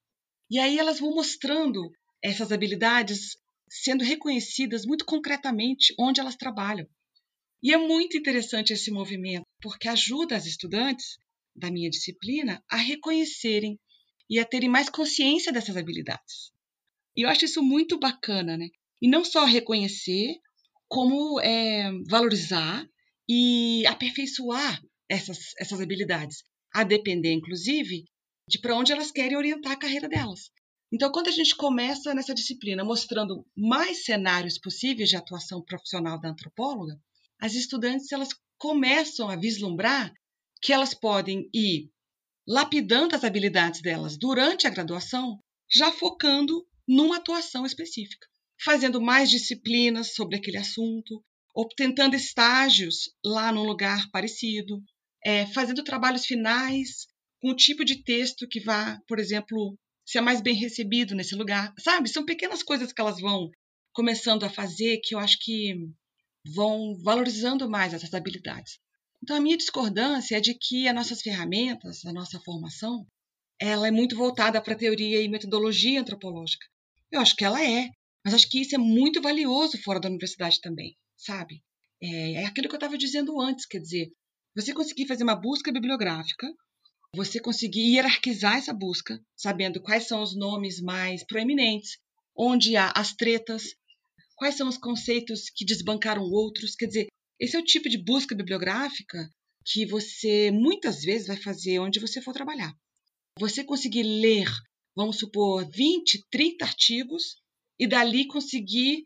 E 0.51 0.59
aí 0.59 0.79
elas 0.79 0.99
vão 0.99 1.15
mostrando 1.15 1.91
essas 2.23 2.53
habilidades 2.53 3.37
sendo 3.69 4.03
reconhecidas 4.05 4.85
muito 4.85 5.05
concretamente 5.05 5.95
onde 5.99 6.21
elas 6.21 6.37
trabalham. 6.37 6.87
E 7.63 7.73
é 7.73 7.77
muito 7.77 8.17
interessante 8.17 8.73
esse 8.73 8.91
movimento, 8.91 9.47
porque 9.61 9.89
ajuda 9.89 10.37
as 10.37 10.47
estudantes 10.47 11.19
da 11.55 11.71
minha 11.71 11.91
disciplina 11.91 12.63
a 12.69 12.77
reconhecerem 12.77 13.79
e 14.29 14.39
a 14.39 14.45
terem 14.45 14.69
mais 14.69 14.89
consciência 14.89 15.53
dessas 15.53 15.77
habilidades. 15.77 16.53
E 17.17 17.23
eu 17.23 17.29
acho 17.29 17.45
isso 17.45 17.63
muito 17.63 17.99
bacana, 17.99 18.57
né? 18.57 18.69
E 19.03 19.09
não 19.09 19.25
só 19.25 19.45
reconhecer, 19.45 20.37
como 20.89 21.41
é, 21.41 21.91
valorizar 22.09 22.89
e 23.33 23.87
aperfeiçoar 23.87 24.83
essas, 25.09 25.55
essas 25.57 25.81
habilidades, 25.81 26.43
a 26.75 26.83
depender, 26.83 27.33
inclusive, 27.33 28.05
de 28.49 28.59
para 28.59 28.75
onde 28.75 28.91
elas 28.91 29.13
querem 29.13 29.37
orientar 29.37 29.71
a 29.71 29.79
carreira 29.79 30.09
delas. 30.09 30.51
Então, 30.93 31.13
quando 31.13 31.29
a 31.29 31.31
gente 31.31 31.55
começa 31.55 32.13
nessa 32.13 32.35
disciplina 32.35 32.83
mostrando 32.83 33.47
mais 33.57 34.05
cenários 34.05 34.59
possíveis 34.59 35.09
de 35.09 35.17
atuação 35.17 35.63
profissional 35.63 36.21
da 36.21 36.31
antropóloga, 36.31 36.99
as 37.41 37.55
estudantes 37.55 38.11
elas 38.11 38.31
começam 38.59 39.29
a 39.29 39.37
vislumbrar 39.37 40.13
que 40.61 40.73
elas 40.73 40.93
podem 40.93 41.49
ir 41.55 41.89
lapidando 42.49 43.15
as 43.15 43.23
habilidades 43.23 43.81
delas 43.81 44.19
durante 44.19 44.67
a 44.67 44.71
graduação, 44.71 45.39
já 45.73 45.93
focando 45.93 46.67
numa 46.87 47.19
atuação 47.19 47.65
específica, 47.65 48.27
fazendo 48.61 49.01
mais 49.01 49.31
disciplinas 49.31 50.15
sobre 50.17 50.35
aquele 50.35 50.57
assunto, 50.57 51.25
tentando 51.77 52.15
estágios 52.15 53.11
lá 53.25 53.53
num 53.53 53.65
lugar 53.65 54.11
parecido, 54.11 54.83
é, 55.25 55.47
fazendo 55.47 55.85
trabalhos 55.85 56.25
finais 56.25 57.07
com 57.41 57.51
o 57.51 57.57
tipo 57.57 57.85
de 57.85 58.03
texto 58.03 58.49
que 58.49 58.61
vá, 58.61 59.01
por 59.07 59.19
exemplo, 59.19 59.77
se 60.05 60.19
é 60.19 60.21
mais 60.21 60.41
bem 60.41 60.55
recebido 60.55 61.15
nesse 61.15 61.35
lugar, 61.35 61.73
sabe? 61.79 62.09
São 62.09 62.25
pequenas 62.25 62.63
coisas 62.63 62.93
que 62.93 63.01
elas 63.01 63.21
vão 63.21 63.51
começando 63.93 64.45
a 64.45 64.51
fazer 64.51 65.01
que 65.03 65.15
eu 65.15 65.19
acho 65.19 65.39
que 65.41 65.75
vão 66.55 66.97
valorizando 67.03 67.69
mais 67.69 67.93
essas 67.93 68.15
habilidades. 68.15 68.79
Então 69.23 69.37
a 69.37 69.41
minha 69.41 69.57
discordância 69.57 70.37
é 70.37 70.41
de 70.41 70.55
que 70.55 70.89
as 70.89 70.95
nossas 70.95 71.21
ferramentas, 71.21 72.05
a 72.05 72.13
nossa 72.13 72.41
formação, 72.41 73.07
ela 73.61 73.87
é 73.87 73.91
muito 73.91 74.17
voltada 74.17 74.61
para 74.61 74.75
teoria 74.75 75.21
e 75.21 75.29
metodologia 75.29 76.01
antropológica. 76.01 76.67
Eu 77.13 77.21
acho 77.21 77.37
que 77.37 77.45
ela 77.45 77.63
é, 77.63 77.91
mas 78.25 78.35
acho 78.35 78.49
que 78.49 78.61
isso 78.61 78.75
é 78.75 78.79
muito 78.79 79.21
valioso 79.21 79.81
fora 79.83 80.01
da 80.01 80.09
universidade 80.09 80.61
também, 80.61 80.97
sabe? 81.25 81.63
É, 82.03 82.33
é 82.35 82.45
aquilo 82.47 82.69
que 82.69 82.75
eu 82.75 82.79
estava 82.79 82.99
dizendo 82.99 83.41
antes, 83.41 83.67
quer 83.67 83.79
dizer, 83.79 84.11
você 84.55 84.73
conseguir 84.73 85.07
fazer 85.07 85.23
uma 85.23 85.37
busca 85.37 85.73
bibliográfica 85.73 86.47
você 87.15 87.41
conseguir 87.41 87.95
hierarquizar 87.95 88.57
essa 88.57 88.73
busca, 88.73 89.21
sabendo 89.37 89.81
quais 89.83 90.07
são 90.07 90.23
os 90.23 90.37
nomes 90.37 90.81
mais 90.81 91.25
proeminentes, 91.25 91.99
onde 92.37 92.77
há 92.77 92.93
as 92.95 93.13
tretas, 93.13 93.75
quais 94.37 94.55
são 94.55 94.69
os 94.69 94.79
conceitos 94.79 95.51
que 95.51 95.65
desbancaram 95.65 96.23
outros. 96.23 96.77
Quer 96.77 96.87
dizer, 96.87 97.07
esse 97.39 97.57
é 97.57 97.59
o 97.59 97.65
tipo 97.65 97.89
de 97.89 97.99
busca 97.99 98.35
bibliográfica 98.35 99.29
que 99.65 99.85
você 99.85 100.51
muitas 100.51 101.03
vezes 101.03 101.27
vai 101.27 101.37
fazer 101.37 101.81
onde 101.81 102.01
você 102.01 102.23
for 102.23 102.33
trabalhar. 102.33 102.73
Você 103.39 103.65
conseguir 103.65 104.03
ler, 104.03 104.49
vamos 104.95 105.19
supor, 105.19 105.69
20, 105.69 106.27
30 106.31 106.65
artigos 106.65 107.37
e 107.79 107.87
dali 107.89 108.27
conseguir 108.27 109.05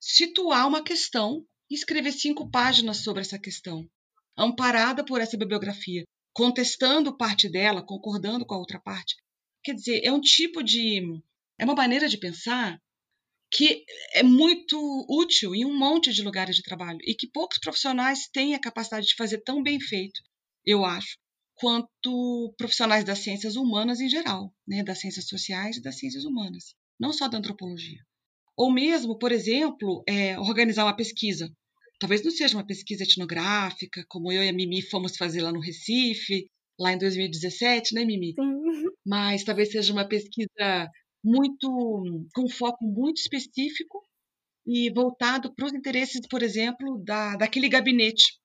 situar 0.00 0.66
uma 0.66 0.82
questão 0.82 1.44
e 1.70 1.74
escrever 1.74 2.12
cinco 2.12 2.50
páginas 2.50 2.98
sobre 2.98 3.22
essa 3.22 3.38
questão, 3.38 3.88
amparada 4.36 5.04
por 5.04 5.20
essa 5.20 5.36
bibliografia 5.36 6.04
contestando 6.38 7.16
parte 7.16 7.48
dela, 7.48 7.82
concordando 7.84 8.46
com 8.46 8.54
a 8.54 8.58
outra 8.58 8.78
parte. 8.78 9.16
Quer 9.64 9.74
dizer, 9.74 10.02
é 10.04 10.12
um 10.12 10.20
tipo 10.20 10.62
de. 10.62 11.02
É 11.58 11.64
uma 11.64 11.74
maneira 11.74 12.08
de 12.08 12.16
pensar 12.16 12.80
que 13.50 13.84
é 14.14 14.22
muito 14.22 14.78
útil 15.10 15.52
em 15.52 15.64
um 15.64 15.76
monte 15.76 16.12
de 16.12 16.22
lugares 16.22 16.54
de 16.54 16.62
trabalho 16.62 17.00
e 17.02 17.12
que 17.12 17.26
poucos 17.26 17.58
profissionais 17.58 18.28
têm 18.28 18.54
a 18.54 18.60
capacidade 18.60 19.08
de 19.08 19.16
fazer 19.16 19.38
tão 19.38 19.64
bem 19.64 19.80
feito, 19.80 20.20
eu 20.64 20.84
acho, 20.84 21.18
quanto 21.56 22.54
profissionais 22.56 23.02
das 23.02 23.18
ciências 23.18 23.56
humanas 23.56 24.00
em 24.00 24.08
geral, 24.08 24.54
né, 24.64 24.84
das 24.84 25.00
ciências 25.00 25.26
sociais 25.26 25.78
e 25.78 25.82
das 25.82 25.98
ciências 25.98 26.24
humanas, 26.24 26.76
não 27.00 27.12
só 27.12 27.26
da 27.26 27.38
antropologia. 27.38 27.98
Ou 28.58 28.72
mesmo, 28.72 29.18
por 29.18 29.32
exemplo, 29.32 30.02
é, 30.08 30.38
organizar 30.38 30.84
uma 30.84 30.96
pesquisa 30.96 31.48
Talvez 31.98 32.22
não 32.22 32.30
seja 32.30 32.56
uma 32.56 32.66
pesquisa 32.66 33.02
etnográfica, 33.02 34.04
como 34.08 34.30
eu 34.30 34.42
e 34.42 34.48
a 34.48 34.52
Mimi 34.52 34.82
fomos 34.82 35.16
fazer 35.16 35.42
lá 35.42 35.50
no 35.50 35.60
Recife, 35.60 36.48
lá 36.78 36.92
em 36.92 36.98
2017, 36.98 37.94
né, 37.94 38.04
Mimi? 38.04 38.34
Sim. 38.34 38.84
Mas 39.04 39.42
talvez 39.42 39.72
seja 39.72 39.92
uma 39.92 40.06
pesquisa 40.06 40.88
muito 41.24 41.68
com 42.32 42.48
foco 42.48 42.84
muito 42.84 43.16
específico 43.16 44.00
e 44.64 44.90
voltado 44.90 45.52
para 45.54 45.66
os 45.66 45.72
interesses, 45.72 46.20
por 46.30 46.42
exemplo, 46.42 47.02
da, 47.04 47.34
daquele 47.36 47.68
gabinete 47.68 48.38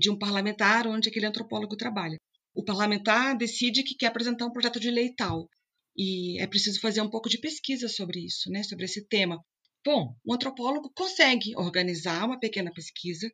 de 0.00 0.10
um 0.10 0.18
parlamentar 0.18 0.86
onde 0.86 1.08
aquele 1.08 1.26
antropólogo 1.26 1.76
trabalha. 1.76 2.18
O 2.54 2.62
parlamentar 2.62 3.38
decide 3.38 3.82
que 3.82 3.96
quer 3.96 4.08
apresentar 4.08 4.44
um 4.44 4.52
projeto 4.52 4.78
de 4.78 4.90
lei 4.90 5.14
tal 5.14 5.48
e 5.96 6.40
é 6.42 6.46
preciso 6.46 6.80
fazer 6.80 7.00
um 7.00 7.08
pouco 7.08 7.28
de 7.28 7.38
pesquisa 7.38 7.88
sobre 7.88 8.20
isso, 8.20 8.50
né, 8.50 8.62
sobre 8.62 8.84
esse 8.84 9.06
tema. 9.08 9.42
Bom, 9.84 10.14
o 10.24 10.34
antropólogo 10.34 10.90
consegue 10.94 11.56
organizar 11.56 12.24
uma 12.26 12.38
pequena 12.38 12.72
pesquisa, 12.72 13.30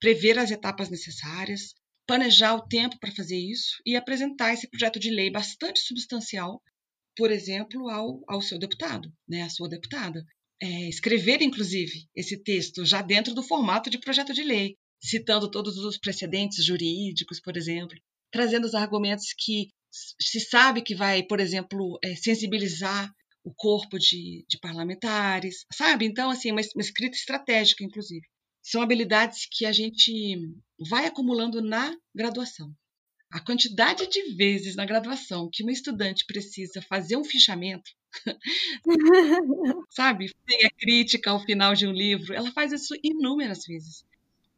prever 0.00 0.38
as 0.38 0.50
etapas 0.50 0.88
necessárias, 0.88 1.74
planejar 2.06 2.54
o 2.54 2.66
tempo 2.66 2.98
para 2.98 3.14
fazer 3.14 3.38
isso 3.38 3.80
e 3.86 3.96
apresentar 3.96 4.52
esse 4.52 4.68
projeto 4.68 4.98
de 4.98 5.10
lei 5.10 5.30
bastante 5.30 5.80
substancial, 5.80 6.62
por 7.16 7.30
exemplo, 7.30 7.88
ao, 7.88 8.22
ao 8.26 8.42
seu 8.42 8.58
deputado, 8.58 9.12
né, 9.28 9.42
à 9.42 9.48
sua 9.48 9.68
deputada. 9.68 10.24
É, 10.60 10.88
escrever, 10.88 11.42
inclusive, 11.42 12.08
esse 12.14 12.42
texto 12.42 12.84
já 12.84 13.02
dentro 13.02 13.34
do 13.34 13.42
formato 13.42 13.90
de 13.90 13.98
projeto 13.98 14.32
de 14.32 14.42
lei, 14.42 14.76
citando 15.02 15.50
todos 15.50 15.76
os 15.78 15.98
precedentes 15.98 16.64
jurídicos, 16.64 17.40
por 17.40 17.56
exemplo, 17.56 17.96
trazendo 18.30 18.66
os 18.66 18.74
argumentos 18.74 19.26
que 19.36 19.68
se 20.20 20.40
sabe 20.40 20.82
que 20.82 20.94
vai, 20.94 21.22
por 21.22 21.38
exemplo, 21.38 21.98
é, 22.02 22.16
sensibilizar 22.16 23.12
o 23.44 23.52
corpo 23.52 23.98
de, 23.98 24.44
de 24.48 24.58
parlamentares, 24.58 25.66
sabe? 25.70 26.06
Então, 26.06 26.30
assim, 26.30 26.50
uma, 26.50 26.62
uma 26.74 26.80
escrita 26.80 27.14
estratégica, 27.14 27.84
inclusive. 27.84 28.26
São 28.62 28.80
habilidades 28.80 29.46
que 29.50 29.66
a 29.66 29.72
gente 29.72 30.38
vai 30.88 31.04
acumulando 31.04 31.60
na 31.60 31.94
graduação. 32.14 32.74
A 33.30 33.40
quantidade 33.40 34.06
de 34.06 34.34
vezes 34.34 34.74
na 34.76 34.86
graduação 34.86 35.50
que 35.52 35.62
uma 35.62 35.72
estudante 35.72 36.24
precisa 36.24 36.80
fazer 36.80 37.16
um 37.16 37.24
fichamento, 37.24 37.90
sabe? 39.90 40.32
Tem 40.46 40.64
a 40.64 40.70
crítica 40.70 41.30
ao 41.30 41.44
final 41.44 41.74
de 41.74 41.86
um 41.86 41.92
livro, 41.92 42.32
ela 42.32 42.50
faz 42.52 42.72
isso 42.72 42.94
inúmeras 43.02 43.64
vezes. 43.66 44.04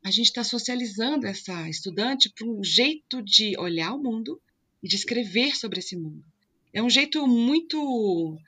A 0.04 0.10
gente 0.10 0.26
está 0.26 0.44
socializando 0.44 1.26
essa 1.26 1.68
estudante 1.68 2.30
para 2.30 2.46
um 2.46 2.62
jeito 2.62 3.20
de 3.22 3.58
olhar 3.58 3.92
o 3.92 4.02
mundo 4.02 4.40
e 4.80 4.86
de 4.86 4.94
escrever 4.94 5.56
sobre 5.56 5.80
esse 5.80 5.96
mundo. 5.96 6.24
É 6.72 6.82
um 6.82 6.90
jeito 6.90 7.26
muito 7.26 8.38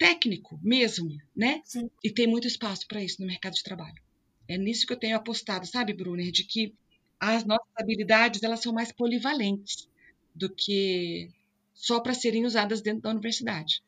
técnico 0.00 0.58
mesmo, 0.62 1.10
né? 1.36 1.60
Sim. 1.64 1.90
E 2.02 2.10
tem 2.10 2.26
muito 2.26 2.48
espaço 2.48 2.88
para 2.88 3.04
isso 3.04 3.20
no 3.20 3.26
mercado 3.28 3.54
de 3.54 3.62
trabalho. 3.62 4.02
É 4.48 4.56
nisso 4.58 4.86
que 4.86 4.94
eu 4.94 4.98
tenho 4.98 5.16
apostado, 5.16 5.66
sabe, 5.66 5.92
Brunner, 5.92 6.32
de 6.32 6.44
que 6.44 6.74
as 7.20 7.44
nossas 7.44 7.68
habilidades 7.76 8.42
elas 8.42 8.60
são 8.62 8.72
mais 8.72 8.90
polivalentes. 8.92 9.88
do 10.34 10.48
que 10.54 11.30
só 11.74 12.00
para 12.00 12.14
serem 12.14 12.46
usadas 12.46 12.80
dentro 12.82 13.02
da 13.02 13.10
universidade. 13.10 13.82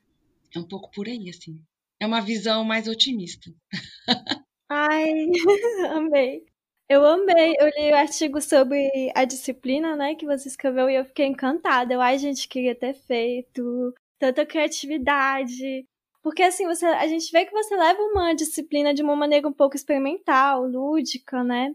É 0.55 0.59
um 0.61 0.69
pouco 0.69 0.91
por 0.93 1.09
aí, 1.09 1.31
assim. 1.31 1.61
É 2.01 2.07
uma 2.07 2.21
visão 2.21 2.65
mais 2.65 2.89
otimista. 2.89 3.53
Ai, 4.69 5.05
amei. 5.97 6.45
Eu 6.89 7.05
amei. 7.07 7.55
Eu 7.59 7.69
li 7.69 7.93
o 7.93 7.97
artigo 7.97 8.41
sobre 8.41 9.13
a 9.15 9.25
disciplina, 9.25 9.97
né, 9.97 10.15
que 10.15 10.27
você 10.27 10.49
escreveu 10.49 10.91
e 10.91 10.97
eu 10.97 11.05
fiquei 11.05 11.27
encantada. 11.27 11.95
Eu, 11.95 12.01
ai, 12.01 12.19
gente, 12.19 12.49
queria 12.49 12.75
ter 12.75 12.95
feito 12.95 13.95
tanta 14.19 14.47
criatividade. 14.47 15.87
Porque 16.23 16.43
assim, 16.43 16.66
você, 16.66 16.87
a 16.87 17.07
gente 17.07 17.31
vê 17.33 17.45
que 17.45 17.53
você 17.53 17.77
leva 17.77 18.01
uma 18.01 18.33
disciplina 18.35 18.95
de 18.95 19.03
uma 19.03 19.16
maneira 19.16 19.49
um 19.49 19.53
pouco 19.53 19.75
experimental, 19.75 20.64
lúdica, 20.66 21.43
né? 21.43 21.75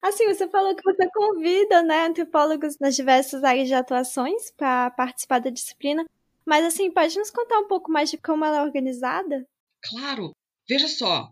Assim, 0.00 0.26
você 0.26 0.48
falou 0.48 0.74
que 0.74 0.82
você 0.82 1.08
convida, 1.10 1.82
né, 1.82 2.06
antropólogos 2.06 2.78
nas 2.78 2.94
diversas 2.94 3.42
áreas 3.42 3.68
de 3.68 3.74
atuações 3.74 4.50
para 4.50 4.90
participar 4.90 5.38
da 5.38 5.50
disciplina. 5.50 6.04
Mas 6.44 6.64
assim, 6.64 6.90
pode 6.90 7.16
nos 7.18 7.30
contar 7.30 7.58
um 7.58 7.68
pouco 7.68 7.90
mais 7.90 8.10
de 8.10 8.18
como 8.18 8.44
ela 8.44 8.58
é 8.58 8.62
organizada? 8.62 9.46
Claro. 9.82 10.32
Veja 10.68 10.88
só, 10.88 11.30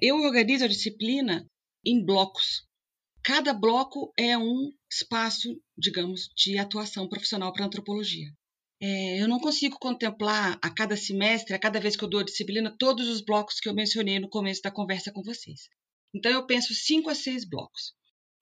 eu 0.00 0.16
organizo 0.16 0.64
a 0.64 0.68
disciplina 0.68 1.46
em 1.84 2.04
blocos. 2.04 2.66
Cada 3.22 3.52
bloco 3.52 4.12
é 4.18 4.36
um 4.36 4.72
espaço, 4.90 5.60
digamos, 5.76 6.30
de 6.34 6.58
atuação 6.58 7.08
profissional 7.08 7.52
para 7.52 7.66
antropologia. 7.66 8.30
É, 8.82 9.20
eu 9.20 9.28
não 9.28 9.38
consigo 9.38 9.78
contemplar 9.78 10.58
a 10.62 10.70
cada 10.70 10.96
semestre, 10.96 11.54
a 11.54 11.58
cada 11.58 11.78
vez 11.78 11.96
que 11.96 12.02
eu 12.02 12.08
dou 12.08 12.24
disciplina, 12.24 12.74
todos 12.78 13.08
os 13.08 13.20
blocos 13.20 13.60
que 13.60 13.68
eu 13.68 13.74
mencionei 13.74 14.18
no 14.18 14.28
começo 14.28 14.62
da 14.62 14.70
conversa 14.70 15.12
com 15.12 15.22
vocês. 15.22 15.68
Então, 16.14 16.32
eu 16.32 16.46
penso 16.46 16.72
cinco 16.74 17.10
a 17.10 17.14
seis 17.14 17.44
blocos. 17.44 17.92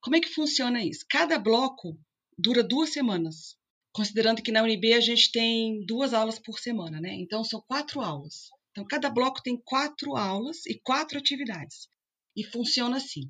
Como 0.01 0.15
é 0.15 0.21
que 0.21 0.29
funciona 0.29 0.85
isso? 0.85 1.05
Cada 1.11 1.39
bloco 1.41 1.99
dura 2.39 2.63
duas 2.63 2.91
semanas, 2.91 3.57
considerando 3.93 4.41
que 4.41 4.53
na 4.53 4.63
UNB 4.63 4.93
a 4.93 5.01
gente 5.01 5.33
tem 5.33 5.85
duas 5.85 6.15
aulas 6.15 6.39
por 6.39 6.61
semana, 6.61 7.01
né? 7.01 7.15
Então, 7.15 7.43
são 7.43 7.61
quatro 7.67 8.01
aulas. 8.01 8.49
Então, 8.71 8.87
cada 8.87 9.11
bloco 9.11 9.43
tem 9.43 9.61
quatro 9.65 10.17
aulas 10.17 10.65
e 10.67 10.81
quatro 10.85 11.19
atividades. 11.19 11.89
E 12.37 12.45
funciona 12.45 12.99
assim. 12.99 13.29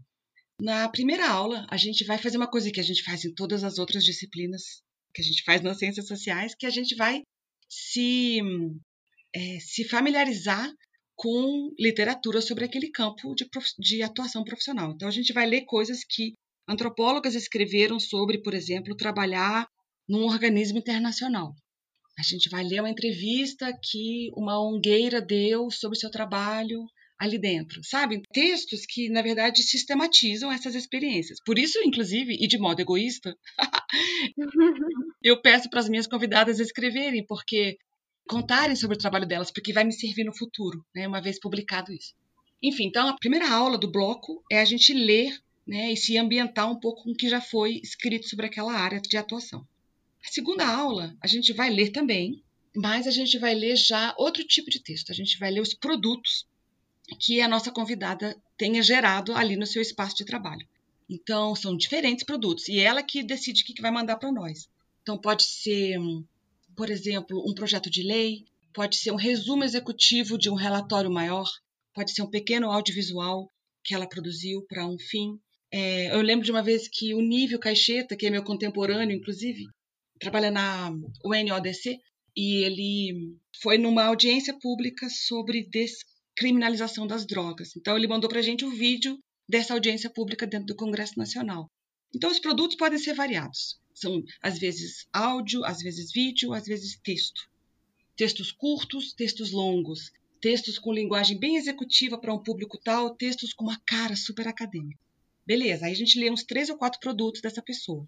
Na 0.60 0.86
primeira 0.90 1.26
aula, 1.26 1.66
a 1.70 1.76
gente 1.78 2.04
vai 2.04 2.18
fazer 2.18 2.36
uma 2.36 2.50
coisa 2.50 2.70
que 2.70 2.80
a 2.80 2.82
gente 2.82 3.02
faz 3.02 3.24
em 3.24 3.32
todas 3.32 3.64
as 3.64 3.78
outras 3.78 4.04
disciplinas 4.04 4.82
que 5.14 5.22
a 5.22 5.24
gente 5.24 5.42
faz 5.44 5.62
nas 5.62 5.78
ciências 5.78 6.06
sociais, 6.06 6.54
que 6.54 6.66
a 6.66 6.70
gente 6.70 6.94
vai 6.94 7.22
se, 7.68 8.40
é, 9.34 9.58
se 9.60 9.88
familiarizar 9.88 10.70
com 11.16 11.72
literatura 11.78 12.40
sobre 12.40 12.64
aquele 12.64 12.90
campo 12.90 13.34
de, 13.34 13.48
de 13.78 14.02
atuação 14.02 14.44
profissional. 14.44 14.92
Então, 14.92 15.08
a 15.08 15.12
gente 15.12 15.32
vai 15.32 15.46
ler 15.46 15.64
coisas 15.64 16.04
que 16.04 16.34
antropólogas 16.68 17.34
escreveram 17.34 17.98
sobre, 17.98 18.40
por 18.40 18.54
exemplo, 18.54 18.96
trabalhar 18.96 19.66
num 20.08 20.24
organismo 20.24 20.78
internacional. 20.78 21.52
A 22.18 22.22
gente 22.22 22.48
vai 22.48 22.64
ler 22.64 22.80
uma 22.80 22.90
entrevista 22.90 23.72
que 23.82 24.30
uma 24.36 24.60
ongueira 24.60 25.20
deu 25.20 25.70
sobre 25.70 25.98
seu 25.98 26.10
trabalho 26.10 26.84
ali 27.18 27.38
dentro, 27.38 27.80
sabe? 27.84 28.22
Textos 28.32 28.86
que, 28.86 29.08
na 29.08 29.22
verdade, 29.22 29.62
sistematizam 29.62 30.52
essas 30.52 30.74
experiências. 30.74 31.38
Por 31.44 31.58
isso, 31.58 31.78
inclusive, 31.84 32.36
e 32.40 32.46
de 32.46 32.58
modo 32.58 32.80
egoísta, 32.80 33.36
eu 35.22 35.40
peço 35.40 35.68
para 35.70 35.80
as 35.80 35.88
minhas 35.88 36.06
convidadas 36.06 36.60
escreverem, 36.60 37.24
porque 37.26 37.78
contarem 38.28 38.76
sobre 38.76 38.96
o 38.96 39.00
trabalho 39.00 39.26
delas, 39.26 39.50
porque 39.50 39.72
vai 39.72 39.84
me 39.84 39.92
servir 39.92 40.24
no 40.24 40.36
futuro, 40.36 40.84
né, 40.94 41.08
uma 41.08 41.20
vez 41.20 41.40
publicado 41.40 41.92
isso. 41.92 42.14
Enfim, 42.62 42.86
então 42.86 43.08
a 43.08 43.16
primeira 43.16 43.50
aula 43.50 43.78
do 43.78 43.90
bloco 43.90 44.42
é 44.50 44.60
a 44.60 44.64
gente 44.64 44.92
ler 44.92 45.38
né, 45.66 45.92
e 45.92 45.96
se 45.96 46.16
ambientar 46.18 46.70
um 46.70 46.78
pouco 46.78 47.04
com 47.04 47.10
o 47.12 47.14
que 47.14 47.28
já 47.28 47.40
foi 47.40 47.80
escrito 47.82 48.28
sobre 48.28 48.46
aquela 48.46 48.72
área 48.72 49.00
de 49.00 49.16
atuação. 49.16 49.66
A 50.24 50.28
segunda 50.28 50.66
aula, 50.66 51.16
a 51.22 51.26
gente 51.26 51.52
vai 51.52 51.70
ler 51.70 51.90
também, 51.90 52.42
mas 52.74 53.06
a 53.06 53.10
gente 53.10 53.38
vai 53.38 53.54
ler 53.54 53.76
já 53.76 54.14
outro 54.18 54.44
tipo 54.44 54.70
de 54.70 54.82
texto. 54.82 55.10
A 55.10 55.14
gente 55.14 55.38
vai 55.38 55.50
ler 55.50 55.60
os 55.60 55.74
produtos 55.74 56.46
que 57.20 57.40
a 57.40 57.48
nossa 57.48 57.70
convidada 57.70 58.36
tenha 58.56 58.82
gerado 58.82 59.32
ali 59.32 59.56
no 59.56 59.66
seu 59.66 59.80
espaço 59.80 60.16
de 60.16 60.24
trabalho. 60.24 60.66
Então, 61.08 61.54
são 61.54 61.76
diferentes 61.76 62.24
produtos 62.24 62.68
e 62.68 62.78
ela 62.78 63.02
que 63.02 63.22
decide 63.22 63.62
o 63.62 63.64
que 63.64 63.80
vai 63.80 63.90
mandar 63.90 64.16
para 64.16 64.30
nós. 64.30 64.68
Então, 65.02 65.16
pode 65.18 65.44
ser, 65.44 65.98
por 66.76 66.90
exemplo, 66.90 67.42
um 67.48 67.54
projeto 67.54 67.88
de 67.88 68.02
lei, 68.02 68.44
pode 68.74 68.96
ser 68.96 69.10
um 69.10 69.16
resumo 69.16 69.64
executivo 69.64 70.36
de 70.36 70.50
um 70.50 70.54
relatório 70.54 71.10
maior, 71.10 71.48
pode 71.94 72.12
ser 72.12 72.22
um 72.22 72.30
pequeno 72.30 72.70
audiovisual 72.70 73.50
que 73.82 73.94
ela 73.94 74.06
produziu 74.06 74.62
para 74.68 74.86
um 74.86 74.98
fim. 74.98 75.40
É, 75.72 76.14
eu 76.14 76.20
lembro 76.20 76.44
de 76.44 76.50
uma 76.50 76.62
vez 76.62 76.88
que 76.88 77.14
o 77.14 77.20
Nível 77.22 77.58
Caixeta, 77.58 78.14
que 78.14 78.26
é 78.26 78.30
meu 78.30 78.44
contemporâneo, 78.44 79.16
inclusive, 79.16 79.66
trabalha 80.20 80.50
na 80.50 80.90
UNODC, 81.24 81.98
e 82.36 82.64
ele 82.64 83.34
foi 83.62 83.78
numa 83.78 84.04
audiência 84.04 84.56
pública 84.58 85.08
sobre 85.08 85.66
descriminalização 85.68 87.06
das 87.06 87.26
drogas. 87.26 87.74
Então, 87.76 87.96
ele 87.96 88.06
mandou 88.06 88.28
para 88.28 88.40
a 88.40 88.42
gente 88.42 88.64
o 88.64 88.68
um 88.68 88.74
vídeo 88.76 89.18
dessa 89.48 89.74
audiência 89.74 90.10
pública 90.10 90.46
dentro 90.46 90.66
do 90.66 90.76
Congresso 90.76 91.18
Nacional. 91.18 91.70
Então, 92.14 92.30
os 92.30 92.38
produtos 92.38 92.76
podem 92.76 92.98
ser 92.98 93.14
variados. 93.14 93.80
São, 93.94 94.22
às 94.42 94.58
vezes, 94.58 95.06
áudio, 95.12 95.64
às 95.64 95.78
vezes, 95.78 96.12
vídeo, 96.12 96.52
às 96.52 96.66
vezes, 96.66 96.98
texto. 97.02 97.48
Textos 98.16 98.52
curtos, 98.52 99.12
textos 99.12 99.50
longos, 99.50 100.12
textos 100.40 100.78
com 100.78 100.92
linguagem 100.92 101.38
bem 101.38 101.56
executiva 101.56 102.18
para 102.18 102.32
um 102.32 102.42
público 102.42 102.78
tal, 102.78 103.14
textos 103.14 103.52
com 103.52 103.64
uma 103.64 103.80
cara 103.86 104.16
super 104.16 104.46
acadêmica. 104.46 105.00
Beleza, 105.46 105.86
aí 105.86 105.92
a 105.92 105.96
gente 105.96 106.18
lê 106.18 106.30
uns 106.30 106.44
três 106.44 106.68
ou 106.68 106.76
quatro 106.76 107.00
produtos 107.00 107.40
dessa 107.40 107.62
pessoa. 107.62 108.06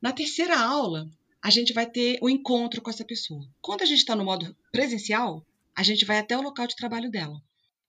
Na 0.00 0.12
terceira 0.12 0.58
aula, 0.60 1.08
a 1.40 1.50
gente 1.50 1.72
vai 1.72 1.88
ter 1.88 2.18
o 2.20 2.26
um 2.26 2.28
encontro 2.28 2.82
com 2.82 2.90
essa 2.90 3.04
pessoa. 3.04 3.48
Quando 3.60 3.82
a 3.82 3.86
gente 3.86 3.98
está 3.98 4.14
no 4.14 4.24
modo 4.24 4.56
presencial, 4.70 5.44
a 5.74 5.82
gente 5.82 6.04
vai 6.04 6.18
até 6.18 6.36
o 6.36 6.42
local 6.42 6.66
de 6.66 6.76
trabalho 6.76 7.10
dela. 7.10 7.42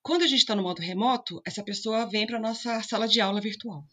Quando 0.04 0.24
a 0.24 0.28
gente 0.28 0.39
está 0.39 0.54
no 0.54 0.64
modo 0.64 0.82
remoto, 0.82 1.41
essa 1.45 1.64
pessoa 1.64 2.06
vem 2.06 2.28
para 2.28 2.38
a 2.38 2.41
nossa 2.41 2.84
sala 2.84 3.08
de 3.08 3.22
aula 3.22 3.39
virtual. 3.39 3.88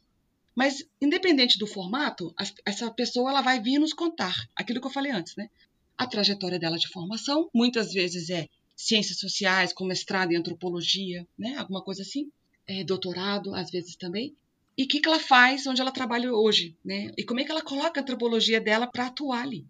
Mas, 0.57 0.85
independente 1.01 1.57
do 1.57 1.69
formato, 1.69 2.35
essa 2.67 2.91
pessoa 2.91 3.31
ela 3.31 3.41
vai 3.41 3.61
vir 3.61 3.79
nos 3.79 3.93
contar 3.93 4.35
aquilo 4.57 4.81
que 4.81 4.87
eu 4.89 4.93
falei 4.93 5.13
antes, 5.13 5.37
né? 5.37 5.49
A 5.97 6.09
trajetória 6.09 6.59
dela 6.59 6.77
de 6.77 6.89
formação, 6.89 7.49
muitas 7.55 7.93
vezes 7.93 8.29
é 8.29 8.49
ciências 8.75 9.21
sociais, 9.21 9.73
com 9.73 9.85
mestrado 9.85 10.33
em 10.33 10.37
antropologia, 10.37 11.25
né? 11.39 11.57
Alguma 11.57 11.81
coisa 11.81 12.03
assim. 12.03 12.29
É, 12.67 12.83
doutorado, 12.83 13.55
às 13.55 13.71
vezes 13.71 13.95
também. 13.95 14.35
E 14.77 14.85
o 14.85 14.89
que, 14.89 14.99
que 14.99 15.09
ela 15.09 15.21
faz 15.21 15.65
onde 15.69 15.81
ela 15.81 15.93
trabalha 15.93 16.33
hoje, 16.33 16.77
né? 16.85 17.13
E 17.17 17.23
como 17.23 17.39
é 17.39 17.45
que 17.45 17.53
ela 17.53 17.63
coloca 17.63 18.01
a 18.01 18.03
antropologia 18.03 18.61
dela 18.61 18.89
para 18.89 19.07
atuar 19.07 19.43
ali. 19.43 19.65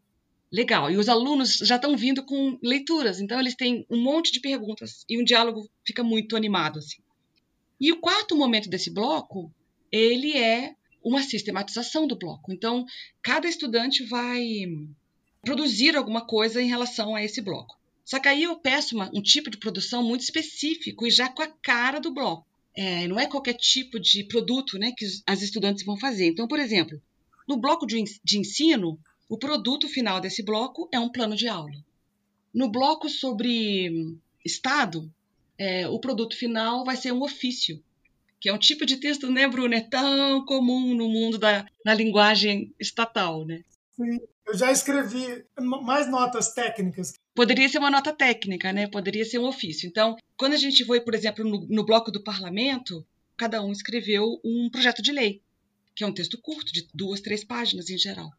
Legal. 0.52 0.90
E 0.90 0.96
os 0.96 1.08
alunos 1.08 1.58
já 1.58 1.76
estão 1.76 1.96
vindo 1.96 2.24
com 2.24 2.58
leituras, 2.62 3.20
então 3.20 3.38
eles 3.38 3.54
têm 3.54 3.86
um 3.88 4.00
monte 4.02 4.32
de 4.32 4.40
perguntas 4.40 5.04
e 5.08 5.20
um 5.20 5.24
diálogo 5.24 5.68
fica 5.86 6.02
muito 6.02 6.36
animado 6.36 6.78
assim. 6.80 7.00
E 7.80 7.92
o 7.92 8.00
quarto 8.00 8.36
momento 8.36 8.68
desse 8.68 8.90
bloco, 8.90 9.52
ele 9.90 10.36
é 10.36 10.74
uma 11.02 11.22
sistematização 11.22 12.06
do 12.06 12.16
bloco. 12.16 12.52
Então, 12.52 12.84
cada 13.22 13.48
estudante 13.48 14.04
vai 14.04 14.44
produzir 15.42 15.96
alguma 15.96 16.26
coisa 16.26 16.60
em 16.60 16.68
relação 16.68 17.14
a 17.14 17.24
esse 17.24 17.40
bloco. 17.40 17.78
Só 18.04 18.18
que 18.18 18.28
aí 18.28 18.42
eu 18.42 18.56
peço 18.56 18.96
uma, 18.96 19.10
um 19.14 19.22
tipo 19.22 19.48
de 19.48 19.56
produção 19.56 20.02
muito 20.02 20.22
específico 20.22 21.06
e 21.06 21.10
já 21.10 21.28
com 21.28 21.42
a 21.42 21.46
cara 21.46 22.00
do 22.00 22.12
bloco. 22.12 22.46
É, 22.74 23.06
não 23.08 23.18
é 23.18 23.26
qualquer 23.26 23.54
tipo 23.54 23.98
de 23.98 24.24
produto 24.24 24.78
né, 24.78 24.92
que 24.96 25.06
as 25.26 25.42
estudantes 25.42 25.84
vão 25.84 25.96
fazer. 25.96 26.26
Então, 26.26 26.46
por 26.46 26.58
exemplo, 26.58 27.00
no 27.48 27.56
bloco 27.56 27.86
de, 27.86 28.02
de 28.22 28.38
ensino, 28.38 28.98
o 29.30 29.38
produto 29.38 29.88
final 29.88 30.20
desse 30.20 30.42
bloco 30.42 30.88
é 30.92 30.98
um 30.98 31.08
plano 31.08 31.36
de 31.36 31.46
aula. 31.46 31.76
No 32.52 32.68
bloco 32.68 33.08
sobre 33.08 34.18
Estado, 34.44 35.08
é, 35.56 35.86
o 35.86 36.00
produto 36.00 36.36
final 36.36 36.84
vai 36.84 36.96
ser 36.96 37.12
um 37.12 37.22
ofício, 37.22 37.80
que 38.40 38.48
é 38.48 38.52
um 38.52 38.58
tipo 38.58 38.84
de 38.84 38.96
texto, 38.96 39.30
né, 39.30 39.46
Bruno? 39.46 39.72
É 39.72 39.80
tão 39.80 40.44
comum 40.44 40.96
no 40.96 41.08
mundo 41.08 41.38
da 41.38 41.64
na 41.84 41.94
linguagem 41.94 42.74
estatal, 42.80 43.44
né? 43.46 43.62
Sim, 43.92 44.18
eu 44.48 44.58
já 44.58 44.72
escrevi 44.72 45.44
mais 45.56 46.10
notas 46.10 46.52
técnicas. 46.52 47.12
Poderia 47.32 47.68
ser 47.68 47.78
uma 47.78 47.90
nota 47.90 48.12
técnica, 48.12 48.72
né? 48.72 48.88
Poderia 48.88 49.24
ser 49.24 49.38
um 49.38 49.46
ofício. 49.46 49.86
Então, 49.86 50.16
quando 50.36 50.54
a 50.54 50.58
gente 50.58 50.84
foi, 50.84 51.00
por 51.00 51.14
exemplo, 51.14 51.44
no, 51.44 51.66
no 51.68 51.84
bloco 51.84 52.10
do 52.10 52.24
parlamento, 52.24 53.06
cada 53.36 53.62
um 53.62 53.70
escreveu 53.70 54.40
um 54.44 54.68
projeto 54.68 55.00
de 55.00 55.12
lei, 55.12 55.40
que 55.94 56.02
é 56.02 56.06
um 56.06 56.12
texto 56.12 56.36
curto, 56.36 56.72
de 56.72 56.88
duas, 56.92 57.20
três 57.20 57.44
páginas 57.44 57.88
em 57.90 57.96
geral. 57.96 58.32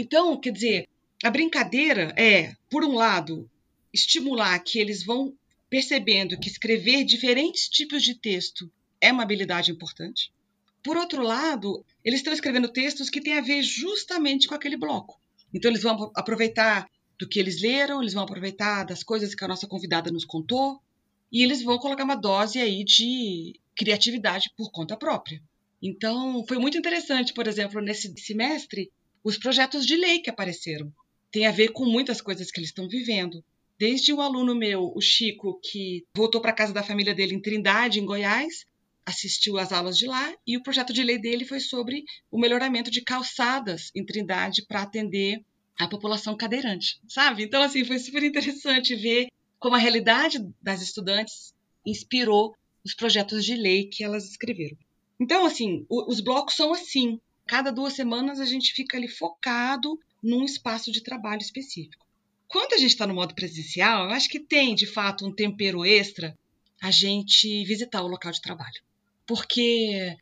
Então, 0.00 0.40
quer 0.40 0.52
dizer, 0.52 0.88
a 1.24 1.28
brincadeira 1.28 2.14
é, 2.16 2.54
por 2.70 2.84
um 2.84 2.94
lado, 2.94 3.50
estimular 3.92 4.56
que 4.60 4.78
eles 4.78 5.02
vão 5.02 5.36
percebendo 5.68 6.38
que 6.38 6.48
escrever 6.48 7.02
diferentes 7.02 7.68
tipos 7.68 8.04
de 8.04 8.14
texto 8.14 8.70
é 9.00 9.10
uma 9.10 9.24
habilidade 9.24 9.72
importante. 9.72 10.32
Por 10.84 10.96
outro 10.96 11.20
lado, 11.20 11.84
eles 12.04 12.20
estão 12.20 12.32
escrevendo 12.32 12.68
textos 12.68 13.10
que 13.10 13.20
têm 13.20 13.38
a 13.38 13.40
ver 13.40 13.60
justamente 13.64 14.46
com 14.46 14.54
aquele 14.54 14.76
bloco. 14.76 15.20
Então, 15.52 15.68
eles 15.68 15.82
vão 15.82 16.12
aproveitar 16.14 16.88
do 17.18 17.28
que 17.28 17.40
eles 17.40 17.60
leram, 17.60 18.00
eles 18.00 18.14
vão 18.14 18.22
aproveitar 18.22 18.84
das 18.84 19.02
coisas 19.02 19.34
que 19.34 19.44
a 19.44 19.48
nossa 19.48 19.66
convidada 19.66 20.12
nos 20.12 20.24
contou, 20.24 20.80
e 21.32 21.42
eles 21.42 21.60
vão 21.60 21.76
colocar 21.76 22.04
uma 22.04 22.14
dose 22.14 22.60
aí 22.60 22.84
de 22.84 23.58
criatividade 23.74 24.48
por 24.56 24.70
conta 24.70 24.96
própria. 24.96 25.42
Então, 25.82 26.44
foi 26.46 26.58
muito 26.58 26.78
interessante, 26.78 27.34
por 27.34 27.48
exemplo, 27.48 27.80
nesse 27.80 28.16
semestre, 28.16 28.92
os 29.22 29.38
projetos 29.38 29.86
de 29.86 29.96
lei 29.96 30.20
que 30.20 30.30
apareceram. 30.30 30.92
tem 31.30 31.46
a 31.46 31.50
ver 31.50 31.72
com 31.72 31.84
muitas 31.84 32.20
coisas 32.20 32.50
que 32.50 32.58
eles 32.58 32.70
estão 32.70 32.88
vivendo. 32.88 33.44
Desde 33.78 34.12
o 34.12 34.20
aluno 34.20 34.54
meu, 34.54 34.92
o 34.94 35.00
Chico, 35.00 35.60
que 35.62 36.04
voltou 36.16 36.40
para 36.40 36.54
casa 36.54 36.72
da 36.72 36.82
família 36.82 37.14
dele 37.14 37.34
em 37.34 37.40
Trindade, 37.40 38.00
em 38.00 38.06
Goiás, 38.06 38.64
assistiu 39.04 39.58
às 39.58 39.72
aulas 39.72 39.96
de 39.96 40.06
lá, 40.06 40.34
e 40.46 40.56
o 40.56 40.62
projeto 40.62 40.92
de 40.92 41.02
lei 41.02 41.18
dele 41.18 41.44
foi 41.44 41.60
sobre 41.60 42.04
o 42.30 42.38
melhoramento 42.38 42.90
de 42.90 43.02
calçadas 43.02 43.90
em 43.94 44.04
Trindade 44.04 44.66
para 44.66 44.82
atender 44.82 45.42
a 45.78 45.86
população 45.86 46.36
cadeirante, 46.36 47.00
sabe? 47.08 47.44
Então, 47.44 47.62
assim, 47.62 47.84
foi 47.84 47.98
super 47.98 48.22
interessante 48.22 48.96
ver 48.96 49.28
como 49.58 49.76
a 49.76 49.78
realidade 49.78 50.38
das 50.60 50.82
estudantes 50.82 51.54
inspirou 51.86 52.54
os 52.84 52.94
projetos 52.94 53.44
de 53.44 53.54
lei 53.54 53.86
que 53.86 54.02
elas 54.02 54.28
escreveram. 54.28 54.76
Então, 55.20 55.44
assim, 55.44 55.86
os 55.88 56.20
blocos 56.20 56.54
são 56.54 56.72
assim. 56.72 57.20
Cada 57.48 57.72
duas 57.72 57.94
semanas 57.94 58.38
a 58.40 58.44
gente 58.44 58.74
fica 58.74 58.98
ali 58.98 59.08
focado 59.08 59.98
num 60.22 60.44
espaço 60.44 60.92
de 60.92 61.02
trabalho 61.02 61.40
específico. 61.40 62.06
Quando 62.46 62.74
a 62.74 62.76
gente 62.76 62.90
está 62.90 63.06
no 63.06 63.14
modo 63.14 63.34
presencial, 63.34 64.04
eu 64.04 64.10
acho 64.10 64.28
que 64.28 64.38
tem, 64.38 64.74
de 64.74 64.86
fato, 64.86 65.26
um 65.26 65.34
tempero 65.34 65.84
extra 65.84 66.34
a 66.80 66.90
gente 66.90 67.64
visitar 67.64 68.02
o 68.02 68.06
local 68.06 68.32
de 68.32 68.42
trabalho. 68.42 68.80
Porque 69.26 70.14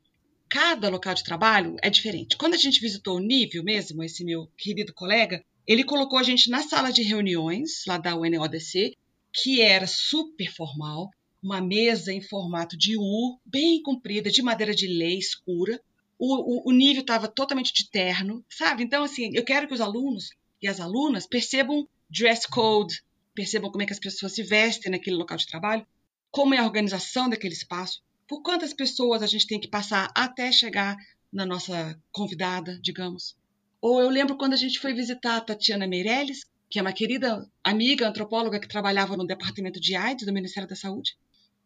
cada 0.49 0.89
local 0.89 1.15
de 1.15 1.25
trabalho 1.25 1.77
é 1.83 1.91
diferente. 1.91 2.37
Quando 2.37 2.55
a 2.55 2.59
gente 2.59 2.81
visitou 2.81 3.17
o 3.17 3.21
Nível 3.21 3.65
mesmo, 3.65 4.05
esse 4.05 4.25
meu 4.25 4.47
querido 4.57 4.95
colega, 4.95 5.45
ele 5.67 5.83
colocou 5.83 6.21
a 6.21 6.23
gente 6.23 6.49
na 6.49 6.63
sala 6.63 6.93
de 6.93 7.03
reuniões 7.03 7.85
lá 7.89 7.99
da 7.99 8.15
UNODC, 8.15 8.93
que 9.33 9.61
era 9.61 9.87
super 9.87 10.51
formal, 10.53 11.11
uma 11.43 11.61
mesa 11.61 12.13
em 12.13 12.21
formato 12.21 12.77
de 12.77 12.97
U, 12.97 13.39
bem 13.45 13.83
comprida, 13.83 14.31
de 14.31 14.43
madeira 14.43 14.75
de 14.75 14.87
lei 14.87 15.19
escura. 15.19 15.81
O, 16.19 16.69
o, 16.69 16.71
o 16.71 16.73
nível 16.73 17.03
estava 17.03 17.29
totalmente 17.29 17.73
de 17.73 17.91
terno, 17.91 18.45
sabe? 18.49 18.83
Então, 18.83 19.05
assim, 19.05 19.31
eu 19.35 19.45
quero 19.45 19.69
que 19.69 19.75
os 19.75 19.81
alunos 19.81 20.31
e 20.63 20.69
as 20.69 20.81
alunas 20.81 21.27
percebam 21.27 21.87
dress 22.09 22.49
code, 22.49 23.03
percebam 23.35 23.71
como 23.71 23.83
é 23.83 23.87
que 23.87 23.93
as 23.93 23.99
pessoas 23.99 24.35
se 24.35 24.43
vestem 24.43 24.91
naquele 24.91 25.17
local 25.17 25.37
de 25.37 25.47
trabalho, 25.47 25.87
como 26.31 26.55
é 26.55 26.59
a 26.59 26.65
organização 26.65 27.29
daquele 27.29 27.55
espaço, 27.55 28.03
por 28.27 28.43
quantas 28.43 28.73
pessoas 28.73 29.23
a 29.23 29.27
gente 29.27 29.47
tem 29.47 29.61
que 29.61 29.69
passar 29.69 30.11
até 30.15 30.51
chegar 30.51 30.97
na 31.33 31.45
nossa 31.45 32.01
convidada, 32.11 32.79
digamos. 32.81 33.37
Ou 33.81 34.01
eu 34.01 34.09
lembro 34.09 34.37
quando 34.37 34.55
a 34.55 34.57
gente 34.57 34.79
foi 34.79 34.95
visitar 34.95 35.37
a 35.37 35.41
Tatiana 35.41 35.87
Meirelles, 35.87 36.47
que 36.69 36.79
é 36.79 36.83
uma 36.83 36.93
querida 36.93 37.49
amiga 37.63 38.09
antropóloga 38.09 38.59
que 38.59 38.69
trabalhava 38.69 39.17
no 39.17 39.27
departamento 39.27 39.81
de 39.81 39.95
AIDS 39.95 40.27
do 40.27 40.33
Ministério 40.33 40.69
da 40.69 40.75
Saúde. 40.75 41.17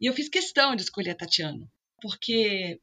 E 0.01 0.07
eu 0.07 0.13
fiz 0.13 0.29
questão 0.29 0.75
de 0.75 0.83
escolher 0.83 1.11
a 1.11 1.15
Tatiana, 1.15 1.71
porque 2.03 2.81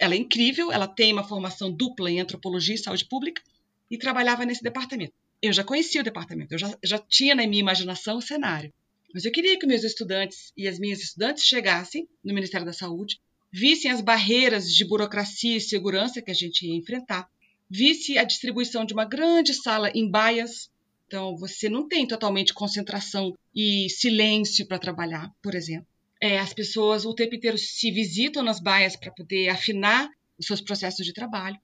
ela 0.00 0.14
é 0.14 0.16
incrível, 0.16 0.72
ela 0.72 0.88
tem 0.88 1.12
uma 1.12 1.22
formação 1.22 1.70
dupla 1.70 2.10
em 2.10 2.20
antropologia 2.20 2.74
e 2.74 2.78
saúde 2.78 3.04
pública 3.04 3.42
e 3.90 3.98
trabalhava 3.98 4.46
nesse 4.46 4.62
departamento. 4.62 5.12
Eu 5.42 5.52
já 5.52 5.62
conhecia 5.62 6.00
o 6.00 6.04
departamento, 6.04 6.54
eu 6.54 6.58
já, 6.58 6.78
já 6.82 6.98
tinha 6.98 7.34
na 7.34 7.46
minha 7.46 7.60
imaginação 7.60 8.16
o 8.16 8.22
cenário. 8.22 8.72
Mas 9.12 9.26
eu 9.26 9.32
queria 9.32 9.58
que 9.58 9.66
meus 9.66 9.84
estudantes 9.84 10.52
e 10.56 10.66
as 10.66 10.78
minhas 10.78 11.00
estudantes 11.00 11.44
chegassem 11.44 12.08
no 12.24 12.32
Ministério 12.32 12.64
da 12.64 12.72
Saúde, 12.72 13.20
vissem 13.52 13.90
as 13.90 14.00
barreiras 14.00 14.72
de 14.72 14.86
burocracia 14.86 15.56
e 15.56 15.60
segurança 15.60 16.22
que 16.22 16.30
a 16.30 16.34
gente 16.34 16.66
ia 16.66 16.74
enfrentar, 16.74 17.28
visse 17.68 18.16
a 18.16 18.24
distribuição 18.24 18.86
de 18.86 18.94
uma 18.94 19.04
grande 19.04 19.52
sala 19.52 19.90
em 19.94 20.08
baias. 20.10 20.70
Então, 21.06 21.36
você 21.36 21.68
não 21.68 21.88
tem 21.88 22.06
totalmente 22.06 22.54
concentração 22.54 23.34
e 23.54 23.90
silêncio 23.90 24.66
para 24.66 24.78
trabalhar, 24.78 25.30
por 25.42 25.54
exemplo. 25.54 25.89
É, 26.20 26.38
as 26.38 26.52
pessoas 26.52 27.04
o 27.04 27.14
tempo 27.14 27.34
inteiro 27.34 27.56
se 27.56 27.90
visitam 27.90 28.42
nas 28.42 28.60
baias 28.60 28.94
para 28.94 29.10
poder 29.10 29.48
afinar 29.48 30.08
os 30.38 30.46
seus 30.46 30.60
processos 30.60 31.06
de 31.06 31.12
trabalho. 31.12 31.58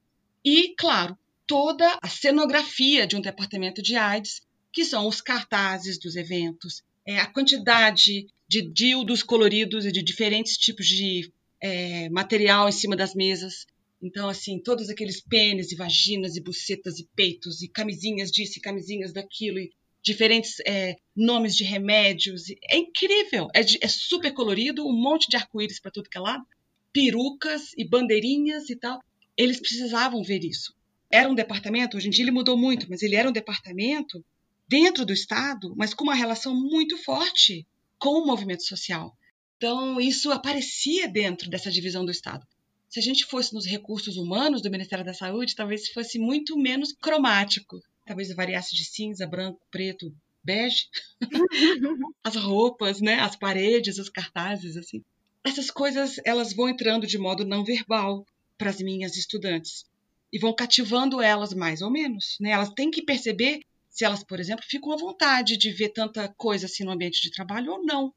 E, 0.45 0.75
claro, 0.77 1.17
toda 1.47 1.99
a 2.03 2.09
cenografia 2.09 3.07
de 3.07 3.17
um 3.17 3.21
departamento 3.21 3.83
de 3.83 3.97
AIDS, 3.97 4.43
que 4.73 4.85
são 4.85 5.07
os 5.07 5.21
cartazes 5.21 5.99
dos 5.99 6.17
eventos, 6.17 6.83
é, 7.07 7.19
a 7.19 7.27
quantidade 7.27 8.27
de 8.49 8.63
dildos 8.63 9.23
coloridos 9.23 9.85
e 9.87 9.93
de 9.93 10.03
diferentes 10.03 10.57
tipos 10.57 10.87
de 10.87 11.33
é, 11.61 12.09
material 12.09 12.69
em 12.69 12.73
cima 12.73 12.97
das 12.97 13.15
mesas. 13.15 13.67
Então, 14.03 14.29
assim, 14.29 14.59
todos 14.59 14.91
aqueles 14.91 15.21
pênis 15.21 15.73
e 15.73 15.77
vaginas 15.77 16.37
e 16.37 16.41
bucetas 16.41 16.99
e 16.99 17.09
peitos 17.15 17.63
e 17.63 17.69
camisinhas 17.69 18.31
disso 18.31 18.59
e 18.59 18.63
camisinhas 18.63 19.13
daquilo 19.13 19.59
e 19.59 19.73
diferentes 20.07 20.61
é, 20.65 20.95
nomes 21.17 21.57
de 21.57 21.65
remédios. 21.65 22.45
É 22.71 22.77
incrível, 22.77 23.49
é, 23.53 23.65
de, 23.65 23.77
é 23.83 23.89
super 23.89 24.33
colorido, 24.33 24.87
um 24.87 24.93
monte 24.93 25.29
de 25.29 25.37
arco-íris 25.37 25.81
para 25.81 25.91
tudo 25.91 26.09
que 26.09 26.17
é 26.17 26.21
lado, 26.21 26.47
perucas 26.93 27.73
e 27.77 27.85
bandeirinhas 27.85 28.71
e 28.71 28.77
tal. 28.77 29.03
Eles 29.37 29.59
precisavam 29.59 30.23
ver 30.23 30.45
isso. 30.45 30.73
Era 31.11 31.29
um 31.29 31.35
departamento, 31.35 31.97
hoje 31.97 32.07
em 32.07 32.11
dia 32.11 32.25
ele 32.25 32.31
mudou 32.31 32.57
muito, 32.57 32.87
mas 32.89 33.03
ele 33.03 33.17
era 33.17 33.29
um 33.29 33.33
departamento 33.33 34.25
dentro 34.69 35.05
do 35.05 35.13
Estado, 35.13 35.75
mas 35.77 35.93
com 35.93 36.05
uma 36.05 36.15
relação 36.15 36.55
muito 36.55 36.97
forte 36.99 37.67
com 37.99 38.23
o 38.23 38.27
movimento 38.27 38.63
social. 38.65 39.13
Então, 39.57 40.01
isso 40.01 40.31
aparecia 40.31 41.09
dentro 41.09 41.51
dessa 41.51 41.71
divisão 41.71 42.05
do 42.05 42.13
Estado. 42.13 42.47
Se 42.89 43.01
a 43.01 43.03
gente 43.03 43.25
fosse 43.25 43.53
nos 43.53 43.67
recursos 43.67 44.17
humanos 44.17 44.63
do 44.63 44.71
Ministério 44.71 45.05
da 45.05 45.15
Saúde, 45.15 45.57
talvez 45.57 45.89
fosse 45.89 46.19
muito 46.19 46.57
menos 46.57 46.93
cromático 46.93 47.81
talvez 48.07 48.35
variasse 48.35 48.75
de 48.75 48.85
cinza, 48.85 49.27
branco, 49.27 49.61
preto, 49.71 50.15
bege. 50.43 50.89
as 52.25 52.37
roupas, 52.37 53.01
né, 53.01 53.15
as 53.21 53.37
paredes, 53.37 53.99
os 53.99 54.09
cartazes, 54.09 54.77
assim. 54.77 55.05
Essas 55.45 55.71
coisas, 55.71 56.21
elas 56.25 56.55
vão 56.55 56.69
entrando 56.69 57.07
de 57.07 57.19
modo 57.19 57.45
não 57.45 57.65
verbal 57.65 58.25
para 58.57 58.71
as 58.71 58.81
minhas 58.81 59.17
estudantes 59.17 59.85
e 60.33 60.39
vão 60.39 60.55
cativando 60.55 61.21
elas 61.21 61.53
mais 61.53 61.83
ou 61.83 61.91
menos, 61.91 62.37
né? 62.41 62.51
Elas 62.51 62.71
têm 62.71 62.91
que 62.91 63.03
perceber 63.03 63.61
se 63.89 64.05
elas, 64.05 64.23
por 64.23 64.41
exemplo, 64.41 64.65
ficam 64.69 64.93
à 64.93 64.97
vontade 64.97 65.57
de 65.57 65.71
ver 65.71 65.91
tanta 65.91 66.29
coisa 66.37 66.67
assim 66.67 66.85
no 66.85 66.91
ambiente 66.91 67.23
de 67.23 67.31
trabalho 67.31 67.73
ou 67.73 67.85
não. 67.85 68.13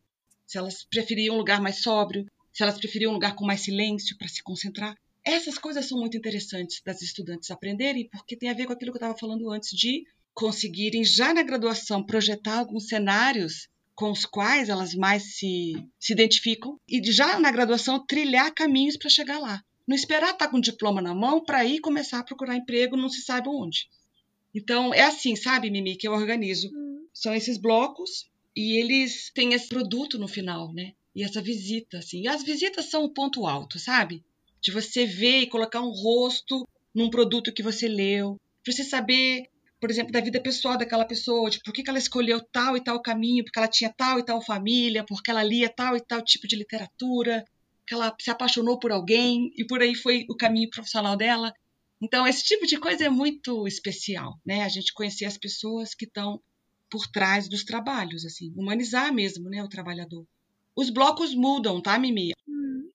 Se 0.45 0.57
elas 0.57 0.83
preferiam 0.83 1.35
um 1.35 1.37
lugar 1.37 1.61
mais 1.61 1.81
sóbrio, 1.81 2.25
se 2.51 2.63
elas 2.63 2.77
preferiam 2.77 3.11
um 3.11 3.13
lugar 3.13 3.35
com 3.35 3.45
mais 3.45 3.61
silêncio 3.61 4.17
para 4.17 4.27
se 4.27 4.43
concentrar. 4.43 4.97
Essas 5.29 5.59
coisas 5.59 5.85
são 5.85 5.99
muito 5.99 6.17
interessantes 6.17 6.81
das 6.83 7.03
estudantes 7.03 7.51
aprenderem, 7.51 8.09
porque 8.09 8.35
tem 8.35 8.49
a 8.49 8.53
ver 8.53 8.65
com 8.65 8.73
aquilo 8.73 8.91
que 8.91 8.97
eu 8.97 9.01
estava 9.01 9.17
falando 9.17 9.51
antes, 9.51 9.69
de 9.77 10.03
conseguirem, 10.33 11.03
já 11.03 11.33
na 11.33 11.43
graduação, 11.43 12.03
projetar 12.03 12.57
alguns 12.57 12.87
cenários 12.87 13.67
com 13.93 14.11
os 14.11 14.25
quais 14.25 14.69
elas 14.69 14.95
mais 14.95 15.35
se, 15.35 15.73
se 15.99 16.13
identificam 16.13 16.79
e 16.87 16.99
já 17.11 17.39
na 17.39 17.51
graduação 17.51 18.03
trilhar 18.03 18.53
caminhos 18.53 18.97
para 18.97 19.09
chegar 19.09 19.37
lá. 19.37 19.61
Não 19.87 19.95
esperar 19.95 20.31
estar 20.31 20.45
tá 20.45 20.47
com 20.47 20.57
o 20.57 20.61
diploma 20.61 21.01
na 21.01 21.13
mão 21.13 21.43
para 21.43 21.63
ir 21.65 21.79
começar 21.79 22.19
a 22.19 22.23
procurar 22.23 22.55
emprego 22.55 22.97
não 22.97 23.09
se 23.09 23.21
sabe 23.21 23.49
onde. 23.49 23.87
Então, 24.55 24.93
é 24.93 25.01
assim, 25.01 25.35
sabe, 25.35 25.69
Mimi, 25.69 25.95
que 25.95 26.07
eu 26.07 26.13
organizo. 26.13 26.71
Hum. 26.73 27.05
São 27.13 27.35
esses 27.35 27.57
blocos 27.57 28.29
e 28.55 28.79
eles 28.79 29.31
têm 29.33 29.53
esse 29.53 29.67
produto 29.67 30.17
no 30.17 30.27
final, 30.27 30.73
né? 30.73 30.93
E 31.13 31.23
essa 31.23 31.41
visita, 31.41 31.97
assim. 31.97 32.21
E 32.21 32.27
as 32.27 32.43
visitas 32.43 32.85
são 32.89 33.03
o 33.03 33.13
ponto 33.13 33.45
alto, 33.45 33.77
sabe? 33.77 34.23
De 34.61 34.71
você 34.71 35.05
ver 35.05 35.41
e 35.41 35.47
colocar 35.47 35.81
um 35.81 35.91
rosto 35.91 36.67
num 36.93 37.09
produto 37.09 37.53
que 37.53 37.63
você 37.63 37.87
leu, 37.87 38.37
para 38.63 38.73
você 38.73 38.83
saber, 38.83 39.43
por 39.79 39.89
exemplo, 39.89 40.11
da 40.11 40.19
vida 40.19 40.41
pessoal 40.41 40.77
daquela 40.77 41.05
pessoa, 41.05 41.49
de 41.49 41.59
por 41.63 41.73
que, 41.73 41.83
ela 41.87 41.97
escolheu 41.97 42.41
tal 42.51 42.75
e 42.75 42.83
tal 42.83 43.01
caminho, 43.01 43.43
porque 43.43 43.59
ela 43.59 43.67
tinha 43.67 43.93
tal 43.95 44.19
e 44.19 44.25
tal 44.25 44.41
família, 44.41 45.05
porque 45.07 45.31
ela 45.31 45.43
lia 45.43 45.69
tal 45.69 45.95
e 45.95 46.01
tal 46.01 46.21
tipo 46.21 46.47
de 46.47 46.55
literatura, 46.55 47.45
que 47.87 47.93
ela 47.93 48.15
se 48.19 48.29
apaixonou 48.29 48.77
por 48.77 48.91
alguém 48.91 49.51
e 49.57 49.65
por 49.65 49.81
aí 49.81 49.95
foi 49.95 50.25
o 50.29 50.35
caminho 50.35 50.69
profissional 50.69 51.15
dela. 51.15 51.53
Então, 52.01 52.27
esse 52.27 52.43
tipo 52.43 52.65
de 52.65 52.77
coisa 52.77 53.05
é 53.05 53.09
muito 53.09 53.67
especial, 53.67 54.39
né? 54.45 54.63
A 54.63 54.69
gente 54.69 54.93
conhecer 54.93 55.25
as 55.25 55.37
pessoas 55.37 55.93
que 55.93 56.05
estão 56.05 56.41
por 56.89 57.07
trás 57.07 57.47
dos 57.47 57.63
trabalhos, 57.63 58.25
assim, 58.25 58.51
humanizar 58.55 59.13
mesmo, 59.13 59.49
né, 59.49 59.63
o 59.63 59.69
trabalhador. 59.69 60.25
Os 60.75 60.89
blocos 60.89 61.33
mudam, 61.33 61.81
tá, 61.81 61.97
Mimi? 61.97 62.31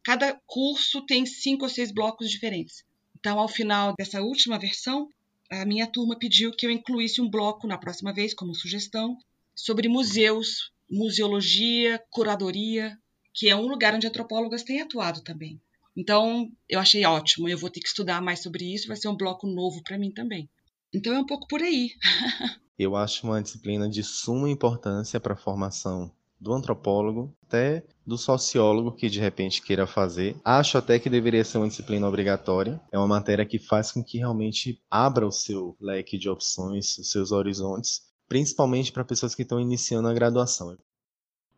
Cada 0.05 0.39
curso 0.47 1.05
tem 1.07 1.25
cinco 1.25 1.65
ou 1.65 1.69
seis 1.69 1.91
blocos 1.91 2.31
diferentes. 2.31 2.85
Então, 3.19 3.39
ao 3.39 3.49
final 3.49 3.95
dessa 3.99 4.21
última 4.21 4.59
versão, 4.59 5.09
a 5.51 5.65
minha 5.65 5.87
turma 5.87 6.19
pediu 6.19 6.53
que 6.53 6.67
eu 6.67 6.71
incluísse 6.71 7.21
um 7.21 7.31
bloco 7.31 7.67
na 7.67 7.79
próxima 7.79 8.13
vez, 8.13 8.35
como 8.35 8.55
sugestão, 8.55 9.17
sobre 9.55 9.89
museus, 9.89 10.73
museologia, 10.91 12.03
curadoria, 12.11 12.99
que 13.33 13.49
é 13.49 13.57
um 13.57 13.67
lugar 13.67 13.95
onde 13.95 14.07
antropólogas 14.07 14.63
têm 14.63 14.81
atuado 14.81 15.23
também. 15.23 15.61
Então, 15.97 16.51
eu 16.69 16.81
achei 16.81 17.05
ótimo. 17.07 17.49
Eu 17.49 17.57
vou 17.57 17.71
ter 17.71 17.81
que 17.81 17.89
estudar 17.89 18.21
mais 18.21 18.43
sobre 18.43 18.73
isso, 18.73 18.89
vai 18.89 18.97
ser 18.97 19.09
um 19.09 19.17
bloco 19.17 19.47
novo 19.47 19.83
para 19.83 19.99
mim 19.99 20.13
também. 20.13 20.49
Então, 20.93 21.15
é 21.15 21.19
um 21.19 21.27
pouco 21.27 21.47
por 21.49 21.63
aí. 21.63 21.91
eu 22.79 22.95
acho 22.95 23.27
uma 23.27 23.43
disciplina 23.43 23.89
de 23.89 24.03
suma 24.03 24.51
importância 24.51 25.19
para 25.19 25.35
a 25.35 25.37
formação 25.37 26.13
do 26.41 26.53
antropólogo 26.53 27.35
até 27.47 27.85
do 28.07 28.19
sociólogo 28.19 28.93
que 28.93 29.09
de 29.09 29.21
repente 29.21 29.63
queira 29.63 29.87
fazer. 29.87 30.37
Acho 30.45 30.79
até 30.79 30.99
que 30.99 31.09
deveria 31.09 31.45
ser 31.45 31.59
uma 31.59 31.69
disciplina 31.69 32.09
obrigatória. 32.09 32.81
É 32.93 32.99
uma 32.99 33.07
matéria 33.07 33.47
que 33.47 33.59
faz 33.59 33.93
com 33.93 34.03
que 34.03 34.19
realmente 34.19 34.83
abra 34.91 35.27
o 35.27 35.33
seu 35.33 35.77
leque 35.81 36.19
de 36.19 36.29
opções, 36.29 36.99
os 36.99 37.11
seus 37.11 37.33
horizontes, 37.33 38.03
principalmente 38.29 38.93
para 38.93 39.05
pessoas 39.05 39.35
que 39.35 39.43
estão 39.43 39.61
iniciando 39.61 40.09
a 40.09 40.15
graduação. 40.15 40.77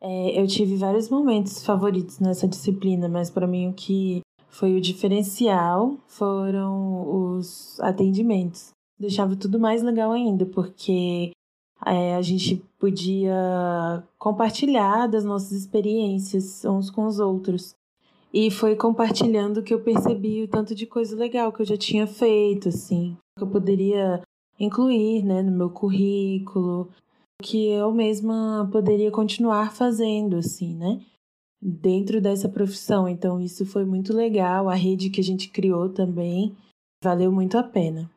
É, 0.01 0.41
eu 0.41 0.47
tive 0.47 0.77
vários 0.77 1.09
momentos 1.09 1.65
favoritos 1.65 2.19
nessa 2.19 2.47
disciplina, 2.47 3.09
mas 3.09 3.31
para 3.31 3.47
mim 3.47 3.69
o 3.69 3.73
que 3.73 4.21
foi 4.49 4.75
o 4.75 4.81
diferencial 4.81 5.99
foram 6.07 7.37
os 7.37 7.81
atendimentos. 7.81 8.71
Deixava 8.99 9.37
tudo 9.37 9.61
mais 9.61 9.83
legal 9.83 10.13
ainda, 10.13 10.47
porque 10.47 11.31
é, 11.87 12.17
a 12.17 12.23
gente 12.23 12.57
podia 12.81 14.03
compartilhar 14.19 15.07
das 15.07 15.25
nossas 15.25 15.53
experiências 15.53 16.65
uns 16.65 16.91
com 16.91 17.07
os 17.07 17.21
outros. 17.21 17.77
E 18.35 18.51
foi 18.51 18.75
compartilhando 18.75 19.63
que 19.63 19.73
eu 19.73 19.81
percebi 19.81 20.43
o 20.43 20.49
tanto 20.49 20.75
de 20.75 20.85
coisa 20.85 21.17
legal 21.17 21.53
que 21.53 21.63
eu 21.63 21.67
já 21.67 21.77
tinha 21.77 22.07
feito, 22.07 22.69
assim, 22.69 23.17
que 23.39 23.45
eu 23.45 23.49
poderia 23.49 24.21
incluir, 24.59 25.23
né, 25.23 25.43
no 25.43 25.53
meu 25.53 25.71
currículo, 25.71 26.91
que 27.41 27.69
eu 27.69 27.93
mesma 27.93 28.69
poderia 28.73 29.11
continuar 29.11 29.73
fazendo, 29.73 30.37
assim, 30.37 30.75
né, 30.75 31.01
dentro 31.63 32.21
dessa 32.21 32.49
profissão. 32.49 33.09
Então, 33.09 33.41
isso 33.41 33.65
foi 33.65 33.85
muito 33.85 34.13
legal. 34.13 34.69
A 34.69 34.75
rede 34.75 35.09
que 35.09 35.21
a 35.21 35.25
gente 35.25 35.49
criou 35.49 35.89
também 35.89 36.55
valeu 37.03 37.31
muito 37.31 37.57
a 37.57 37.63
pena. 37.63 38.11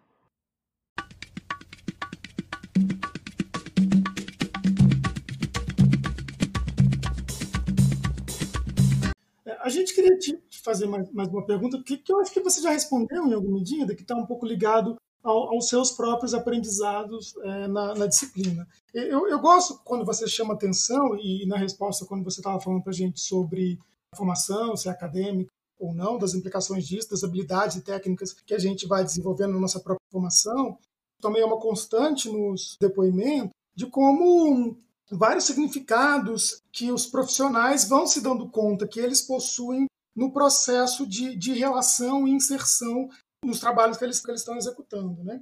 A 9.70 9.72
gente 9.72 9.94
queria 9.94 10.18
te 10.18 10.36
fazer 10.64 10.88
mais, 10.88 11.08
mais 11.12 11.30
uma 11.30 11.46
pergunta, 11.46 11.80
que, 11.84 11.96
que 11.96 12.12
eu 12.12 12.20
acho 12.20 12.34
que 12.34 12.40
você 12.40 12.60
já 12.60 12.72
respondeu 12.72 13.28
em 13.28 13.34
alguma 13.36 13.60
medida, 13.60 13.94
que 13.94 14.02
está 14.02 14.16
um 14.16 14.26
pouco 14.26 14.44
ligado 14.44 14.96
ao, 15.24 15.54
aos 15.54 15.70
seus 15.70 15.92
próprios 15.92 16.34
aprendizados 16.34 17.36
é, 17.38 17.68
na, 17.68 17.94
na, 17.94 18.08
disciplina. 18.08 18.68
Eu, 18.92 19.28
eu, 19.28 19.40
gosto 19.40 19.80
quando 19.86 20.04
você 20.04 20.28
chama 20.28 20.56
atenção, 20.56 21.16
e 21.20 21.46
na 21.46 21.56
resposta, 21.56 22.04
quando 22.04 22.24
você 22.24 22.40
estava 22.40 22.60
falando 22.60 22.82
para 22.82 22.90
a 22.90 22.96
gente 22.96 23.20
sobre 23.20 23.78
formação, 24.16 24.76
se 24.76 24.88
é 24.88 24.92
acadêmica 24.92 25.52
ou 25.80 25.94
não, 25.94 26.18
das 26.18 26.34
implicações 26.34 26.88
disso, 26.88 27.12
das 27.12 27.24
habilidades 27.24 27.78
e 27.78 27.84
técnicas 27.84 28.34
que 28.34 28.56
a 28.56 28.60
gente 28.60 28.88
vai 28.88 29.04
desenvolvendo 29.04 29.54
na 29.54 29.60
nossa 29.60 29.80
própria 29.80 30.04
formação, 30.12 30.80
também 31.22 31.44
é 31.44 31.46
uma 31.46 31.60
constante 31.60 32.28
nos 32.28 32.76
depoimentos 32.82 33.52
de 33.76 33.86
como 33.86 34.76
vários 35.12 35.46
significados 35.46 36.62
que 36.72 36.92
os 36.92 37.06
profissionais 37.06 37.88
vão 37.88 38.06
se 38.06 38.22
dando 38.22 38.50
conta 38.50 38.88
que 38.88 39.00
eles 39.00 39.22
possuem 39.22 39.88
no 40.16 40.32
processo 40.32 41.08
de, 41.08 41.36
de 41.36 41.54
relação 41.54 42.28
e 42.28 42.32
inserção 42.32 43.10
nos 43.44 43.60
trabalhos 43.60 43.98
que 43.98 44.04
eles, 44.04 44.20
que 44.20 44.30
eles 44.30 44.42
estão 44.42 44.58
executando. 44.58 45.24
Né? 45.24 45.42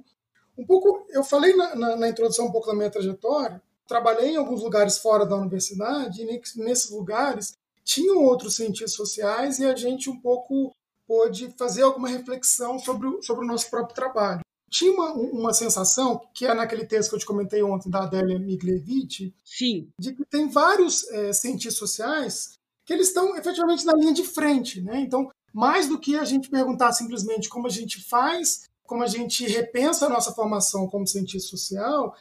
Um 0.56 0.64
pouco, 0.64 1.06
eu 1.10 1.24
falei 1.24 1.54
na, 1.56 1.74
na, 1.74 1.96
na, 1.96 2.08
introdução 2.08 2.46
um 2.46 2.52
pouco 2.52 2.68
da 2.68 2.74
minha 2.74 2.90
trajetória, 2.90 3.60
trabalhei 3.86 4.30
em 4.30 4.36
alguns 4.36 4.62
lugares 4.62 4.98
fora 4.98 5.26
da 5.26 5.36
universidade, 5.36 6.22
e 6.22 6.62
nesses 6.62 6.90
lugares 6.90 7.54
tinham 7.84 8.22
outros 8.22 8.56
cientistas 8.56 8.94
sociais 8.94 9.58
e 9.58 9.64
a 9.64 9.74
gente 9.74 10.10
um 10.10 10.20
pouco 10.20 10.72
pôde 11.06 11.52
fazer 11.58 11.82
alguma 11.82 12.08
reflexão 12.08 12.78
sobre 12.78 13.08
o, 13.08 13.22
sobre 13.22 13.44
o 13.44 13.48
nosso 13.48 13.70
próprio 13.70 13.94
trabalho 13.94 14.40
tinha 14.70 14.92
uma, 14.92 15.12
uma 15.12 15.54
sensação, 15.54 16.20
que 16.34 16.46
é 16.46 16.54
naquele 16.54 16.84
texto 16.84 17.10
que 17.10 17.16
eu 17.16 17.20
te 17.20 17.26
comentei 17.26 17.62
ontem, 17.62 17.90
da 17.90 18.04
Adélia 18.04 18.38
Miglevich, 18.38 19.34
Sim. 19.44 19.88
de 19.98 20.14
que 20.14 20.24
tem 20.24 20.48
vários 20.48 21.08
é, 21.10 21.32
cientistas 21.32 21.78
sociais 21.78 22.58
que 22.84 22.92
eles 22.92 23.08
estão 23.08 23.36
efetivamente 23.36 23.84
na 23.84 23.92
linha 23.94 24.14
de 24.14 24.24
frente. 24.24 24.80
Né? 24.80 25.00
Então, 25.00 25.30
mais 25.52 25.88
do 25.88 25.98
que 25.98 26.16
a 26.16 26.24
gente 26.24 26.48
perguntar 26.48 26.92
simplesmente 26.92 27.48
como 27.48 27.66
a 27.66 27.70
gente 27.70 28.02
faz, 28.02 28.68
como 28.84 29.02
a 29.02 29.06
gente 29.06 29.46
repensa 29.46 30.06
a 30.06 30.08
nossa 30.08 30.32
formação 30.32 30.88
como 30.88 31.06
cientista 31.06 31.50
social, 31.50 32.16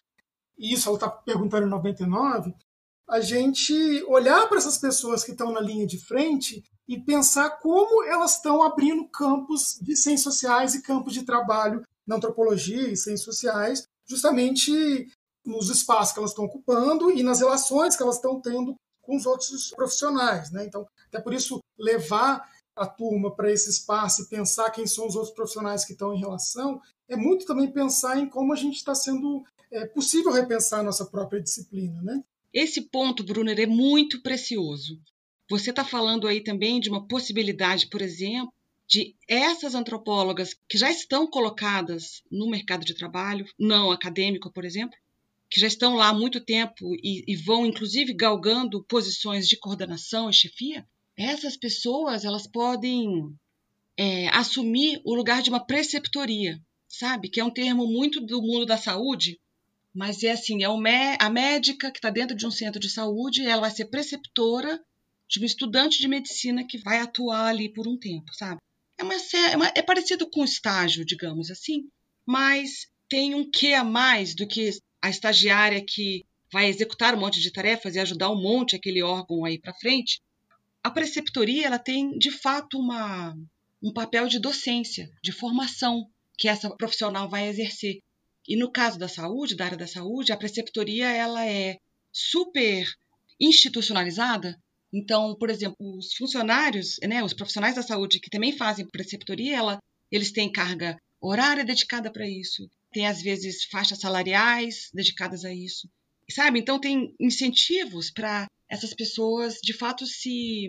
e 0.58 0.74
isso 0.74 0.89
ela 0.89 0.98
está 0.98 1.10
perguntando 1.10 1.68
em 1.68 1.70
99, 1.70 2.54
a 3.08 3.22
gente 3.22 3.74
olhar 4.08 4.48
para 4.48 4.58
essas 4.58 4.78
pessoas 4.78 5.24
que 5.24 5.32
estão 5.32 5.52
na 5.52 5.62
linha 5.62 5.88
de 5.88 5.98
frente 5.98 6.64
e 6.88 7.00
pensar 7.00 7.52
como 7.62 8.04
elas 8.04 8.36
estão 8.36 8.62
abrindo 8.62 9.08
campos 9.08 9.78
de 9.82 9.95
ciências 9.95 10.34
sociais 10.34 10.76
e 10.76 10.82
campos 10.82 11.14
de 11.14 11.24
trabalho 11.24 11.84
na 12.08 12.16
antropologia 12.16 12.89
e 12.89 12.95
ciências 12.95 13.26
sociais, 13.26 13.84
justamente 14.08 15.08
nos 15.45 15.70
espaços 15.70 16.14
que 16.14 16.20
elas 16.20 16.32
estão 16.32 16.45
ocupando 16.45 17.12
e 17.12 17.22
nas 17.22 17.39
relações 17.39 17.95
que 17.95 18.03
elas 18.03 18.16
estão 18.16 18.39
tendo 18.39 18.76
com 19.01 19.16
os 19.16 19.26
outros 19.26 19.72
profissionais. 19.72 20.51
Né? 20.51 20.66
Então, 20.66 20.86
até 21.08 21.22
por 21.22 21.34
isso, 21.34 21.60
levar 21.78 22.49
a 22.76 22.86
turma 22.86 23.34
para 23.36 23.51
esse 23.51 23.70
espaço 23.70 24.22
e 24.22 24.28
pensar 24.28 24.70
quem 24.70 24.86
são 24.86 25.08
os 25.08 25.16
outros 25.16 25.34
profissionais 25.34 25.84
que 25.84 25.93
estão 25.93 26.14
em 26.14 26.20
relação, 26.20 26.80
é 27.10 27.16
muito 27.16 27.45
também 27.45 27.72
pensar 27.72 28.20
em 28.20 28.30
como 28.30 28.53
a 28.53 28.55
gente 28.55 28.76
está 28.76 28.93
sendo 28.93 29.43
é, 29.72 29.86
possível 29.88 30.32
repensar 30.32 30.82
a 30.82 30.84
nossa 30.84 31.05
própria 31.05 31.41
disciplina. 31.41 32.01
Né? 32.01 32.24
Esse 32.53 32.82
ponto, 32.82 33.24
Brunner, 33.24 33.60
é 33.60 33.66
muito 33.66 34.22
precioso. 34.22 34.99
Você 35.49 35.70
está 35.70 35.84
falando 35.84 36.28
aí 36.28 36.43
também 36.43 36.80
de 36.80 36.89
uma 36.89 37.08
possibilidade, 37.08 37.88
por 37.88 38.01
exemplo, 38.01 38.53
de 38.88 39.15
essas 39.27 39.75
antropólogas 39.75 40.55
que 40.67 40.77
já 40.77 40.89
estão 40.89 41.27
colocadas 41.27 42.23
no 42.31 42.49
mercado 42.49 42.85
de 42.85 42.93
trabalho, 42.93 43.45
não 43.59 43.91
acadêmico, 43.91 44.51
por 44.51 44.63
exemplo, 44.63 44.97
que 45.49 45.59
já 45.59 45.67
estão 45.67 45.95
lá 45.95 46.09
há 46.09 46.13
muito 46.13 46.39
tempo 46.39 46.95
e, 47.03 47.23
e 47.27 47.35
vão, 47.35 47.65
inclusive, 47.65 48.13
galgando 48.13 48.83
posições 48.83 49.47
de 49.47 49.57
coordenação 49.57 50.29
e 50.29 50.33
chefia, 50.33 50.88
essas 51.17 51.57
pessoas 51.57 52.23
elas 52.23 52.47
podem 52.47 53.35
é, 53.97 54.29
assumir 54.29 55.01
o 55.03 55.15
lugar 55.15 55.41
de 55.41 55.49
uma 55.49 55.65
preceptoria, 55.65 56.61
sabe? 56.88 57.29
Que 57.29 57.39
é 57.39 57.43
um 57.43 57.51
termo 57.51 57.88
muito 57.88 58.21
do 58.21 58.41
mundo 58.41 58.65
da 58.65 58.77
saúde, 58.77 59.39
mas 59.93 60.23
é 60.23 60.31
assim, 60.31 60.63
é 60.63 60.67
a 61.19 61.29
médica 61.29 61.91
que 61.91 61.97
está 61.97 62.09
dentro 62.09 62.38
de 62.38 62.45
um 62.45 62.51
centro 62.51 62.79
de 62.79 62.89
saúde, 62.89 63.45
ela 63.45 63.61
vai 63.61 63.71
ser 63.71 63.85
preceptora 63.85 64.79
de 65.27 65.41
um 65.41 65.45
estudante 65.45 65.99
de 65.99 66.07
medicina 66.07 66.65
que 66.65 66.77
vai 66.77 66.99
atuar 66.99 67.47
ali 67.47 67.73
por 67.73 67.88
um 67.88 67.97
tempo, 67.97 68.33
sabe? 68.33 68.61
É, 68.98 69.04
uma, 69.04 69.14
é, 69.14 69.56
uma, 69.56 69.72
é 69.76 69.82
parecido 69.82 70.30
com 70.30 70.43
estágio, 70.43 71.06
digamos 71.06 71.52
assim, 71.52 71.89
mas 72.26 72.88
tem 73.08 73.36
um 73.36 73.50
quê 73.50 73.74
a 73.74 73.84
mais 73.84 74.36
do 74.36 74.48
que 74.48 74.72
a 75.02 75.10
estagiária 75.10 75.84
que 75.86 76.26
vai 76.52 76.68
executar 76.68 77.14
um 77.14 77.20
monte 77.20 77.39
de 77.39 77.52
tarefas 77.52 77.95
e 77.95 78.00
ajudar 78.00 78.30
um 78.30 78.41
monte 78.41 78.76
aquele 78.76 79.04
órgão 79.04 79.45
aí 79.45 79.60
para 79.60 79.74
frente. 79.74 80.22
A 80.84 80.89
preceptoria 80.89 81.68
ela 81.68 81.80
tem 81.80 82.18
de 82.18 82.32
fato 82.32 82.80
uma, 82.80 83.36
um 83.82 83.93
papel 83.93 84.28
de 84.28 84.39
docência, 84.39 85.10
de 85.22 85.32
formação 85.32 86.10
que 86.38 86.48
essa 86.48 86.70
profissional 86.76 87.30
vai 87.30 87.48
exercer. 87.48 88.00
E 88.48 88.56
no 88.56 88.72
caso 88.72 88.98
da 88.98 89.08
saúde, 89.08 89.56
da 89.56 89.66
área 89.66 89.78
da 89.78 89.88
saúde, 89.88 90.32
a 90.32 90.38
preceptoria 90.38 91.10
ela 91.10 91.45
é 91.45 91.78
super 92.12 92.88
institucionalizada 93.39 94.58
então, 94.93 95.35
por 95.35 95.49
exemplo, 95.49 95.75
os 95.79 96.13
funcionários, 96.13 96.97
né, 97.03 97.23
os 97.23 97.33
profissionais 97.33 97.75
da 97.75 97.83
saúde 97.83 98.19
que 98.19 98.29
também 98.29 98.55
fazem 98.55 98.88
preceptoria, 98.88 99.57
ela, 99.57 99.79
eles 100.11 100.31
têm 100.31 100.51
carga 100.51 100.97
horária 101.19 101.65
dedicada 101.65 102.11
para 102.11 102.27
isso, 102.27 102.69
tem 102.91 103.07
às 103.07 103.21
vezes 103.21 103.65
faixas 103.65 103.99
salariais 103.99 104.89
dedicadas 104.93 105.43
a 105.43 105.53
isso, 105.53 105.89
sabe? 106.31 106.59
Então 106.59 106.79
tem 106.79 107.13
incentivos 107.19 108.11
para 108.11 108.47
essas 108.69 108.93
pessoas 108.93 109.55
de 109.61 109.73
fato 109.73 110.05
se 110.05 110.67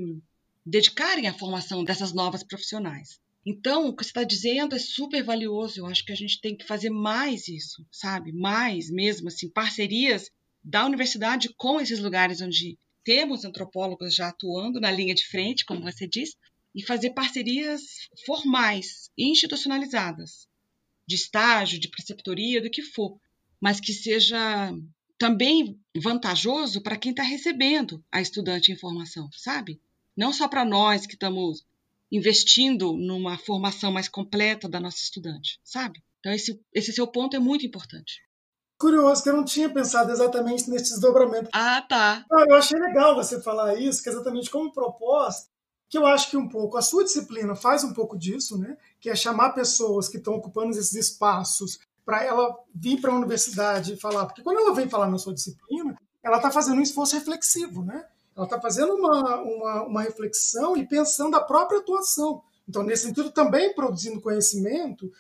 dedicarem 0.65 1.27
à 1.27 1.35
formação 1.35 1.85
dessas 1.85 2.13
novas 2.13 2.43
profissionais. 2.43 3.21
Então, 3.47 3.89
o 3.89 3.97
que 3.97 4.05
você 4.05 4.11
está 4.11 4.25
dizendo 4.25 4.75
é 4.75 4.79
super 4.79 5.23
valioso. 5.23 5.81
Eu 5.81 5.87
acho 5.87 6.05
que 6.05 6.13
a 6.13 6.17
gente 6.17 6.41
tem 6.41 6.55
que 6.55 6.67
fazer 6.67 6.91
mais 6.91 7.49
isso, 7.49 7.87
sabe? 7.91 8.31
Mais 8.33 8.91
mesmo, 8.91 9.29
assim, 9.29 9.49
parcerias 9.49 10.29
da 10.63 10.85
universidade 10.85 11.49
com 11.57 11.81
esses 11.81 11.99
lugares 11.99 12.43
onde 12.43 12.77
temos 13.09 13.43
antropólogos 13.43 14.15
já 14.15 14.29
atuando 14.29 14.79
na 14.79 14.91
linha 14.91 15.15
de 15.15 15.27
frente, 15.27 15.65
como 15.65 15.81
você 15.81 16.07
disse, 16.07 16.37
e 16.75 16.85
fazer 16.85 17.15
parcerias 17.15 17.81
formais, 18.27 19.11
institucionalizadas, 19.17 20.47
de 21.07 21.15
estágio, 21.15 21.81
de 21.81 21.89
preceptoria, 21.89 22.61
do 22.61 22.69
que 22.69 22.83
for, 22.83 23.19
mas 23.59 23.81
que 23.81 23.95
seja 23.95 24.71
também 25.17 25.81
vantajoso 25.97 26.83
para 26.83 26.99
quem 26.99 27.13
está 27.13 27.23
recebendo 27.23 28.05
a 28.13 28.21
estudante 28.21 28.73
em 28.73 28.77
formação, 28.77 29.31
sabe? 29.33 29.81
Não 30.15 30.31
só 30.31 30.47
para 30.47 30.63
nós 30.63 31.07
que 31.07 31.15
estamos 31.15 31.65
investindo 32.13 32.93
numa 32.93 33.39
formação 33.39 33.91
mais 33.91 34.07
completa 34.07 34.69
da 34.69 34.79
nossa 34.79 34.99
estudante, 34.99 35.59
sabe? 35.65 36.05
Então, 36.21 36.31
esse, 36.31 36.61
esse 36.75 36.93
seu 36.93 37.07
ponto 37.07 37.35
é 37.35 37.39
muito 37.39 37.65
importante 37.65 38.28
curioso 38.79 39.23
que 39.23 39.29
eu 39.29 39.37
não 39.37 39.45
tinha 39.45 39.69
pensado 39.69 40.13
exatamente 40.13 40.71
nesse 40.71 40.93
desdobramento. 40.93 41.51
Ah, 41.53 41.83
tá. 41.83 42.25
Eu 42.31 42.55
achei 42.55 42.79
legal 42.79 43.15
você 43.15 43.41
falar 43.41 43.75
isso, 43.75 44.03
que 44.03 44.09
é 44.09 44.13
exatamente 44.13 44.49
como 44.49 44.73
proposta, 44.73 45.51
que 45.89 45.99
eu 45.99 46.07
acho 46.07 46.31
que 46.31 46.37
um 46.37 46.49
pouco 46.49 46.77
a 46.77 46.83
sua 46.83 47.05
disciplina 47.05 47.55
faz 47.57 47.83
um 47.83 47.93
pouco 47.93 48.17
disso, 48.17 48.57
né? 48.57 48.77
Que 49.01 49.11
é 49.11 49.17
chamar 49.17 49.51
pessoas 49.51 50.09
que 50.09 50.19
estão 50.19 50.35
ocupando 50.35 50.71
esses 50.71 50.95
espaços 50.95 51.79
para 52.05 52.25
ela 52.25 52.57
vir 52.75 53.01
para 53.01 53.13
a 53.13 53.17
universidade 53.17 53.93
e 53.95 54.01
falar, 54.01 54.27
porque 54.27 54.43
quando 54.43 54.59
ela 54.59 54.75
vem 54.75 54.89
falar 54.89 55.09
na 55.09 55.19
sua 55.19 55.35
disciplina, 55.35 55.95
ela 56.23 56.37
está 56.37 56.51
fazendo 56.51 56.79
um 56.79 56.83
esforço 56.83 57.15
reflexivo, 57.15 57.85
né? 57.85 58.05
Ela 58.37 58.47
está 58.47 58.61
fazendo 58.61 58.95
uma, 58.95 59.41
uma, 59.41 59.83
uma 59.83 60.03
reflexão 60.03 60.77
e 60.77 60.87
pensando 60.87 61.37
a 61.37 61.41
própria 61.41 61.81
atuação. 61.81 62.43
Então, 62.69 62.83
nesse 62.83 63.05
sentido, 63.05 63.31
também 63.31 63.75
produzindo 63.75 64.21
conhecimento 64.21 65.11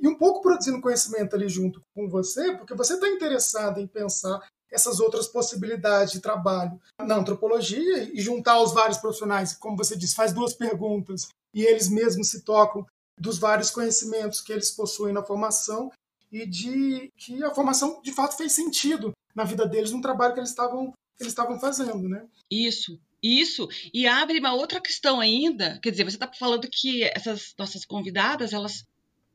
e 0.00 0.08
um 0.08 0.16
pouco 0.16 0.40
produzindo 0.40 0.80
conhecimento 0.80 1.34
ali 1.34 1.48
junto 1.48 1.80
com 1.94 2.08
você, 2.08 2.54
porque 2.56 2.74
você 2.74 2.94
está 2.94 3.08
interessado 3.08 3.80
em 3.80 3.86
pensar 3.86 4.40
essas 4.70 5.00
outras 5.00 5.26
possibilidades 5.26 6.12
de 6.12 6.20
trabalho 6.20 6.78
na 7.00 7.16
antropologia 7.16 8.10
e 8.12 8.20
juntar 8.20 8.60
os 8.60 8.72
vários 8.72 8.98
profissionais, 8.98 9.54
como 9.54 9.76
você 9.76 9.96
disse, 9.96 10.14
faz 10.14 10.32
duas 10.32 10.52
perguntas 10.52 11.28
e 11.54 11.64
eles 11.64 11.88
mesmos 11.88 12.28
se 12.28 12.42
tocam 12.42 12.86
dos 13.18 13.38
vários 13.38 13.70
conhecimentos 13.70 14.40
que 14.40 14.52
eles 14.52 14.70
possuem 14.70 15.12
na 15.12 15.24
formação 15.24 15.90
e 16.30 16.46
de 16.46 17.10
que 17.16 17.42
a 17.42 17.54
formação 17.54 18.00
de 18.02 18.12
fato 18.12 18.36
fez 18.36 18.52
sentido 18.52 19.12
na 19.34 19.44
vida 19.44 19.66
deles, 19.66 19.90
no 19.90 20.02
trabalho 20.02 20.34
que 20.34 20.40
eles 20.40 20.50
estavam 20.50 20.92
eles 21.18 21.32
estavam 21.32 21.58
fazendo, 21.58 22.08
né? 22.08 22.24
Isso, 22.48 22.96
isso. 23.20 23.68
E 23.92 24.06
abre 24.06 24.38
uma 24.38 24.54
outra 24.54 24.80
questão 24.80 25.18
ainda. 25.18 25.78
Quer 25.82 25.90
dizer, 25.90 26.04
você 26.04 26.14
está 26.16 26.30
falando 26.32 26.68
que 26.70 27.02
essas 27.02 27.54
nossas 27.58 27.84
convidadas 27.84 28.52
elas 28.52 28.84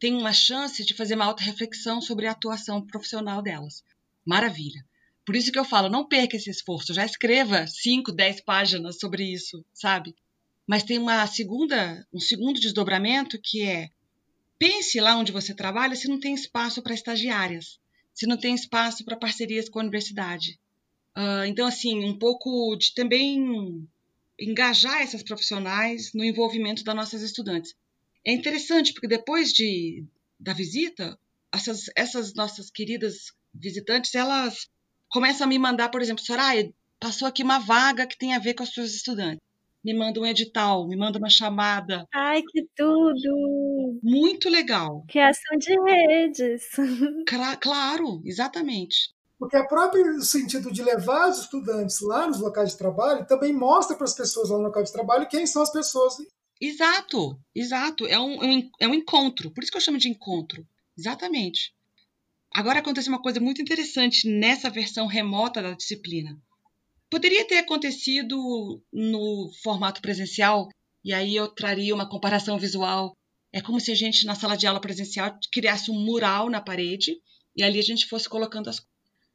têm 0.03 0.17
uma 0.17 0.33
chance 0.33 0.83
de 0.83 0.93
fazer 0.93 1.15
uma 1.15 1.23
alta 1.23 1.41
reflexão 1.41 2.01
sobre 2.01 2.27
a 2.27 2.31
atuação 2.31 2.85
profissional 2.85 3.41
delas. 3.41 3.81
Maravilha. 4.25 4.85
Por 5.25 5.33
isso 5.33 5.49
que 5.49 5.57
eu 5.57 5.63
falo, 5.63 5.87
não 5.87 6.05
perca 6.05 6.35
esse 6.35 6.49
esforço, 6.49 6.93
já 6.93 7.05
escreva 7.05 7.65
5, 7.65 8.11
10 8.11 8.41
páginas 8.41 8.99
sobre 8.99 9.23
isso, 9.23 9.63
sabe? 9.73 10.13
Mas 10.67 10.83
tem 10.83 10.97
uma 10.97 11.25
segunda, 11.25 12.05
um 12.13 12.19
segundo 12.19 12.59
desdobramento 12.59 13.39
que 13.41 13.63
é 13.63 13.87
pense 14.59 14.99
lá 14.99 15.15
onde 15.15 15.31
você 15.31 15.55
trabalha 15.55 15.95
se 15.95 16.09
não 16.09 16.19
tem 16.19 16.33
espaço 16.33 16.81
para 16.81 16.93
estagiárias, 16.93 17.79
se 18.13 18.27
não 18.27 18.35
tem 18.35 18.53
espaço 18.53 19.05
para 19.05 19.15
parcerias 19.15 19.69
com 19.69 19.79
a 19.79 19.83
universidade. 19.83 20.59
Uh, 21.15 21.45
então, 21.47 21.65
assim, 21.65 22.03
um 22.03 22.19
pouco 22.19 22.75
de 22.75 22.93
também 22.93 23.87
engajar 24.37 25.01
essas 25.01 25.23
profissionais 25.23 26.11
no 26.13 26.25
envolvimento 26.25 26.83
das 26.83 26.93
nossas 26.93 27.21
estudantes. 27.21 27.73
É 28.25 28.31
interessante 28.31 28.93
porque 28.93 29.07
depois 29.07 29.51
de, 29.51 30.05
da 30.39 30.53
visita, 30.53 31.17
essas, 31.51 31.85
essas 31.95 32.33
nossas 32.33 32.69
queridas 32.71 33.33
visitantes, 33.53 34.15
elas 34.15 34.67
começam 35.09 35.45
a 35.45 35.47
me 35.47 35.59
mandar, 35.59 35.89
por 35.89 36.01
exemplo, 36.01 36.23
Soraya, 36.23 36.73
passou 36.99 37.27
aqui 37.27 37.43
uma 37.43 37.59
vaga 37.59 38.07
que 38.07 38.17
tem 38.17 38.33
a 38.33 38.39
ver 38.39 38.53
com 38.53 38.63
as 38.63 38.69
suas 38.69 38.93
estudantes. 38.93 39.41
Me 39.83 39.93
manda 39.93 40.19
um 40.19 40.25
edital, 40.25 40.87
me 40.87 40.95
manda 40.95 41.19
uma 41.19 41.29
chamada. 41.29 42.07
Ai, 42.13 42.41
que 42.41 42.65
tudo! 42.75 43.99
Muito 44.01 44.49
legal. 44.49 45.03
Criação 45.09 45.57
de 45.57 45.75
redes. 45.81 46.69
Claro, 47.59 48.21
exatamente. 48.23 49.13
Porque 49.37 49.57
o 49.57 49.67
próprio 49.67 50.21
sentido 50.21 50.71
de 50.71 50.81
levar 50.81 51.29
os 51.29 51.39
estudantes 51.39 51.99
lá 51.99 52.25
nos 52.25 52.39
locais 52.39 52.71
de 52.71 52.77
trabalho 52.77 53.25
também 53.25 53.51
mostra 53.51 53.97
para 53.97 54.05
as 54.05 54.15
pessoas 54.15 54.49
lá 54.49 54.57
no 54.57 54.63
local 54.63 54.83
de 54.83 54.93
trabalho 54.93 55.27
quem 55.27 55.45
são 55.45 55.61
as 55.61 55.71
pessoas. 55.71 56.15
Exato, 56.65 57.37
exato. 57.53 58.07
É 58.07 58.17
um, 58.17 58.41
é 58.41 58.47
um, 58.47 58.71
é 58.79 58.87
um 58.87 58.93
encontro. 58.93 59.51
Por 59.51 59.61
isso 59.61 59.71
que 59.71 59.77
eu 59.77 59.81
chamo 59.81 59.97
de 59.97 60.07
encontro. 60.07 60.65
Exatamente. 60.97 61.73
Agora 62.49 62.79
acontece 62.79 63.09
uma 63.09 63.21
coisa 63.21 63.41
muito 63.41 63.61
interessante 63.61 64.29
nessa 64.29 64.69
versão 64.69 65.05
remota 65.05 65.61
da 65.61 65.73
disciplina. 65.73 66.39
Poderia 67.09 67.45
ter 67.45 67.57
acontecido 67.57 68.81
no 68.93 69.51
formato 69.61 70.01
presencial, 70.01 70.69
e 71.03 71.13
aí 71.13 71.35
eu 71.35 71.49
traria 71.49 71.93
uma 71.93 72.07
comparação 72.07 72.57
visual. 72.57 73.13
É 73.51 73.59
como 73.59 73.81
se 73.81 73.91
a 73.91 73.95
gente, 73.95 74.25
na 74.25 74.33
sala 74.33 74.55
de 74.55 74.65
aula 74.65 74.79
presencial, 74.79 75.37
criasse 75.51 75.91
um 75.91 75.99
mural 75.99 76.49
na 76.49 76.61
parede 76.61 77.19
e 77.57 77.61
ali 77.61 77.77
a 77.77 77.83
gente 77.83 78.07
fosse 78.07 78.29
colocando 78.29 78.69
as 78.69 78.79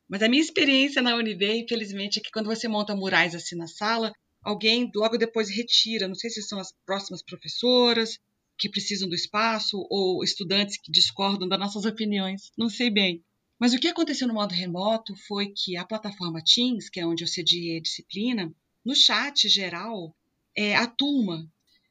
mas 0.09 0.23
a 0.23 0.29
minha 0.29 0.41
experiência 0.41 1.03
na 1.03 1.15
UNB, 1.15 1.65
infelizmente, 1.65 2.19
é 2.19 2.23
que 2.23 2.31
quando 2.31 2.47
você 2.47 2.67
monta 2.67 2.97
murais 2.97 3.35
assim 3.35 3.55
na 3.55 3.67
sala, 3.67 4.11
alguém 4.49 4.91
logo 4.95 5.19
depois 5.19 5.51
retira. 5.51 6.09
Não 6.09 6.15
sei 6.15 6.31
se 6.31 6.43
são 6.43 6.59
as 6.59 6.73
próximas 6.87 7.23
professoras 7.23 8.19
que 8.57 8.69
precisam 8.69 9.09
do 9.09 9.15
espaço 9.15 9.87
ou 9.91 10.25
estudantes 10.25 10.79
que 10.81 10.91
discordam 10.91 11.47
das 11.47 11.59
nossas 11.59 11.85
opiniões. 11.85 12.51
Não 12.57 12.71
sei 12.71 12.91
bem. 12.91 13.23
Mas 13.59 13.75
o 13.75 13.79
que 13.79 13.89
aconteceu 13.89 14.27
no 14.27 14.35
modo 14.35 14.55
remoto 14.55 15.15
foi 15.27 15.53
que 15.55 15.77
a 15.77 15.85
plataforma 15.85 16.43
Teams, 16.43 16.89
que 16.89 16.99
é 16.99 17.07
onde 17.07 17.25
eu 17.25 17.29
cedi 17.29 17.77
a 17.77 17.81
disciplina, 17.81 18.53
no 18.85 18.95
chat 18.95 19.49
geral, 19.49 20.17
é, 20.57 20.75
a 20.77 20.87
turma 20.87 21.47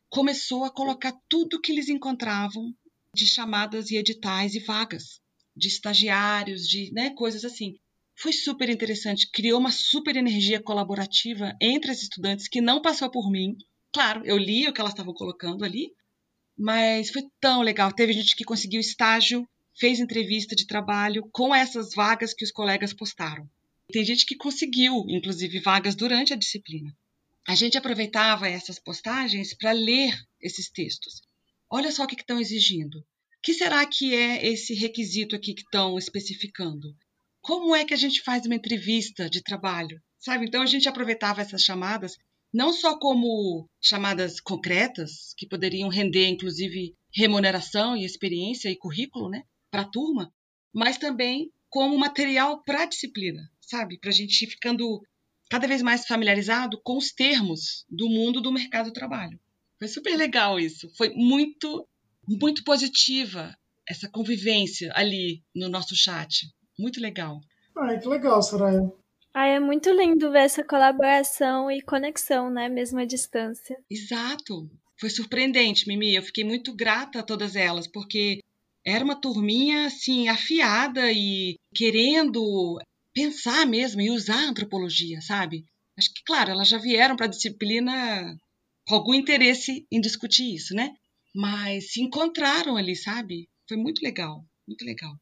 começou 0.09 0.63
a 0.63 0.71
colocar 0.71 1.13
tudo 1.29 1.61
que 1.61 1.71
eles 1.71 1.89
encontravam 1.89 2.73
de 3.13 3.27
chamadas 3.27 3.91
e 3.91 3.97
editais 3.97 4.55
e 4.55 4.59
vagas 4.59 5.21
de 5.55 5.67
estagiários, 5.67 6.67
de 6.67 6.91
né, 6.91 7.11
coisas 7.11 7.43
assim. 7.43 7.77
Foi 8.19 8.33
super 8.33 8.67
interessante, 8.67 9.29
criou 9.31 9.59
uma 9.59 9.71
super 9.71 10.17
energia 10.17 10.59
colaborativa 10.59 11.55
entre 11.61 11.91
as 11.91 12.01
estudantes 12.01 12.47
que 12.47 12.59
não 12.59 12.81
passou 12.81 13.11
por 13.11 13.29
mim. 13.29 13.55
Claro, 13.93 14.25
eu 14.25 14.39
li 14.39 14.67
o 14.67 14.73
que 14.73 14.81
elas 14.81 14.93
estavam 14.93 15.13
colocando 15.13 15.63
ali, 15.63 15.93
mas 16.57 17.11
foi 17.11 17.21
tão 17.39 17.61
legal. 17.61 17.91
Teve 17.91 18.13
gente 18.13 18.35
que 18.35 18.43
conseguiu 18.43 18.81
estágio, 18.81 19.47
fez 19.79 19.99
entrevista 19.99 20.55
de 20.55 20.65
trabalho 20.65 21.29
com 21.31 21.53
essas 21.53 21.93
vagas 21.93 22.33
que 22.33 22.43
os 22.43 22.51
colegas 22.51 22.91
postaram. 22.91 23.47
Tem 23.91 24.03
gente 24.03 24.25
que 24.25 24.35
conseguiu, 24.35 25.05
inclusive, 25.07 25.59
vagas 25.59 25.93
durante 25.93 26.33
a 26.33 26.37
disciplina. 26.37 26.97
A 27.47 27.53
gente 27.53 27.77
aproveitava 27.77 28.49
essas 28.49 28.79
postagens 28.79 29.53
para 29.53 29.71
ler 29.71 30.11
esses 30.41 30.71
textos. 30.71 31.21
Olha 31.69 31.91
só 31.91 32.03
o 32.03 32.07
que 32.07 32.15
estão 32.15 32.41
exigindo. 32.41 32.97
O 32.97 33.05
que 33.43 33.53
será 33.53 33.85
que 33.85 34.15
é 34.15 34.43
esse 34.43 34.73
requisito 34.73 35.35
aqui 35.35 35.53
que 35.53 35.61
estão 35.61 35.99
especificando? 35.99 36.95
Como 37.47 37.73
é 37.73 37.85
que 37.85 37.93
a 37.93 37.97
gente 37.97 38.21
faz 38.23 38.45
uma 38.45 38.55
entrevista 38.55 39.29
de 39.29 39.41
trabalho, 39.41 40.01
sabe? 40.19 40.45
Então 40.45 40.61
a 40.61 40.65
gente 40.65 40.89
aproveitava 40.89 41.39
essas 41.39 41.61
chamadas 41.61 42.17
não 42.53 42.73
só 42.73 42.99
como 42.99 43.69
chamadas 43.81 44.41
concretas 44.41 45.33
que 45.37 45.47
poderiam 45.47 45.87
render 45.87 46.27
inclusive 46.27 46.93
remuneração 47.15 47.95
e 47.95 48.03
experiência 48.03 48.69
e 48.69 48.77
currículo, 48.77 49.29
né, 49.29 49.43
para 49.71 49.83
a 49.83 49.89
turma, 49.89 50.29
mas 50.73 50.97
também 50.97 51.49
como 51.69 51.97
material 51.97 52.61
para 52.65 52.83
a 52.83 52.85
disciplina, 52.85 53.49
sabe? 53.61 53.97
Para 53.97 54.09
a 54.09 54.13
gente 54.13 54.43
ir 54.43 54.49
ficando 54.49 55.01
cada 55.49 55.67
vez 55.67 55.81
mais 55.81 56.05
familiarizado 56.05 56.77
com 56.83 56.97
os 56.97 57.13
termos 57.13 57.85
do 57.89 58.09
mundo 58.09 58.41
do 58.41 58.51
mercado 58.51 58.87
do 58.87 58.93
trabalho. 58.93 59.39
Foi 59.79 59.87
super 59.87 60.17
legal 60.17 60.59
isso. 60.59 60.89
Foi 60.97 61.13
muito, 61.13 61.87
muito 62.27 62.65
positiva 62.65 63.55
essa 63.87 64.09
convivência 64.09 64.91
ali 64.93 65.41
no 65.55 65.69
nosso 65.69 65.95
chat. 65.95 66.45
Muito 66.77 67.01
legal. 67.01 67.41
Ai, 67.75 67.99
que 67.99 68.07
legal, 68.07 68.41
Soraya. 68.41 68.91
Ai, 69.33 69.55
é 69.55 69.59
muito 69.59 69.89
lindo 69.91 70.31
ver 70.31 70.45
essa 70.45 70.63
colaboração 70.63 71.69
e 71.71 71.81
conexão, 71.81 72.49
né? 72.49 72.69
Mesmo 72.69 72.99
à 72.99 73.05
distância. 73.05 73.77
Exato. 73.89 74.69
Foi 74.99 75.09
surpreendente, 75.09 75.87
Mimi. 75.87 76.15
Eu 76.15 76.23
fiquei 76.23 76.43
muito 76.43 76.75
grata 76.75 77.19
a 77.19 77.23
todas 77.23 77.55
elas, 77.55 77.87
porque 77.87 78.39
era 78.85 79.03
uma 79.03 79.19
turminha, 79.19 79.85
assim, 79.85 80.27
afiada 80.27 81.11
e 81.11 81.55
querendo 81.73 82.79
pensar 83.13 83.65
mesmo 83.65 84.01
e 84.01 84.09
usar 84.09 84.39
a 84.45 84.49
antropologia, 84.49 85.21
sabe? 85.21 85.65
Acho 85.97 86.13
que, 86.13 86.23
claro, 86.23 86.51
elas 86.51 86.67
já 86.67 86.77
vieram 86.77 87.15
para 87.15 87.25
a 87.25 87.29
disciplina 87.29 88.35
com 88.87 88.95
algum 88.95 89.13
interesse 89.13 89.85
em 89.91 89.99
discutir 89.99 90.53
isso, 90.53 90.73
né? 90.73 90.95
Mas 91.35 91.91
se 91.91 92.01
encontraram 92.01 92.77
ali, 92.77 92.95
sabe? 92.95 93.47
Foi 93.67 93.77
muito 93.77 94.01
legal, 94.01 94.43
muito 94.67 94.83
legal 94.85 95.13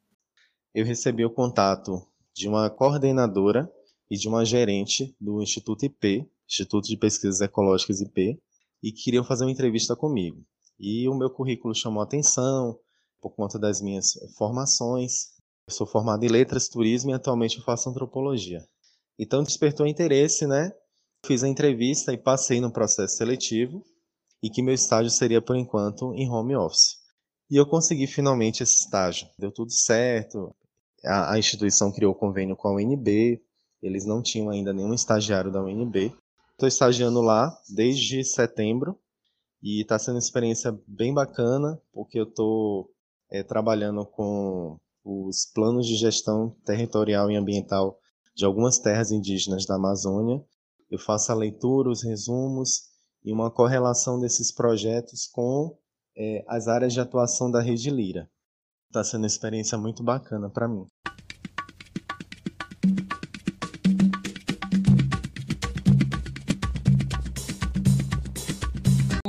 eu 0.76 0.84
recebi 0.84 1.24
o 1.24 1.30
contato 1.30 2.06
de 2.34 2.50
uma 2.50 2.70
coordenadora 2.70 3.72
e 4.12 4.18
de 4.18 4.28
uma 4.28 4.44
gerente 4.44 5.16
do 5.22 5.42
Instituto 5.42 5.86
IP, 5.86 6.30
Instituto 6.46 6.90
de 6.90 6.98
Pesquisas 6.98 7.40
Ecológicas 7.40 8.02
IP, 8.02 8.38
e 8.84 8.92
queriam 8.92 9.24
fazer 9.24 9.46
uma 9.46 9.52
entrevista 9.52 9.96
comigo. 9.96 10.46
E 10.78 11.08
o 11.08 11.16
meu 11.16 11.30
currículo 11.30 11.74
chamou 11.74 12.04
atenção 12.04 12.78
por 13.22 13.30
conta 13.30 13.58
das 13.58 13.82
minhas 13.82 14.20
formações. 14.38 15.30
Eu 15.66 15.74
sou 15.74 15.88
formado 15.88 16.26
em 16.26 16.28
letras, 16.28 16.68
turismo 16.68 17.12
e 17.12 17.14
atualmente 17.14 17.58
eu 17.58 17.64
faço 17.64 17.90
antropologia. 17.90 18.60
Então 19.18 19.44
despertou 19.44 19.88
interesse, 19.88 20.46
né? 20.46 20.74
Fiz 21.26 21.42
a 21.42 21.48
entrevista 21.48 22.12
e 22.12 22.18
passei 22.18 22.60
no 22.60 22.70
processo 22.70 23.16
seletivo 23.16 23.82
e 24.44 24.50
que 24.50 24.62
meu 24.62 24.74
estágio 24.74 25.10
seria 25.10 25.42
por 25.42 25.56
enquanto 25.56 26.14
em 26.16 26.30
home 26.30 26.54
office. 26.54 26.98
E 27.50 27.56
eu 27.56 27.66
consegui 27.66 28.08
finalmente 28.08 28.62
esse 28.62 28.84
estágio. 28.84 29.30
Deu 29.40 29.54
tudo 29.54 29.72
certo 29.72 30.54
a, 31.06 31.34
a 31.34 31.40
instituição 31.40 31.92
criou 31.92 32.14
convênio 32.14 32.56
com 32.56 32.68
a 32.68 32.76
UNB, 32.76 33.42
eles 33.82 34.06
não 34.06 34.22
tinham 34.22 34.50
ainda 34.50 34.74
nenhum 34.74 34.94
estagiário 34.94 35.52
da 35.52 35.64
UNB. 35.64 36.14
Estou 36.52 36.68
estagiando 36.68 37.22
lá 37.22 37.56
desde 37.70 38.24
setembro 38.24 38.98
e 39.62 39.82
está 39.82 40.00
sendo 40.00 40.16
uma 40.16 40.20
experiência 40.20 40.78
bem 40.88 41.14
bacana, 41.14 41.80
porque 41.92 42.20
eu 42.20 42.24
estou 42.24 42.90
é, 43.30 43.44
trabalhando 43.44 44.06
com 44.06 44.78
os 45.04 45.46
planos 45.54 45.86
de 45.86 45.96
gestão 45.96 46.56
territorial 46.66 47.30
e 47.30 47.36
ambiental 47.36 48.00
de 48.34 48.46
algumas 48.46 48.80
terras 48.80 49.12
indígenas 49.12 49.66
da 49.66 49.76
Amazônia. 49.76 50.44
Eu 50.90 50.98
faço 50.98 51.32
a 51.32 51.36
leitura, 51.36 51.90
os 51.90 52.04
resumos 52.04 52.90
e 53.24 53.32
uma 53.32 53.52
correlação 53.52 54.20
desses 54.20 54.52
projetos 54.52 55.28
com 55.28 55.78
é, 56.18 56.44
as 56.48 56.68
áreas 56.68 56.94
de 56.94 57.00
atuação 57.00 57.52
da 57.52 57.62
Rede 57.62 57.90
Lira. 57.90 58.30
Está 58.88 59.04
sendo 59.04 59.22
uma 59.22 59.28
experiência 59.28 59.78
muito 59.78 60.04
bacana 60.04 60.50
para 60.50 60.68
mim. 60.68 60.88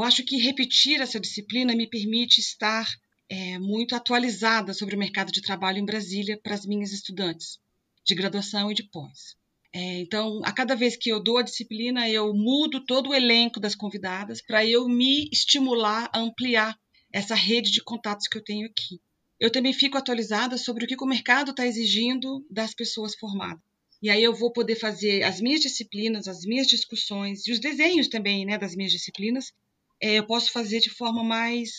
Acho 0.07 0.25
que 0.25 0.37
repetir 0.37 1.01
essa 1.01 1.21
disciplina 1.21 1.75
me 1.75 1.89
permite 1.89 2.41
estar 2.41 2.87
é, 3.29 3.59
muito 3.59 3.95
atualizada 3.95 4.73
sobre 4.73 4.95
o 4.95 4.99
mercado 4.99 5.33
de 5.33 5.43
trabalho 5.43 5.79
em 5.79 5.85
Brasília 5.85 6.39
para 6.43 6.55
as 6.55 6.65
minhas 6.65 6.93
estudantes 6.93 7.59
de 8.05 8.15
graduação 8.15 8.71
e 8.71 8.75
de 8.75 8.85
pós. 8.85 9.37
É, 9.75 9.99
então, 9.99 10.41
a 10.45 10.53
cada 10.53 10.75
vez 10.75 10.97
que 10.97 11.11
eu 11.11 11.23
dou 11.23 11.39
a 11.39 11.43
disciplina, 11.43 12.09
eu 12.09 12.33
mudo 12.33 12.85
todo 12.85 13.11
o 13.11 13.15
elenco 13.15 13.61
das 13.61 13.75
convidadas 13.75 14.41
para 14.41 14.65
eu 14.65 14.89
me 14.89 15.29
estimular 15.33 16.09
a 16.15 16.21
ampliar 16.21 16.79
essa 17.13 17.35
rede 17.35 17.71
de 17.71 17.83
contatos 17.83 18.29
que 18.29 18.39
eu 18.39 18.45
tenho 18.45 18.67
aqui. 18.67 19.01
eu 19.39 19.53
também 19.53 19.73
fico 19.73 19.99
atualizada 19.99 20.57
sobre 20.57 20.85
o 20.85 20.89
que 20.89 20.97
o 20.99 21.07
mercado 21.07 21.51
está 21.51 21.67
exigindo 21.67 22.47
das 22.51 22.75
pessoas 22.75 23.15
formadas. 23.15 23.63
E 24.03 24.09
aí 24.09 24.23
eu 24.23 24.35
vou 24.35 24.51
poder 24.53 24.77
fazer 24.77 25.23
as 25.25 25.41
minhas 25.41 25.61
disciplinas, 25.61 26.27
as 26.27 26.43
minhas 26.47 26.67
discussões 26.67 27.47
e 27.47 27.53
os 27.53 27.59
desenhos 27.59 28.09
também, 28.09 28.47
né, 28.47 28.57
das 28.57 28.75
minhas 28.75 28.93
disciplinas. 28.93 29.53
É, 30.01 30.18
eu 30.18 30.26
posso 30.26 30.53
fazer 30.53 30.80
de 30.80 30.90
forma 30.90 31.24
mais 31.24 31.70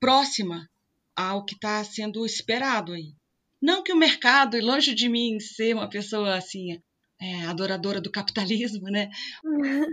próxima 0.00 0.68
ao 1.16 1.44
que 1.44 1.54
está 1.54 1.82
sendo 1.82 2.24
esperado 2.24 2.92
aí. 2.92 3.12
Não 3.60 3.82
que 3.82 3.92
o 3.92 3.96
mercado, 3.96 4.56
e 4.56 4.60
longe 4.60 4.94
de 4.94 5.08
mim 5.08 5.40
ser 5.40 5.74
uma 5.74 5.88
pessoa 5.88 6.36
assim 6.36 6.78
é, 7.20 7.44
adoradora 7.46 8.00
do 8.00 8.10
capitalismo, 8.10 8.84
né? 8.84 9.10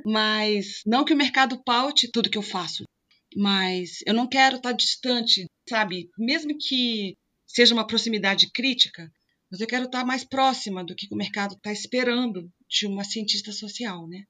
Mas 0.05 0.81
não 0.85 1.03
que 1.03 1.13
o 1.13 1.17
mercado 1.17 1.61
paute 1.63 2.11
tudo 2.11 2.29
que 2.29 2.37
eu 2.37 2.43
faço, 2.43 2.83
mas 3.35 3.99
eu 4.05 4.13
não 4.13 4.27
quero 4.27 4.57
estar 4.57 4.69
tá 4.69 4.75
distante, 4.75 5.45
sabe? 5.67 6.09
Mesmo 6.17 6.55
que 6.57 7.15
seja 7.47 7.73
uma 7.73 7.87
proximidade 7.87 8.51
crítica, 8.51 9.11
mas 9.51 9.59
eu 9.59 9.67
quero 9.67 9.85
estar 9.85 10.01
tá 10.01 10.05
mais 10.05 10.23
próxima 10.23 10.83
do 10.83 10.95
que 10.95 11.07
o 11.11 11.17
mercado 11.17 11.55
está 11.55 11.71
esperando 11.71 12.47
de 12.69 12.85
uma 12.85 13.03
cientista 13.03 13.51
social, 13.51 14.07
né? 14.07 14.23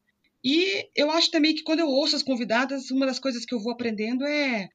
E 0.46 0.88
eu 0.96 1.10
acho 1.10 1.32
também 1.32 1.56
que 1.56 1.64
quando 1.64 1.80
eu 1.80 1.88
ouço 1.88 2.16
as 2.16 2.22
convidadas, 2.22 2.92
uma 2.92 3.08
das 3.08 3.18
coisas 3.18 3.44
que 3.44 3.56
eu 3.56 3.60
vou 3.60 3.74
aprendendo 3.74 4.24
é 4.24 4.70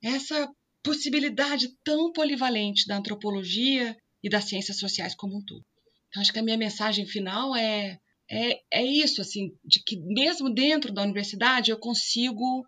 essa 0.00 0.48
possibilidade 0.84 1.68
tão 1.82 2.12
polivalente 2.12 2.86
da 2.86 2.96
antropologia 2.96 3.96
e 4.22 4.30
das 4.30 4.44
ciências 4.44 4.78
sociais 4.78 5.16
como 5.16 5.36
um 5.36 5.44
todo. 5.44 5.64
Então, 6.08 6.22
acho 6.22 6.32
que 6.32 6.38
a 6.38 6.42
minha 6.44 6.56
mensagem 6.56 7.04
final 7.06 7.56
é, 7.56 7.98
é, 8.30 8.60
é 8.72 8.84
isso, 8.84 9.20
assim, 9.20 9.50
de 9.64 9.82
que 9.84 9.96
mesmo 9.96 10.48
dentro 10.48 10.94
da 10.94 11.02
universidade 11.02 11.72
eu 11.72 11.78
consigo 11.78 12.64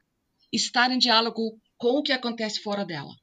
estar 0.53 0.91
em 0.91 0.99
diálogo 0.99 1.61
com 1.77 1.99
o 1.99 2.03
que 2.03 2.11
acontece 2.11 2.61
fora 2.61 2.85
dela. 2.85 3.15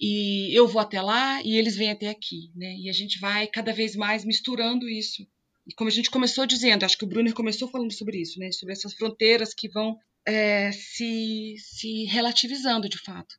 E 0.00 0.56
eu 0.58 0.66
vou 0.66 0.80
até 0.80 1.02
lá 1.02 1.42
e 1.42 1.56
eles 1.56 1.76
vêm 1.76 1.90
até 1.90 2.08
aqui, 2.08 2.50
né? 2.54 2.74
E 2.78 2.88
a 2.88 2.92
gente 2.92 3.18
vai 3.18 3.46
cada 3.48 3.72
vez 3.72 3.94
mais 3.94 4.24
misturando 4.24 4.88
isso. 4.88 5.26
E 5.68 5.74
como 5.74 5.88
a 5.88 5.92
gente 5.92 6.10
começou 6.10 6.46
dizendo, 6.46 6.84
acho 6.84 6.96
que 6.96 7.04
o 7.04 7.06
Brunner 7.06 7.34
começou 7.34 7.68
falando 7.68 7.92
sobre 7.92 8.18
isso, 8.18 8.40
né? 8.40 8.50
Sobre 8.50 8.72
essas 8.72 8.94
fronteiras 8.94 9.52
que 9.52 9.68
vão 9.68 9.98
é, 10.26 10.72
se, 10.72 11.56
se 11.58 12.04
relativizando 12.04 12.88
de 12.88 12.96
fato. 12.96 13.36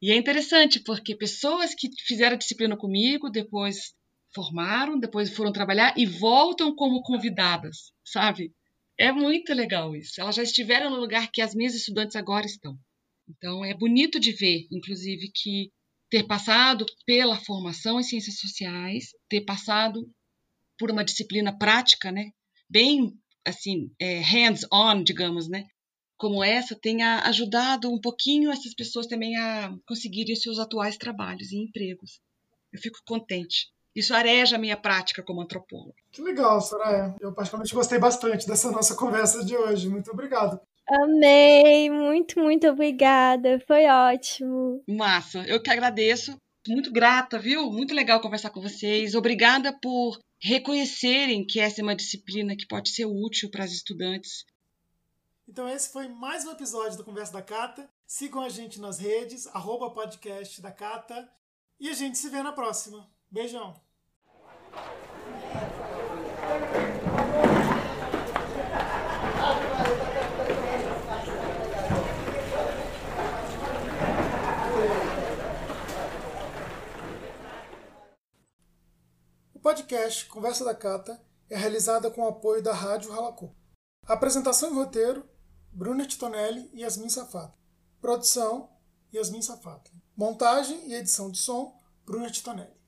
E 0.00 0.12
é 0.12 0.16
interessante 0.16 0.78
porque 0.78 1.16
pessoas 1.16 1.74
que 1.74 1.90
fizeram 2.06 2.36
disciplina 2.36 2.76
comigo, 2.76 3.28
depois 3.28 3.94
formaram, 4.32 4.98
depois 4.98 5.30
foram 5.30 5.52
trabalhar 5.52 5.92
e 5.96 6.06
voltam 6.06 6.74
como 6.74 7.02
convidadas, 7.02 7.92
sabe? 8.04 8.52
É 8.96 9.10
muito 9.10 9.52
legal 9.52 9.96
isso. 9.96 10.20
Elas 10.20 10.36
já 10.36 10.42
estiveram 10.44 10.88
no 10.88 11.00
lugar 11.00 11.30
que 11.32 11.42
as 11.42 11.54
minhas 11.54 11.74
estudantes 11.74 12.14
agora 12.14 12.46
estão. 12.46 12.78
Então 13.28 13.64
é 13.64 13.74
bonito 13.74 14.20
de 14.20 14.30
ver, 14.32 14.66
inclusive, 14.70 15.30
que 15.34 15.72
ter 16.08 16.24
passado 16.24 16.86
pela 17.04 17.36
formação 17.36 17.98
em 17.98 18.02
ciências 18.04 18.38
sociais, 18.38 19.06
ter 19.28 19.40
passado 19.40 20.08
por 20.82 20.90
uma 20.90 21.04
disciplina 21.04 21.56
prática, 21.56 22.10
né? 22.10 22.32
Bem 22.68 23.12
assim, 23.46 23.92
é, 24.00 24.18
hands-on, 24.18 25.04
digamos, 25.04 25.48
né? 25.48 25.64
como 26.18 26.44
essa 26.44 26.76
tenha 26.80 27.20
ajudado 27.24 27.92
um 27.92 28.00
pouquinho 28.00 28.52
essas 28.52 28.72
pessoas 28.74 29.08
também 29.08 29.36
a 29.36 29.74
conseguirem 29.84 30.36
seus 30.36 30.60
atuais 30.60 30.96
trabalhos 30.96 31.50
e 31.50 31.56
empregos. 31.56 32.20
Eu 32.72 32.80
fico 32.80 33.00
contente. 33.04 33.72
Isso 33.92 34.14
areja 34.14 34.54
a 34.54 34.58
minha 34.58 34.76
prática 34.76 35.20
como 35.20 35.40
antropóloga. 35.40 35.96
Que 36.12 36.22
legal, 36.22 36.60
Soraya. 36.60 37.12
Eu 37.20 37.34
particularmente 37.34 37.74
gostei 37.74 37.98
bastante 37.98 38.46
dessa 38.46 38.70
nossa 38.70 38.94
conversa 38.94 39.44
de 39.44 39.56
hoje. 39.56 39.88
Muito 39.88 40.12
obrigado. 40.12 40.60
Amei, 40.88 41.90
muito, 41.90 42.38
muito 42.38 42.68
obrigada. 42.68 43.58
Foi 43.66 43.86
ótimo. 43.86 44.80
Massa, 44.88 45.44
eu 45.48 45.60
que 45.60 45.72
agradeço. 45.72 46.36
Muito 46.68 46.92
grata, 46.92 47.36
viu? 47.36 47.68
Muito 47.72 47.92
legal 47.92 48.20
conversar 48.20 48.50
com 48.50 48.60
vocês. 48.60 49.16
Obrigada 49.16 49.76
por 49.82 50.20
reconhecerem 50.42 51.46
que 51.46 51.60
essa 51.60 51.80
é 51.80 51.84
uma 51.84 51.96
disciplina 51.96 52.56
que 52.56 52.66
pode 52.66 52.90
ser 52.90 53.06
útil 53.06 53.50
para 53.50 53.64
as 53.64 53.72
estudantes 53.72 54.44
então 55.52 55.68
esse 55.68 55.92
foi 55.92 56.08
mais 56.08 56.46
um 56.46 56.52
episódio 56.52 56.96
do 56.96 57.04
Conversa 57.04 57.32
da 57.32 57.42
Cata. 57.42 57.86
Sigam 58.06 58.42
a 58.42 58.48
gente 58.48 58.80
nas 58.80 58.98
redes, 58.98 59.46
arroba 59.48 59.90
podcast 59.90 60.62
da 60.62 60.70
Cata. 60.72 61.28
E 61.78 61.90
a 61.90 61.92
gente 61.92 62.16
se 62.16 62.30
vê 62.30 62.42
na 62.42 62.52
próxima. 62.52 63.06
Beijão! 63.30 63.78
Podcast 79.62 80.26
Conversa 80.26 80.64
da 80.64 80.74
Cata 80.74 81.22
é 81.48 81.56
realizada 81.56 82.10
com 82.10 82.22
o 82.22 82.28
apoio 82.28 82.60
da 82.60 82.74
Rádio 82.74 83.12
Ralacô. 83.12 83.54
Apresentação 84.08 84.72
e 84.72 84.74
roteiro 84.74 85.24
Bruna 85.70 86.04
Titonelli 86.04 86.68
e 86.72 86.80
Yasmin 86.80 87.08
Safato. 87.08 87.56
Produção, 88.00 88.68
Yasmin 89.14 89.40
Safato. 89.40 89.92
Montagem 90.16 90.88
e 90.88 90.94
edição 90.94 91.30
de 91.30 91.38
som, 91.38 91.80
Bruna 92.04 92.28
Titonelli. 92.28 92.81